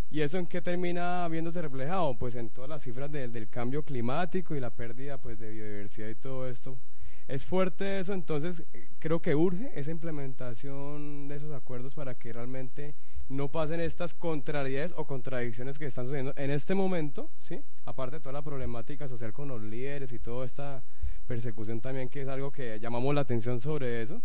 ¿Y 0.08 0.20
eso 0.20 0.38
en 0.38 0.46
qué 0.46 0.62
termina 0.62 1.26
viéndose 1.28 1.60
reflejado? 1.60 2.16
Pues 2.16 2.36
en 2.36 2.48
todas 2.48 2.70
las 2.70 2.82
cifras 2.82 3.10
del 3.10 3.48
cambio 3.48 3.82
climático 3.82 4.54
y 4.54 4.60
la 4.60 4.70
pérdida 4.70 5.18
pues, 5.18 5.38
de 5.38 5.50
biodiversidad 5.50 6.08
y 6.08 6.14
todo 6.14 6.48
esto. 6.48 6.78
Es 7.26 7.44
fuerte 7.44 7.98
eso, 7.98 8.12
entonces 8.12 8.62
eh, 8.72 8.88
creo 9.00 9.20
que 9.20 9.34
urge 9.34 9.72
esa 9.74 9.90
implementación 9.90 11.28
de 11.28 11.36
esos 11.36 11.52
acuerdos 11.52 11.94
para 11.94 12.14
que 12.14 12.32
realmente 12.32 12.94
no 13.28 13.48
pasen 13.48 13.80
estas 13.80 14.14
contrariedades 14.14 14.92
o 14.96 15.06
contradicciones 15.06 15.78
que 15.78 15.86
están 15.86 16.04
sucediendo 16.04 16.32
en 16.36 16.50
este 16.50 16.74
momento, 16.74 17.30
¿sí? 17.42 17.62
aparte 17.84 18.16
de 18.16 18.20
toda 18.20 18.32
la 18.32 18.42
problemática 18.42 19.08
social 19.08 19.32
con 19.32 19.48
los 19.48 19.62
líderes 19.62 20.12
y 20.12 20.18
toda 20.18 20.44
esta 20.44 20.82
persecución 21.26 21.80
también, 21.80 22.08
que 22.08 22.22
es 22.22 22.28
algo 22.28 22.50
que 22.50 22.78
llamamos 22.80 23.14
la 23.14 23.22
atención 23.22 23.60
sobre 23.60 24.02
eso. 24.02 24.20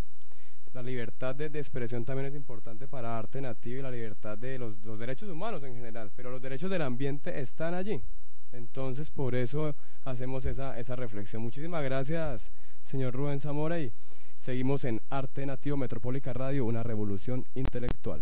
La 0.74 0.84
libertad 0.84 1.34
de, 1.34 1.46
expresión 1.46 2.06
también 2.06 2.28
es 2.28 2.36
importante 2.36 2.88
para 2.88 3.18
arte 3.18 3.42
nativo 3.42 3.80
y 3.80 3.82
la 3.82 3.90
libertad 3.92 4.38
de 4.38 4.60
los, 4.60 5.00
derechos 5.00 5.30
humanos 5.30 5.64
en 5.64 5.74
general, 5.74 6.12
pero 6.16 6.30
los 6.30 6.42
derechos 6.42 6.70
del 6.70 6.82
ambiente 6.82 7.40
están 7.40 7.74
allí. 7.74 8.02
Entonces, 8.52 9.10
por 9.10 9.36
eso 9.36 9.74
hacemos 10.06 10.46
esa, 10.46 10.78
esa 10.78 10.96
reflexión. 10.96 11.42
Muchísimas 11.42 11.84
gracias, 11.84 12.52
señor 12.84 13.14
Rubén 13.14 13.40
Zamora, 13.40 13.80
y 13.80 13.92
seguimos 14.38 14.84
en 14.84 15.02
Arte 15.10 15.46
Nativo 15.46 15.78
Metropólica 15.78 16.34
Radio, 16.34 16.66
una 16.66 16.84
revolución 16.84 17.46
intelectual. 17.56 18.22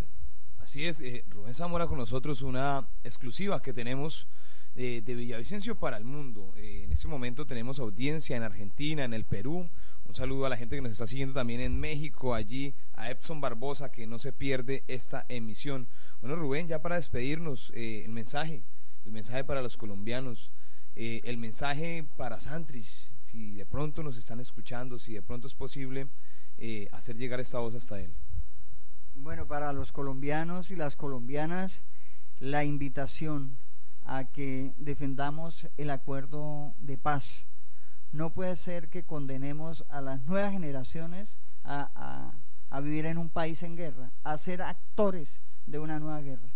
Así 0.66 0.84
es, 0.84 1.00
eh, 1.00 1.24
Rubén 1.28 1.54
Zamora 1.54 1.86
con 1.86 1.96
nosotros, 1.96 2.42
una 2.42 2.88
exclusiva 3.04 3.62
que 3.62 3.72
tenemos 3.72 4.26
de, 4.74 5.00
Villavicencio 5.00 5.78
para 5.78 5.96
el 5.96 6.02
mundo. 6.02 6.54
Eh, 6.56 6.82
en 6.82 6.90
este 6.90 7.06
momento 7.06 7.46
tenemos 7.46 7.78
audiencia 7.78 8.36
en 8.36 8.42
Argentina, 8.42 9.04
en 9.04 9.14
el 9.14 9.24
Perú. 9.24 9.70
Un 10.06 10.14
saludo 10.16 10.44
a 10.44 10.48
la 10.48 10.56
gente 10.56 10.74
que 10.74 10.82
nos 10.82 10.90
está 10.90 11.06
siguiendo 11.06 11.34
también 11.34 11.60
en 11.60 11.78
México, 11.78 12.34
allí 12.34 12.74
a 12.94 13.12
Epson 13.12 13.40
Barbosa, 13.40 13.92
que 13.92 14.08
no 14.08 14.18
se 14.18 14.32
pierde 14.32 14.82
esta 14.88 15.24
emisión. 15.28 15.86
Bueno, 16.20 16.34
Rubén, 16.34 16.66
ya 16.66 16.82
para 16.82 16.96
despedirnos, 16.96 17.72
eh, 17.76 18.02
el 18.04 18.10
mensaje, 18.10 18.64
el 19.04 19.12
mensaje 19.12 19.44
para 19.44 19.62
los 19.62 19.76
colombianos, 19.76 20.50
el 20.96 21.36
mensaje 21.36 22.08
para 22.16 22.40
Santrich, 22.40 23.12
si 23.18 23.54
de 23.54 23.66
pronto 23.66 24.02
nos 24.02 24.16
están 24.16 24.40
escuchando, 24.40 24.98
si 24.98 25.14
de 25.14 25.22
pronto 25.22 25.46
es 25.46 25.54
posible 25.54 26.08
hacer 26.90 27.16
llegar 27.16 27.38
esta 27.38 27.60
voz 27.60 27.76
hasta 27.76 28.00
él. 28.00 28.12
Bueno, 29.18 29.46
para 29.46 29.72
los 29.72 29.92
colombianos 29.92 30.70
y 30.70 30.76
las 30.76 30.94
colombianas, 30.94 31.82
la 32.38 32.64
invitación 32.64 33.56
a 34.04 34.24
que 34.24 34.74
defendamos 34.76 35.66
el 35.78 35.90
acuerdo 35.90 36.74
de 36.78 36.98
paz. 36.98 37.48
No 38.12 38.32
puede 38.32 38.56
ser 38.56 38.88
que 38.88 39.04
condenemos 39.04 39.84
a 39.88 40.00
las 40.00 40.22
nuevas 40.26 40.52
generaciones 40.52 41.36
a, 41.64 42.32
vivir 42.82 43.06
en 43.06 43.16
un 43.16 43.30
país 43.30 43.62
en 43.62 43.74
guerra, 43.74 44.12
a 44.22 44.36
ser 44.36 44.60
actores 44.60 45.40
de 45.66 45.78
una 45.78 45.98
nueva 45.98 46.20
guerra. 46.20 46.50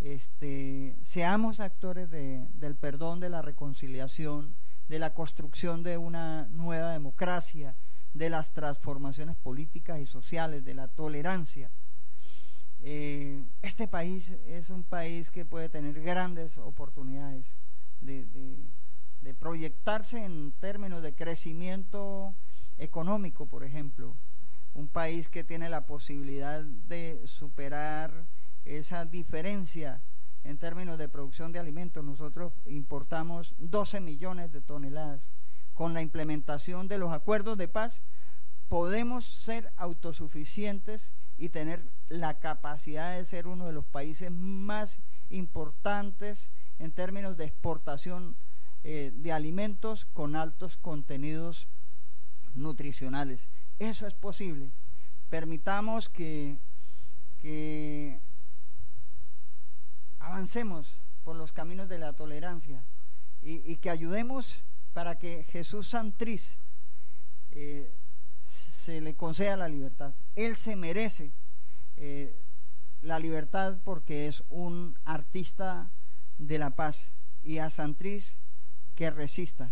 Este, 0.00 0.96
seamos 1.02 1.60
actores 1.60 2.10
del 2.10 2.74
perdón, 2.76 3.20
de 3.20 3.28
la 3.28 3.42
reconciliación, 3.42 4.54
de 4.88 4.98
la 4.98 5.12
construcción 5.12 5.82
de 5.82 5.98
una 5.98 6.48
nueva 6.48 6.92
democracia, 6.92 7.76
de 8.14 8.30
las 8.30 8.52
transformaciones 8.54 9.36
políticas 9.36 10.00
y 10.00 10.06
sociales, 10.06 10.64
de 10.64 10.74
la 10.74 10.88
tolerancia. 10.88 11.70
Eh, 12.80 13.42
este 13.62 13.88
país 13.88 14.34
es 14.46 14.70
un 14.70 14.84
país 14.84 15.30
que 15.30 15.44
puede 15.44 15.68
tener 15.68 16.00
grandes 16.00 16.58
oportunidades 16.58 17.56
de, 18.00 18.26
proyectarse 19.38 20.24
en 20.24 20.52
términos 20.52 21.02
de 21.02 21.14
crecimiento 21.14 22.34
económico, 22.78 23.46
por 23.46 23.62
ejemplo. 23.62 24.16
Un 24.74 24.88
país 24.88 25.28
que 25.28 25.44
tiene 25.44 25.68
la 25.68 25.86
posibilidad 25.86 26.62
de 26.62 27.22
superar 27.26 28.26
esa 28.64 29.04
diferencia 29.04 30.00
en 30.44 30.56
términos 30.56 30.98
de 30.98 31.08
producción 31.08 31.52
de 31.52 31.58
alimentos. 31.58 32.04
Nosotros 32.04 32.52
importamos 32.64 33.54
12 33.58 34.00
millones 34.00 34.52
de 34.52 34.60
toneladas. 34.60 35.32
Con 35.74 35.94
la 35.94 36.02
implementación 36.02 36.88
de 36.88 36.98
los 36.98 37.12
acuerdos 37.12 37.58
de 37.58 37.68
paz 37.68 38.00
podemos 38.68 39.24
ser 39.24 39.72
autosuficientes 39.76 41.12
y 41.38 41.48
tener 41.50 41.84
la 42.08 42.38
capacidad 42.38 43.16
de 43.16 43.24
ser 43.24 43.46
uno 43.46 43.66
de 43.66 43.72
los 43.72 43.84
países 43.84 44.30
más 44.30 44.98
importantes 45.30 46.50
en 46.78 46.92
términos 46.92 47.36
de 47.36 47.44
exportación 47.44 48.36
eh, 48.84 49.12
de 49.14 49.32
alimentos 49.32 50.04
con 50.12 50.36
altos 50.36 50.76
contenidos 50.76 51.68
nutricionales. 52.54 53.48
Eso 53.78 54.06
es 54.06 54.14
posible. 54.14 54.72
Permitamos 55.30 56.08
que, 56.08 56.58
que 57.40 58.20
avancemos 60.18 60.90
por 61.24 61.36
los 61.36 61.52
caminos 61.52 61.88
de 61.88 61.98
la 61.98 62.14
tolerancia 62.14 62.84
y, 63.42 63.76
que 63.76 63.90
ayudemos 63.90 64.62
para 64.92 65.18
que 65.18 65.44
Jesús 65.44 65.88
Santriz 65.88 66.58
eh, 67.52 67.94
se 68.48 69.00
le 69.00 69.14
conceda 69.14 69.56
la 69.56 69.68
libertad. 69.68 70.14
Él 70.34 70.56
se 70.56 70.76
merece 70.76 71.32
eh, 71.96 72.34
la 73.02 73.18
libertad 73.18 73.76
porque 73.84 74.26
es 74.26 74.42
un 74.48 74.96
artista 75.04 75.90
de 76.38 76.58
la 76.58 76.70
paz 76.70 77.12
y 77.42 77.58
a 77.58 77.70
Santriz 77.70 78.36
que 78.94 79.10
resista, 79.10 79.70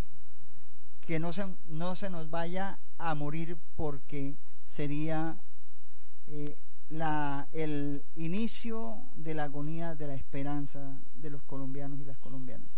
que 1.05 1.19
no 1.19 1.33
se, 1.33 1.47
no 1.67 1.95
se 1.95 2.09
nos 2.09 2.29
vaya 2.29 2.79
a 2.97 3.15
morir 3.15 3.57
porque 3.75 4.35
sería 4.65 5.37
eh, 6.27 6.57
la, 6.89 7.47
el 7.51 8.03
inicio 8.15 9.01
de 9.15 9.33
la 9.33 9.45
agonía 9.45 9.95
de 9.95 10.07
la 10.07 10.13
esperanza 10.15 10.97
de 11.15 11.29
los 11.29 11.43
colombianos 11.43 11.99
y 11.99 12.05
las 12.05 12.17
colombianas. 12.17 12.69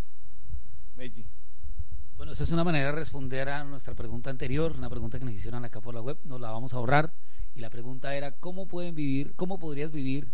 Bueno, 2.19 2.33
esa 2.33 2.43
es 2.43 2.51
una 2.51 2.65
manera 2.65 2.87
de 2.87 2.91
responder 2.91 3.47
a 3.47 3.63
nuestra 3.63 3.95
pregunta 3.95 4.29
anterior, 4.29 4.73
una 4.77 4.89
pregunta 4.89 5.17
que 5.17 5.23
nos 5.23 5.33
hicieron 5.33 5.63
acá 5.63 5.79
por 5.79 5.95
la 5.95 6.01
web, 6.01 6.17
nos 6.25 6.41
la 6.41 6.51
vamos 6.51 6.73
a 6.73 6.75
ahorrar. 6.75 7.13
Y 7.55 7.61
la 7.61 7.69
pregunta 7.69 8.13
era, 8.13 8.33
¿cómo 8.33 8.67
pueden 8.67 8.93
vivir, 8.93 9.35
cómo 9.37 9.57
podrías 9.57 9.93
vivir 9.93 10.27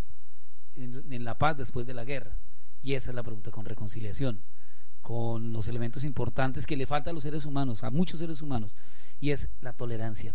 en, 0.74 1.24
la 1.24 1.38
paz 1.38 1.58
después 1.58 1.86
de 1.86 1.94
la 1.94 2.04
guerra? 2.04 2.40
Y 2.82 2.96
esa 2.96 3.12
es 3.12 3.16
la 3.16 3.22
pregunta 3.22 3.52
con 3.52 3.66
reconciliación, 3.66 4.42
con 5.04 5.54
los 5.54 5.68
elementos 5.68 6.04
importantes 6.04 6.66
que 6.66 6.76
le 6.76 6.88
falta 6.88 7.12
a 7.12 7.14
los 7.14 7.22
seres 7.22 7.46
humanos, 7.46 7.84
a 7.84 7.92
muchos 7.92 8.20
seres 8.20 8.42
humanos, 8.42 8.76
y 9.20 9.30
es 9.30 9.50
la 9.62 9.74
tolerancia, 9.74 10.34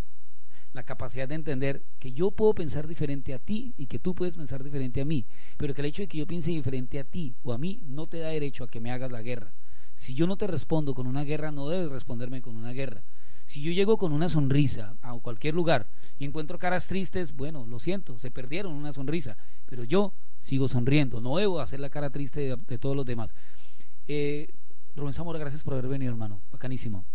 la 0.71 0.83
capacidad 0.83 1.27
de 1.27 1.35
entender 1.35 1.83
que 1.99 2.13
yo 2.13 2.31
puedo 2.31 2.53
pensar 2.53 2.87
diferente 2.87 3.33
a 3.33 3.39
ti 3.39 3.73
y 3.75 3.87
que 3.87 3.99
tú 3.99 4.15
puedes 4.15 4.37
pensar 4.37 4.63
diferente 4.63 5.01
a 5.01 5.05
mí, 5.05 5.25
pero 5.57 5.73
que 5.73 5.81
el 5.81 5.87
hecho 5.87 6.03
de 6.03 6.07
que 6.07 6.19
yo 6.19 6.27
piense 6.27 6.51
diferente 6.51 6.97
a 6.97 7.03
ti 7.03 7.35
o 7.43 7.51
a 7.51 7.57
mí 7.57 7.83
no 7.87 8.07
te 8.07 8.19
da 8.19 8.29
derecho 8.29 8.63
a 8.63 8.69
que 8.69 8.79
me 8.79 8.93
hagas 8.93 9.11
la 9.11 9.21
guerra 9.21 9.51
si 10.01 10.15
yo 10.15 10.25
no 10.25 10.35
te 10.35 10.47
respondo 10.47 10.95
con 10.95 11.05
una 11.05 11.23
guerra, 11.23 11.51
no 11.51 11.69
debes 11.69 11.91
responderme 11.91 12.41
con 12.41 12.55
una 12.55 12.71
guerra. 12.71 13.03
Si 13.45 13.61
yo 13.61 13.71
llego 13.71 13.99
con 13.99 14.13
una 14.13 14.29
sonrisa 14.29 14.95
a 15.03 15.13
cualquier 15.19 15.53
lugar 15.53 15.87
y 16.17 16.25
encuentro 16.25 16.57
caras 16.57 16.87
tristes, 16.87 17.35
bueno, 17.35 17.67
lo 17.67 17.77
siento, 17.77 18.17
se 18.17 18.31
perdieron 18.31 18.73
una 18.73 18.93
sonrisa, 18.93 19.37
pero 19.67 19.83
yo 19.83 20.15
sigo 20.39 20.67
sonriendo, 20.67 21.21
no 21.21 21.37
debo 21.37 21.59
hacer 21.59 21.79
la 21.79 21.91
cara 21.91 22.09
triste 22.09 22.57
de, 22.57 22.77
todos 22.79 22.95
los 22.95 23.05
demás. 23.05 23.35
Eh, 24.07 24.51
Rubén 24.95 25.13
Zamora, 25.13 25.37
gracias 25.37 25.61
por 25.63 25.73
haber 25.73 25.87
venido, 25.87 26.11
hermano, 26.11 26.41
bacanísimo. 26.51 27.05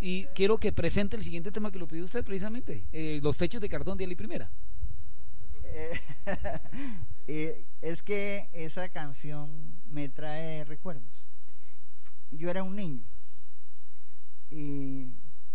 Y 0.00 0.24
quiero 0.34 0.56
que 0.56 0.72
presente 0.72 1.18
el 1.18 1.22
siguiente 1.22 1.52
tema 1.52 1.70
que 1.70 1.78
lo 1.78 1.86
pidió 1.86 2.06
usted 2.06 2.24
precisamente, 2.24 2.86
eh, 2.92 3.20
los 3.22 3.36
techos 3.36 3.60
de 3.60 3.68
cartón 3.68 3.98
de 3.98 4.04
Ali 4.06 4.16
Primera. 4.16 4.50
Eh, 7.26 7.64
es 7.80 8.02
que 8.02 8.50
esa 8.52 8.90
canción 8.90 9.80
me 9.88 10.10
trae 10.10 10.62
recuerdos 10.64 11.24
yo 12.36 12.50
era 12.50 12.62
un 12.62 12.76
niño 12.76 13.04
y 14.50 15.08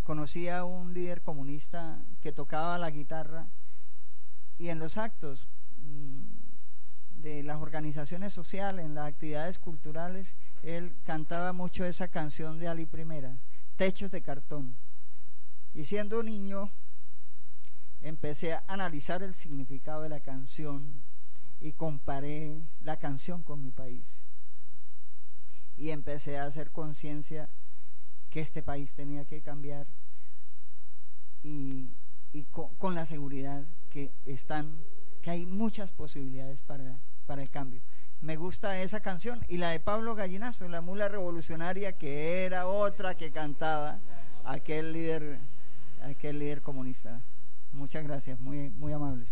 conocí 0.04 0.50
a 0.50 0.64
un 0.64 0.94
líder 0.94 1.22
comunista 1.22 2.00
que 2.22 2.32
tocaba 2.32 2.78
la 2.78 2.90
guitarra 2.90 3.48
y 4.58 4.70
en 4.70 4.80
los 4.80 4.98
actos 4.98 5.48
mm, 5.84 7.22
de 7.22 7.44
las 7.44 7.58
organizaciones 7.58 8.34
sociales, 8.34 8.86
en 8.86 8.96
las 8.96 9.08
actividades 9.08 9.60
culturales, 9.60 10.36
él 10.64 10.96
cantaba 11.06 11.54
mucho 11.54 11.86
esa 11.86 12.08
canción 12.08 12.60
de 12.60 12.68
Ali 12.68 12.86
Primera, 12.86 13.38
Techos 13.78 14.12
de 14.12 14.22
Cartón. 14.22 14.76
Y 15.74 15.86
siendo 15.86 16.20
un 16.20 16.26
niño, 16.26 16.72
empecé 18.02 18.54
a 18.54 18.64
analizar 18.68 19.24
el 19.24 19.36
significado 19.36 20.02
de 20.02 20.10
la 20.10 20.20
canción 20.20 21.04
y 21.62 21.74
comparé 21.74 22.62
la 22.82 22.98
canción 22.98 23.44
con 23.44 23.62
mi 23.62 23.72
país 23.72 24.20
y 25.80 25.92
empecé 25.92 26.38
a 26.38 26.46
hacer 26.46 26.72
conciencia 26.72 27.50
que 28.30 28.42
este 28.42 28.62
país 28.62 28.94
tenía 28.94 29.26
que 29.26 29.42
cambiar 29.42 29.88
y, 31.42 31.90
con, 32.52 32.94
la 32.94 33.06
seguridad 33.06 33.64
que 33.90 34.12
están, 34.26 34.78
que 35.22 35.32
hay 35.32 35.46
muchas 35.46 35.92
posibilidades 35.92 36.62
para, 36.62 37.00
para 37.26 37.42
el 37.42 37.50
cambio. 37.50 37.82
Me 38.22 38.36
gusta 38.36 38.82
esa 38.82 39.00
canción 39.00 39.42
y 39.48 39.58
la 39.58 39.70
de 39.70 39.80
Pablo 39.80 40.14
Gallinazo, 40.14 40.68
la 40.68 40.82
mula 40.82 41.08
revolucionaria, 41.08 41.94
que 41.94 42.46
era 42.46 42.68
otra 42.68 43.16
que 43.16 43.32
cantaba 43.32 44.00
aquel 44.44 44.92
líder, 44.92 45.40
aquel 46.04 46.40
líder 46.40 46.62
comunista. 46.62 47.22
Muchas 47.72 48.04
gracias, 48.04 48.38
muy, 48.42 48.70
muy 48.70 48.92
amables. 48.92 49.30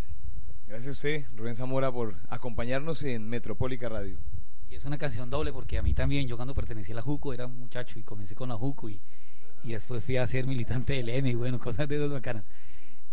Gracias 0.65 0.87
a 0.87 0.91
usted, 0.91 1.25
Rubén 1.35 1.55
Zamora, 1.55 1.91
por 1.91 2.15
acompañarnos 2.29 3.03
en 3.03 3.27
Metropólica 3.27 3.89
Radio. 3.89 4.17
Y 4.69 4.75
es 4.75 4.85
una 4.85 4.97
canción 4.97 5.29
doble 5.29 5.53
porque 5.53 5.77
a 5.77 5.81
mí 5.81 5.93
también, 5.93 6.27
yo 6.27 6.35
cuando 6.35 6.53
pertenecía 6.53 6.93
a 6.95 6.97
la 6.97 7.01
JUCO 7.01 7.33
era 7.33 7.47
muchacho 7.47 7.99
y 7.99 8.03
comencé 8.03 8.35
con 8.35 8.49
la 8.49 8.55
JUCO 8.55 8.89
y, 8.89 9.01
y 9.63 9.71
después 9.71 10.03
fui 10.03 10.17
a 10.17 10.27
ser 10.27 10.45
militante 10.45 10.93
del 10.93 11.09
M 11.09 11.29
y 11.29 11.35
bueno, 11.35 11.59
cosas 11.59 11.87
de 11.87 11.97
dos 11.97 12.11
bacanas. 12.11 12.49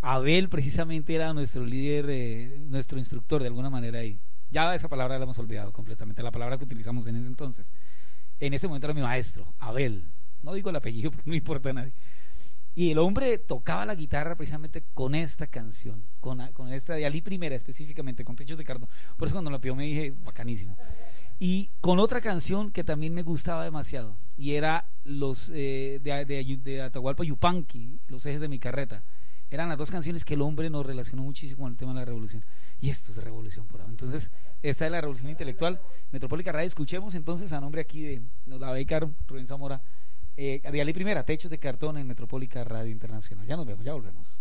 Abel 0.01 0.49
precisamente 0.51 1.15
era 1.15 1.33
nuestro 1.33 1.65
líder, 1.65 2.07
eh, 2.11 2.59
nuestro 2.69 2.99
instructor 2.99 3.41
de 3.41 3.49
alguna 3.49 3.71
manera 3.71 4.01
ahí. 4.01 4.21
Ya 4.51 4.75
esa 4.75 4.89
palabra 4.89 5.19
la 5.19 5.25
hemos 5.25 5.39
olvidado 5.39 5.73
completamente, 5.73 6.23
la 6.23 6.31
palabra 6.31 6.59
que 6.59 6.65
utilizamos 6.65 7.07
en 7.07 7.17
ese 7.17 7.27
entonces. 7.27 7.73
En 8.39 8.53
ese 8.53 8.69
momento 8.69 8.87
era 8.87 8.95
mi 8.95 9.01
maestro, 9.01 9.55
Abel. 9.59 10.05
No 10.43 10.53
digo 10.53 10.71
el 10.71 10.77
apellido 10.77 11.11
porque 11.13 11.31
no 11.31 11.35
importa 11.35 11.71
a 11.71 11.73
nadie. 11.73 11.93
Y 12.75 12.91
el 12.91 12.99
hombre 12.99 13.39
tocaba 13.39 13.87
la 13.87 13.95
guitarra 13.95 14.35
precisamente 14.35 14.85
con 14.95 15.15
esta 15.15 15.47
canción, 15.47 16.05
con, 16.21 16.45
con 16.53 16.73
esta 16.73 16.95
de 16.95 17.07
Ali 17.07 17.23
Primera 17.23 17.55
específicamente, 17.55 18.25
con 18.25 18.35
Techos 18.35 18.59
de 18.59 18.65
Cartón. 18.65 18.89
Por 19.17 19.27
eso 19.27 19.35
cuando 19.37 19.51
la 19.51 19.61
pidió 19.61 19.77
me 19.77 19.85
dije, 19.85 20.13
bacanísimo. 20.25 20.77
Y 21.39 21.71
con 21.81 21.99
otra 21.99 22.21
canción 22.21 22.71
que 22.71 22.85
también 22.85 23.13
me 23.13 23.23
gustaba 23.23 23.65
demasiado, 23.65 24.17
y 24.37 24.53
era 24.53 24.87
los 25.05 25.51
eh, 25.53 26.01
de, 26.03 26.25
de, 26.63 26.83
Atahualpa 26.83 27.25
Yupanqui, 27.25 28.01
Los 28.09 28.25
ejes 28.27 28.41
de 28.41 28.49
mi 28.49 28.59
carreta. 28.59 29.03
Eran 29.51 29.69
las 29.69 29.79
dos 29.79 29.91
canciones 29.91 30.25
que 30.25 30.35
el 30.35 30.43
hombre 30.43 30.69
nos 30.71 30.85
relacionó 30.85 31.23
muchísimo 31.23 31.63
con 31.63 31.73
el 31.73 31.77
tema 31.77 31.93
de 31.93 32.01
la 32.01 32.05
revolución. 32.05 32.45
Y 32.81 32.91
esto 32.91 33.13
es 33.13 33.19
revolución 33.19 33.67
por 33.67 33.81
ahora. 33.81 33.93
Entonces, 33.93 34.31
esta 34.63 34.87
es 34.87 34.91
la 34.91 35.01
revolución 35.01 35.31
intelectual. 35.31 35.81
Metropólica 36.11 36.51
Radio, 36.51 36.67
escuchemos 36.67 37.15
entonces 37.15 37.53
a 37.53 37.61
nombre 37.61 37.83
aquí 37.83 38.03
de, 38.03 38.23
nos 38.47 38.61
la 38.61 38.73
becar 38.73 39.09
Rubén 39.29 39.47
Zamora, 39.47 39.81
eh, 40.37 40.61
Primera, 40.93 41.25
Techos 41.25 41.51
de 41.51 41.59
Cartón 41.59 41.99
en 41.99 42.07
Metropólica 42.07 42.65
Radio 42.65 42.91
Internacional. 42.91 43.47
Ya 43.47 43.57
nos 43.57 43.67
vemos, 43.67 43.85
ya 43.85 43.93
volvemos. 43.93 44.41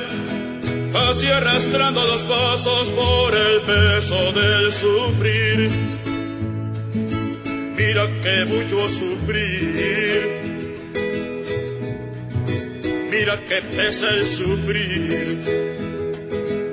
así 1.11 1.27
arrastrando 1.27 2.03
los 2.05 2.21
pasos 2.23 2.89
por 2.89 3.35
el 3.35 3.61
peso 3.61 4.31
del 4.33 4.71
sufrir 4.71 5.69
mira 7.93 8.07
que 8.21 8.45
mucho 8.45 8.89
sufrir. 8.89 10.29
Mira 13.11 13.37
que 13.47 13.61
pesa 13.75 14.09
el 14.09 14.27
sufrir. 14.27 15.41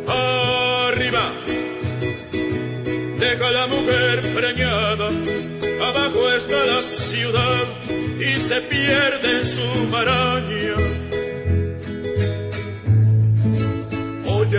Arriba, 0.07 1.33
deja 3.19 3.51
la 3.51 3.67
mujer 3.67 4.21
preñada. 4.39 5.09
Abajo 5.89 6.33
está 6.37 6.65
la 6.67 6.83
ciudad 6.83 7.65
y 8.21 8.39
se 8.39 8.61
pierde 8.61 9.39
en 9.39 9.47
su 9.47 9.69
maraña. 9.91 11.08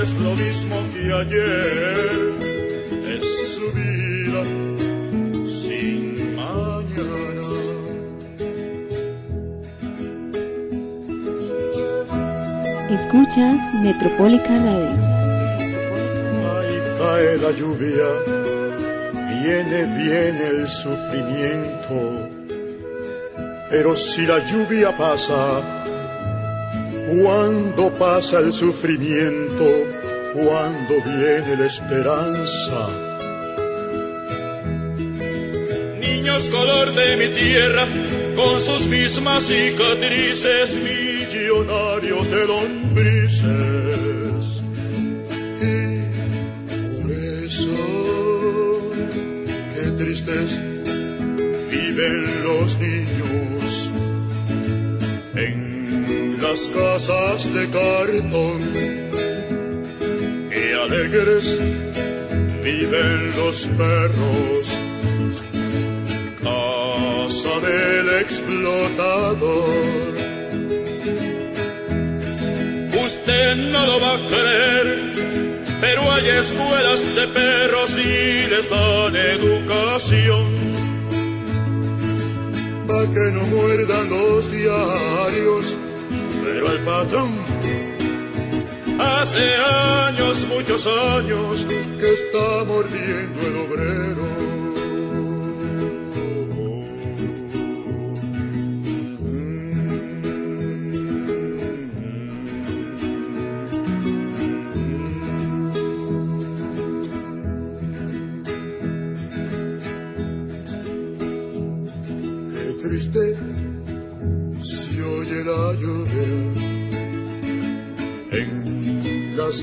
Es 0.02 0.14
lo 0.14 0.34
mismo 0.36 0.78
que 0.94 1.14
ayer, 1.14 2.34
es 3.16 3.56
su 3.56 3.66
vida 3.74 4.70
Escuchas 12.90 13.74
Metropólica 13.84 14.48
Radio. 14.48 14.96
Ahí 16.54 16.78
cae 16.98 17.38
la 17.38 17.52
lluvia, 17.52 18.08
viene, 19.44 19.80
viene 19.98 20.48
el 20.48 20.70
sufrimiento. 20.70 22.30
Pero 23.70 23.96
si 23.96 24.26
la 24.26 24.40
lluvia 24.50 24.96
pasa, 24.96 25.79
cuando 27.10 27.92
pasa 27.94 28.40
el 28.40 28.54
sufrimiento, 28.54 29.66
cuando 30.34 30.94
viene 31.06 31.56
la 31.58 31.66
esperanza. 31.66 32.90
Niños 36.00 36.50
color 36.50 36.94
de 36.94 37.18
mi 37.18 37.28
tierra, 37.36 37.88
con 38.36 38.60
sus 38.60 38.88
mismas 38.88 39.44
cicatrices, 39.44 40.78
millonarios 40.78 42.30
de 42.30 42.48
lombrices. 42.48 43.50
Y 45.62 46.04
por 46.78 47.12
eso, 47.46 48.92
qué 49.74 49.92
tristes 50.04 50.60
viven 51.72 52.44
los 52.44 52.78
niños 52.78 52.99
las 56.50 56.68
casas 56.70 57.54
de 57.54 57.64
cartón. 57.70 58.60
Y 60.62 60.74
alegres 60.74 61.60
viven 62.64 63.20
los 63.38 63.68
perros 63.78 64.66
casa 66.42 67.54
del 67.68 68.08
explotador 68.24 70.10
usted 73.06 73.56
no 73.74 73.86
lo 73.86 74.00
va 74.02 74.14
a 74.14 74.22
creer, 74.34 74.88
pero 75.82 76.12
hay 76.12 76.28
escuelas 76.30 77.00
de 77.16 77.28
perros 77.28 77.92
y 77.98 78.48
les 78.52 78.70
dan 78.70 79.16
educación. 79.16 80.48
Pa' 82.88 83.08
que 83.14 83.26
no 83.36 83.44
muerdan 83.56 84.10
los 84.10 84.52
diarios, 84.52 85.78
pero 86.60 86.74
el 86.74 86.80
patrón 86.80 87.30
hace 89.00 89.56
años, 90.08 90.46
muchos 90.50 90.88
años, 90.88 91.66
que 92.00 92.14
está 92.14 92.66
mordiendo 92.66 93.48
el 93.48 93.56
obrero. 93.56 94.39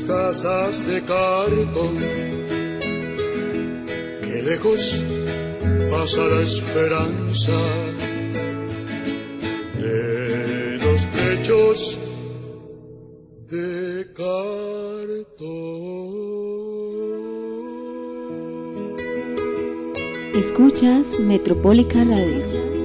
Casas 0.01 0.86
de 0.86 1.01
cartón. 1.03 1.97
Que 4.22 4.42
lejos 4.42 5.03
pasa 5.90 6.20
la 6.26 6.40
esperanza 6.42 7.59
de 9.78 10.78
los 10.84 11.07
techos 11.07 11.99
de 13.51 14.07
cartón. 14.14 15.66
Escuchas 20.34 21.18
Metropólica 21.20 22.05
Radio. 22.05 22.76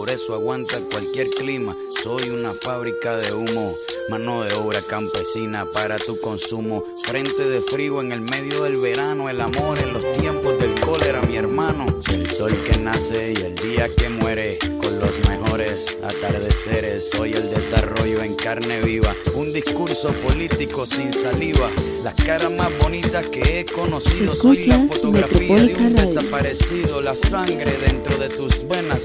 Por 0.00 0.08
eso 0.08 0.32
aguanta 0.32 0.80
cualquier 0.90 1.28
clima. 1.28 1.76
Soy 2.02 2.30
una 2.30 2.54
fábrica 2.54 3.16
de 3.16 3.34
humo, 3.34 3.70
mano 4.08 4.42
de 4.42 4.54
obra 4.54 4.80
campesina 4.80 5.70
para 5.70 5.98
tu 5.98 6.18
consumo. 6.22 6.82
Frente 7.04 7.46
de 7.46 7.60
frío 7.60 8.00
en 8.00 8.10
el 8.10 8.22
medio 8.22 8.62
del 8.62 8.78
verano, 8.78 9.28
el 9.28 9.42
amor 9.42 9.78
en 9.78 9.92
los 9.92 10.10
tiempos 10.12 10.58
del 10.58 10.74
cólera, 10.80 11.20
mi 11.20 11.36
hermano. 11.36 11.94
El 12.14 12.30
sol 12.30 12.56
que 12.64 12.78
nace 12.78 13.34
y 13.36 13.42
el 13.42 13.54
día 13.56 13.94
que 13.94 14.08
muere 14.08 14.58
con 14.78 14.98
los 14.98 15.28
mejores 15.28 15.98
atardeceres, 16.02 17.10
soy 17.10 17.32
el 17.32 17.50
desarrollo 17.50 18.22
en 18.22 18.34
carne 18.36 18.80
viva, 18.80 19.14
un 19.34 19.52
discurso 19.52 20.12
político 20.26 20.86
sin 20.86 21.12
saliva, 21.12 21.70
las 22.02 22.14
caras 22.14 22.50
más 22.50 22.70
bonitas 22.78 23.26
que 23.26 23.60
he 23.60 23.64
conocido, 23.66 24.32
soy 24.32 24.64
la 24.66 24.78
fotografía 24.88 25.56
de 25.56 25.74
un 25.74 25.94
desaparecido, 25.94 27.02
la 27.02 27.14
sangre 27.14 27.72
dentro 27.86 28.16
de 28.16 28.28
tus 28.30 28.66
venas, 28.66 29.02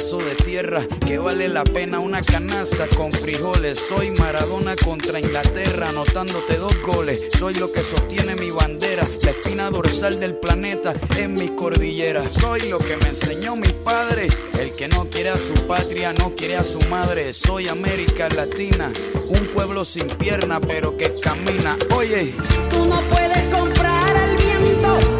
de 0.00 0.34
tierra 0.44 0.86
que 1.06 1.18
vale 1.18 1.46
la 1.46 1.62
pena. 1.62 2.00
Una 2.00 2.22
canasta 2.22 2.86
con 2.96 3.12
frijoles, 3.12 3.78
soy 3.78 4.10
Maradona 4.12 4.74
contra 4.74 5.20
Inglaterra, 5.20 5.90
anotándote 5.90 6.56
dos 6.56 6.74
goles, 6.80 7.28
soy 7.38 7.54
lo 7.54 7.70
que 7.70 7.82
sostiene 7.82 8.34
mi 8.34 8.50
bandera, 8.50 9.06
la 9.22 9.30
espina 9.30 9.68
dorsal 9.68 10.18
del 10.18 10.36
planeta 10.36 10.94
en 11.18 11.34
mis 11.34 11.50
cordilleras, 11.50 12.32
soy 12.32 12.62
lo 12.70 12.78
que 12.78 12.96
me 12.96 13.08
enseñó 13.08 13.56
mi 13.56 13.68
padre, 13.84 14.28
el 14.58 14.74
que 14.74 14.88
no 14.88 15.04
quiere 15.04 15.30
a 15.30 15.36
su 15.36 15.66
patria, 15.66 16.14
no 16.14 16.34
quiere 16.34 16.56
a 16.56 16.64
su 16.64 16.80
madre, 16.88 17.34
soy 17.34 17.68
América 17.68 18.28
Latina, 18.30 18.90
un 19.28 19.46
pueblo 19.48 19.84
sin 19.84 20.06
pierna 20.06 20.60
pero 20.60 20.96
que 20.96 21.12
camina, 21.22 21.76
oye, 21.94 22.34
tú 22.70 22.86
no 22.86 23.00
puedes 23.02 23.42
comprar 23.54 24.16
el 24.16 24.36
viento 24.36 25.19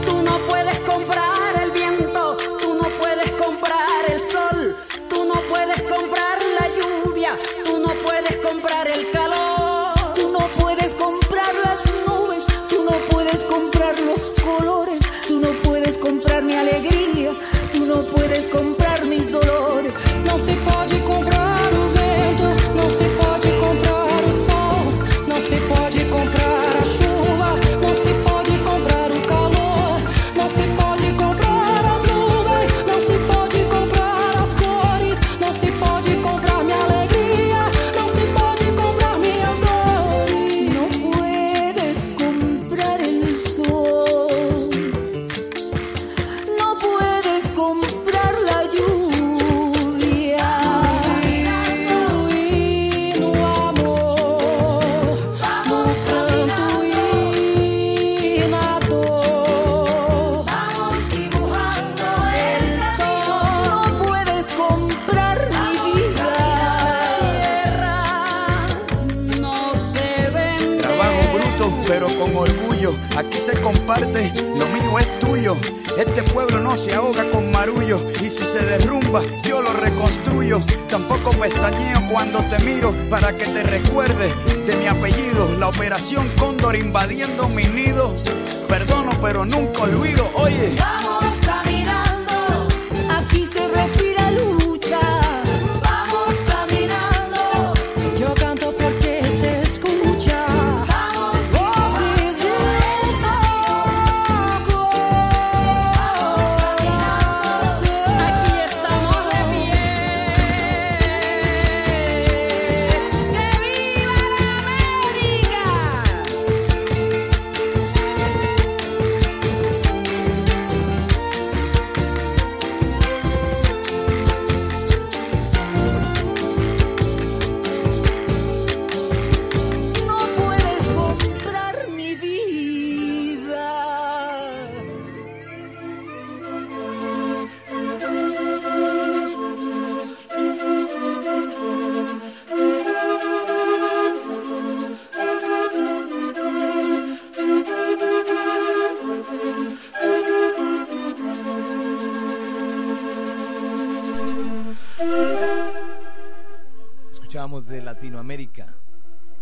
Latinoamérica, 158.01 158.73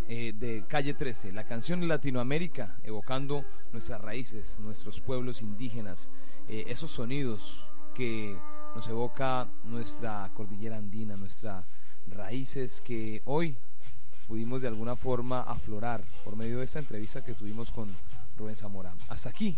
eh, 0.07 0.33
de 0.35 0.65
Calle 0.67 0.93
13, 0.93 1.31
la 1.31 1.45
canción 1.45 1.79
de 1.79 1.87
Latinoamérica, 1.87 2.77
evocando 2.83 3.45
nuestras 3.71 4.01
raíces, 4.01 4.59
nuestros 4.59 4.99
pueblos 4.99 5.41
indígenas, 5.41 6.09
eh, 6.47 6.65
esos 6.67 6.91
sonidos 6.91 7.65
que 7.95 8.37
nos 8.75 8.87
evoca 8.87 9.47
nuestra 9.63 10.29
cordillera 10.33 10.77
andina, 10.77 11.15
nuestra 11.15 11.65
raíces 12.07 12.81
que 12.81 13.21
hoy 13.25 13.55
pudimos 14.27 14.61
de 14.61 14.67
alguna 14.67 14.95
forma 14.95 15.41
aflorar 15.41 16.03
por 16.25 16.35
medio 16.35 16.59
de 16.59 16.65
esta 16.65 16.79
entrevista 16.79 17.23
que 17.23 17.33
tuvimos 17.33 17.71
con 17.71 17.95
Rubén 18.37 18.55
Zamora. 18.55 18.95
Hasta 19.07 19.29
aquí 19.29 19.57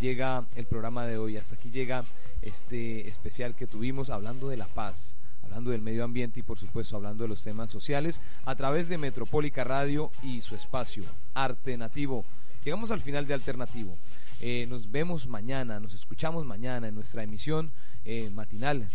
llega 0.00 0.46
el 0.54 0.66
programa 0.66 1.06
de 1.06 1.18
hoy, 1.18 1.36
hasta 1.38 1.56
aquí 1.56 1.70
llega 1.70 2.04
este 2.42 3.08
especial 3.08 3.56
que 3.56 3.66
tuvimos 3.66 4.10
hablando 4.10 4.48
de 4.48 4.56
la 4.58 4.68
paz, 4.68 5.16
hablando 5.48 5.70
del 5.70 5.80
medio 5.80 6.04
ambiente 6.04 6.40
y 6.40 6.42
por 6.42 6.58
supuesto 6.58 6.94
hablando 6.96 7.24
de 7.24 7.28
los 7.28 7.42
temas 7.42 7.70
sociales 7.70 8.20
a 8.44 8.54
través 8.54 8.90
de 8.90 8.98
Metropólica 8.98 9.64
Radio 9.64 10.10
y 10.22 10.42
su 10.42 10.54
espacio 10.54 11.04
Arte 11.32 11.76
Nativo. 11.78 12.26
Llegamos 12.62 12.90
al 12.90 13.00
final 13.00 13.26
de 13.26 13.32
Alternativo. 13.32 13.96
Eh, 14.40 14.66
nos 14.68 14.90
vemos 14.90 15.26
mañana, 15.26 15.80
nos 15.80 15.94
escuchamos 15.94 16.44
mañana 16.44 16.88
en 16.88 16.94
nuestra 16.94 17.22
emisión 17.22 17.72
eh, 18.04 18.28
matinal 18.30 18.88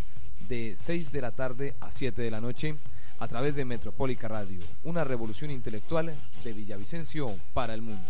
de 0.48 0.76
6 0.78 1.12
de 1.12 1.22
la 1.22 1.32
tarde 1.32 1.76
a 1.80 1.90
7 1.90 2.22
de 2.22 2.30
la 2.32 2.40
noche 2.40 2.78
a 3.18 3.28
través 3.28 3.56
de 3.56 3.66
Metropólica 3.66 4.28
Radio, 4.28 4.60
una 4.84 5.04
revolución 5.04 5.50
intelectual 5.50 6.16
de 6.44 6.54
Villavicencio 6.54 7.36
para 7.54 7.74
el 7.74 7.82
mundo. 7.82 8.10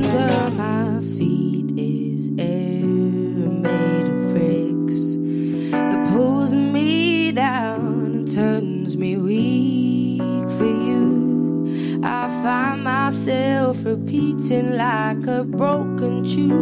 yourself 13.71 13.85
repeating 13.85 14.77
like 14.77 15.27
a 15.27 15.43
broken 15.43 16.23
tune. 16.23 16.61